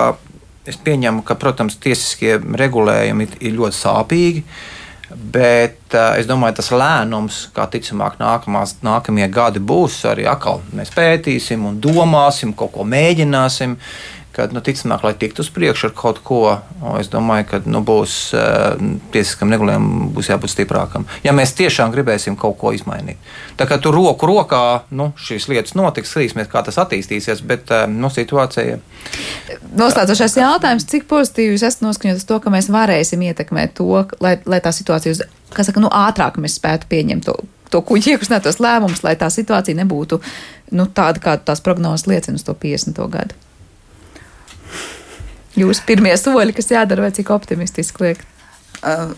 Es 0.66 0.78
pieņemu, 0.82 1.22
ka, 1.26 1.36
protams, 1.38 1.78
tiesiskie 1.82 2.36
regulējumi 2.40 3.28
ir 3.38 3.54
ļoti 3.54 3.78
sāpīgi, 3.78 4.42
bet 5.32 5.94
uh, 5.94 6.16
es 6.18 6.26
domāju, 6.26 6.58
tas 6.58 6.72
lēnums, 6.74 7.44
kā 7.54 7.68
ticamāk, 7.70 8.18
nākamās, 8.18 8.76
nākamie 8.86 9.28
gadi 9.30 9.62
būs 9.62 10.00
arī 10.10 10.26
atkal. 10.26 10.64
Mēs 10.74 10.90
pētīsim 10.96 11.68
un 11.68 11.78
domāsim, 11.82 12.54
kaut 12.58 12.74
ko 12.74 12.86
mēģināsim. 12.88 13.78
Kad, 14.36 14.52
nu, 14.52 14.60
ticamāk, 14.60 15.00
lai 15.06 15.14
tiktu 15.16 15.40
uz 15.40 15.48
priekšu 15.48 15.88
ar 15.88 15.92
kaut 15.96 16.18
ko, 16.26 16.40
es 17.00 17.08
domāju, 17.08 17.46
ka 17.48 17.60
nu, 17.64 17.80
būs 17.86 18.16
uh, 18.36 18.76
tiesiskam 19.14 19.54
regulējumam 19.54 20.10
būs 20.12 20.28
jābūt 20.28 20.52
stiprākam. 20.52 21.06
Ja 21.24 21.32
mēs 21.32 21.54
tiešām 21.56 21.94
gribēsim 21.94 22.36
kaut 22.36 22.58
ko 22.60 22.74
izmainīt. 22.76 23.16
Kā 23.56 23.78
tur 23.80 23.96
roku 23.96 24.28
rokā 24.28 24.60
nu, 24.92 25.08
šīs 25.16 25.48
lietas 25.48 25.72
notiks, 25.78 26.12
skatīsimies, 26.12 26.50
kā 26.52 26.60
tas 26.66 26.76
attīstīsies, 26.84 27.40
bet 27.48 27.72
uh, 27.72 27.86
nu, 27.88 28.12
situācija 28.12 28.76
Noslēdzošais 29.76 30.36
jautājums, 30.36 30.84
cik 30.90 31.08
pozitīvi 31.08 31.54
jūs 31.54 31.64
esat 31.66 31.84
noskaņot 31.84 32.20
uz 32.20 32.28
to, 32.28 32.38
ka 32.42 32.52
mēs 32.52 32.68
varēsim 32.72 33.24
ietekmēt 33.30 33.76
to, 33.80 34.04
lai, 34.20 34.36
lai 34.44 34.60
tā 34.64 34.72
situācija, 34.74 35.16
uz, 35.16 35.24
kā 35.56 35.64
saka, 35.64 35.80
nu, 35.80 35.88
ātrāk 35.92 36.36
mēs 36.42 36.58
spētu 36.60 36.92
pieņemt 36.92 37.28
to 37.28 37.36
to 37.70 37.80
kuģi 37.82 38.14
iekustinātos 38.14 38.60
lēmumus, 38.62 39.02
lai 39.02 39.16
tā 39.18 39.26
situācija 39.32 39.78
nebūtu 39.80 40.20
nu, 40.76 40.86
tāda, 40.86 41.22
kā 41.22 41.34
tās 41.42 41.62
prognozes 41.64 42.06
liecina 42.06 42.38
uz 42.38 42.46
to 42.46 42.54
50. 42.54 43.02
gadu? 43.10 43.45
Jūsu 45.56 45.86
pirmie 45.88 46.12
soļi, 46.20 46.52
kas 46.56 46.68
jādara, 46.74 47.06
vai 47.06 47.14
cik 47.16 47.30
optimistiski 47.32 48.04
liekas? 48.04 48.26
Uh, 48.84 49.14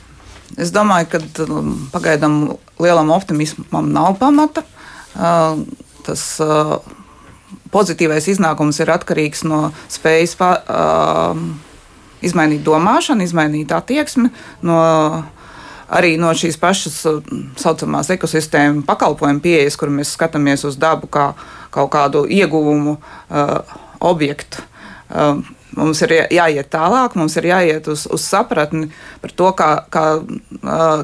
es 0.61 0.71
domāju, 0.75 1.09
ka 1.11 1.47
um, 1.49 1.73
pagaidām 1.91 2.39
lielam 2.79 3.11
optimismam 3.11 3.91
nav 3.91 4.15
pamata. 4.21 4.63
Uh, 5.19 5.65
tas 6.07 6.23
uh, 6.45 6.77
pozitīvais 7.75 8.31
iznākums 8.31 8.79
ir 8.79 8.93
atkarīgs 8.95 9.43
no 9.49 9.73
spējas 9.91 10.37
pa, 10.39 10.53
uh, 10.63 11.43
izmainīt 12.23 12.63
domāšanu, 12.67 13.27
izmainīt 13.27 13.75
attieksmi. 13.75 14.31
No, 14.63 14.79
arī 15.91 16.15
no 16.23 16.31
šīs 16.39 16.59
pašas 16.61 17.03
tā 17.03 17.17
saucamās 17.59 18.15
ekosistēmas 18.15 18.87
pakalpojumu 18.89 19.43
pieejas, 19.45 19.79
kur 19.81 19.91
mēs 19.91 20.15
skatāmies 20.15 20.63
uz 20.69 20.79
dabu 20.79 21.11
kā 21.11 21.33
kaut 21.75 21.91
kādu 21.99 22.29
ieguvumu 22.31 22.99
uh, 22.99 23.79
objektu. 23.99 24.63
Uh, 25.09 25.43
Mums 25.77 26.01
ir 26.07 26.15
jāiet 26.33 26.71
tālāk, 26.73 27.13
mums 27.19 27.35
ir 27.37 27.49
jāiet 27.51 27.89
uz, 27.93 28.07
uz 28.09 28.23
sapratni 28.25 28.89
par 29.21 29.33
to, 29.37 29.51
kā, 29.57 29.69
kā, 29.93 30.05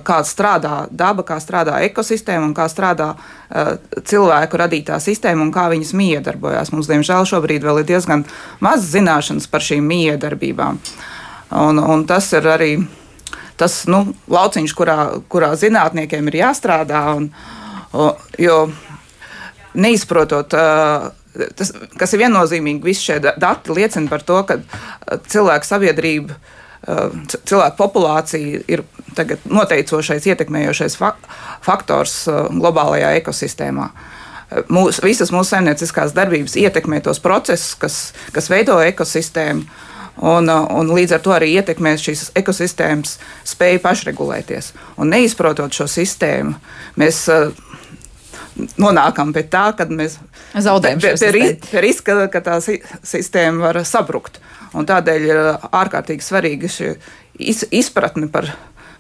kā 0.07 0.19
strādā 0.25 0.87
daba, 0.89 1.25
kā 1.27 1.37
strādā 1.43 1.83
ekosistēma 1.85 2.49
un 2.49 2.55
kā 2.57 2.65
strādā 2.73 3.11
uh, 3.13 3.75
cilvēku 4.09 4.61
radītā 4.63 4.97
sistēma 5.05 5.45
un 5.45 5.53
kā 5.53 5.67
viņas 5.73 5.93
miedarbojās. 6.01 6.73
Mums, 6.73 6.89
diemžēl, 6.89 7.29
šobrīd 7.29 7.67
vēl 7.67 7.83
ir 7.83 7.91
diezgan 7.93 8.25
maz 8.65 8.89
zināšanas 8.95 9.51
par 9.53 9.65
šīm 9.65 9.85
miedarbībām. 9.91 10.81
Un, 11.61 11.79
un 11.79 12.07
tas 12.09 12.31
ir 12.33 12.49
arī 12.49 12.73
tas 13.61 13.83
nu, 13.87 14.07
lauciņš, 14.33 14.73
kurā, 14.75 14.99
kurā 15.31 15.53
zinātniekiem 15.61 16.33
ir 16.33 16.41
jāstrādā. 16.41 17.05
Un, 17.19 17.29
jo 18.41 18.65
neizprotot. 19.75 20.57
Uh, 20.57 21.13
tas, 21.57 21.73
kas 21.99 22.15
ir 22.15 22.25
viennozīmīgi, 22.25 22.85
visi 22.85 23.09
šie 23.09 23.21
dati 23.23 23.75
liecina 23.75 24.11
par 24.11 24.25
to, 24.27 24.41
ka 24.49 24.59
uh, 24.61 25.23
cilvēku 25.31 25.69
sabiedrība, 25.69 26.37
uh, 26.37 27.15
cilvēku 27.37 27.79
populācija 27.81 28.65
ir 28.71 28.85
noteicošais, 29.45 30.27
ietekmējošais 30.33 30.99
faktors 31.65 32.19
uh, 32.31 32.47
globālajā 32.53 33.15
ekosistēmā. 33.21 33.91
Mūs, 34.71 35.01
visas 35.03 35.33
mūsu 35.35 35.55
saimnieciskās 35.55 36.13
darbības 36.15 36.55
ietekmē 36.61 37.01
tos 37.03 37.19
procesus, 37.23 37.75
kas, 37.81 37.97
kas 38.35 38.51
veido 38.53 38.77
ekosistēmu. 38.85 39.65
Un, 40.15 40.47
un 40.47 40.91
līdz 40.95 41.17
ar 41.17 41.23
to 41.25 41.33
arī 41.35 41.49
ietekmēs 41.59 42.05
šīs 42.05 42.21
ekosistēmas 42.39 43.17
spēju 43.51 43.81
pašregulēties. 43.83 44.69
Un 45.03 45.11
neizprotot 45.11 45.75
šo 45.75 45.89
sistēmu, 45.91 46.55
mēs 47.01 47.25
nonākam 48.81 49.33
pie 49.35 49.45
tā, 49.51 49.67
ka 49.77 49.87
mēs 49.91 50.19
zaudējam 50.55 51.03
pie, 51.03 51.15
pie 51.65 51.83
riska, 51.85 52.19
ka 52.33 52.43
tā 52.45 52.59
sistēma 52.63 53.69
var 53.69 53.81
sabrukt. 53.89 54.41
Un 54.75 54.87
tādēļ 54.89 55.27
ir 55.29 55.41
ārkārtīgi 55.71 56.25
svarīgi 56.25 56.71
šī 56.71 56.95
izpratne 57.75 58.29
par 58.31 58.51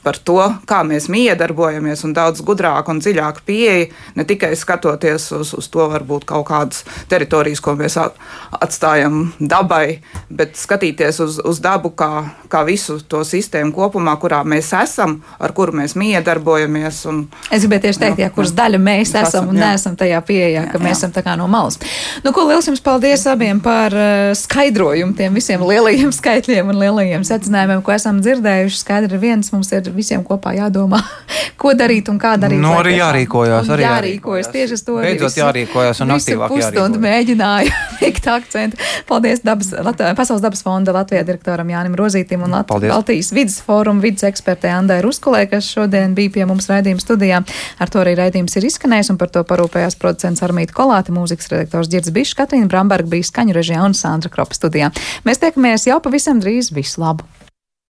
par 0.04 0.18
to, 0.20 0.40
kā 0.68 0.82
mēs 0.86 1.08
miedarbojamies, 1.12 2.04
un 2.06 2.14
daudz 2.16 2.42
gudrāk 2.44 2.88
un 2.92 3.00
dziļāk 3.02 3.40
pieeja, 3.46 3.88
ne 4.18 4.26
tikai 4.28 4.52
skatoties 4.58 5.30
uz, 5.38 5.54
uz 5.56 5.68
to, 5.72 5.86
varbūt 5.90 6.26
kaut 6.28 6.46
kādas 6.50 6.84
teritorijas, 7.10 7.62
ko 7.64 7.74
mēs 7.78 7.96
atstājam 7.98 9.32
dabai, 9.40 10.00
bet 10.28 10.58
skatīties 10.60 11.20
uz, 11.24 11.38
uz 11.44 11.60
dabu 11.64 11.94
kā, 11.96 12.10
kā 12.52 12.64
visu 12.68 12.98
to 13.08 13.22
sistēmu 13.26 13.74
kopumā, 13.74 14.16
kurā 14.20 14.42
mēs 14.46 14.72
esam, 14.76 15.18
ar 15.40 15.54
kuru 15.56 15.76
mēs 15.80 15.96
miedarbojamies. 15.98 17.00
Un, 17.10 17.24
es 17.50 17.64
gribēju 17.64 17.86
tieši 17.88 18.02
teikt, 18.04 18.22
jā, 18.24 18.30
kuras 18.34 18.54
daļa 18.56 18.80
mēs 18.82 19.14
esam, 19.14 19.28
esam 19.28 19.50
un 19.52 19.60
jā. 19.60 19.70
neesam 19.70 19.96
tajā 20.00 20.20
pieejā, 20.26 20.66
ka 20.70 20.78
jā, 20.78 20.84
mēs 20.84 21.00
esam 21.00 21.14
tā 21.14 21.24
kā 21.24 21.36
no 21.40 21.48
malas. 21.50 21.80
Nu, 22.24 22.34
ko 22.36 22.46
liels 22.48 22.68
jums 22.68 22.82
paldies 22.84 23.24
abiem 23.30 23.62
par 23.64 23.94
uh, 23.96 24.32
skaidrojumu 24.38 25.16
tiem 25.18 25.40
visiem 25.40 25.64
lielajiem 25.64 26.12
skaitļiem 26.14 26.70
un 26.72 26.80
lielajiem 26.82 27.24
secinājumiem, 27.26 27.82
ko 27.84 27.94
esam 27.94 28.20
dzirdējuši. 28.24 28.80
Skaidri 28.84 29.20
viens 29.22 29.50
mums 29.54 29.70
ir 29.72 29.93
visiem 29.96 30.24
kopā 30.26 30.54
jādomā, 30.56 31.00
ko 31.60 31.74
darīt 31.78 32.08
un 32.12 32.18
kā 32.22 32.34
darīt. 32.40 32.60
Nu, 32.62 32.72
arī 32.78 32.96
jārīkojas. 32.98 33.70
Arī 33.74 33.86
jārīkojas 33.86 34.50
tieši 34.54 34.78
uz 34.78 34.84
to. 34.86 34.98
Beidzot 35.02 35.38
jārīkojas 35.38 36.02
un 36.04 36.14
aktīvāk 36.16 36.56
jārīkojas. 36.58 36.98
mēģināju 37.04 37.74
likt 38.02 38.28
akcentu. 38.30 38.80
Paldies 39.08 39.44
dabas, 39.44 39.72
Pasaules 40.18 40.42
dabas 40.44 40.62
fonda 40.64 40.94
Latvijā 40.94 41.24
direktoram 41.26 41.70
Jānim 41.72 41.96
Rozītim 41.98 42.44
un 42.46 42.56
Lat 42.56 42.70
Baltijas 42.70 43.32
vidas 43.34 43.60
fóruma 43.64 44.02
vidas 44.04 44.26
ekspertē 44.28 44.72
Andai 44.74 45.00
Ruskulē, 45.04 45.44
kas 45.50 45.68
šodien 45.70 46.16
bija 46.16 46.32
pie 46.38 46.48
mums 46.48 46.68
raidījuma 46.70 47.02
studijā. 47.02 47.42
Ar 47.78 47.92
to 47.92 48.02
arī 48.02 48.16
raidījums 48.18 48.56
ir 48.58 48.68
izskanējis 48.70 49.12
un 49.14 49.20
par 49.20 49.32
to 49.34 49.44
parūpējās 49.48 49.98
producents 50.00 50.44
Armīta 50.46 50.76
Kolāte, 50.76 51.14
mūzikas 51.14 51.50
redaktors 51.52 51.92
Girds 51.92 52.12
Bišs, 52.14 52.36
Katrīna 52.38 52.70
Bramberga 52.70 53.10
bija 53.16 53.30
skaņu 53.30 53.56
režijā 53.56 53.84
un 53.84 53.96
Sandra 53.98 54.32
Kropa 54.32 54.56
studijā. 54.56 54.92
Mēs 55.28 55.42
tiekamies 55.42 55.88
jau 55.90 56.00
pavisam 56.04 56.42
drīz. 56.42 56.72
Visu 56.74 57.02
labu! 57.02 57.43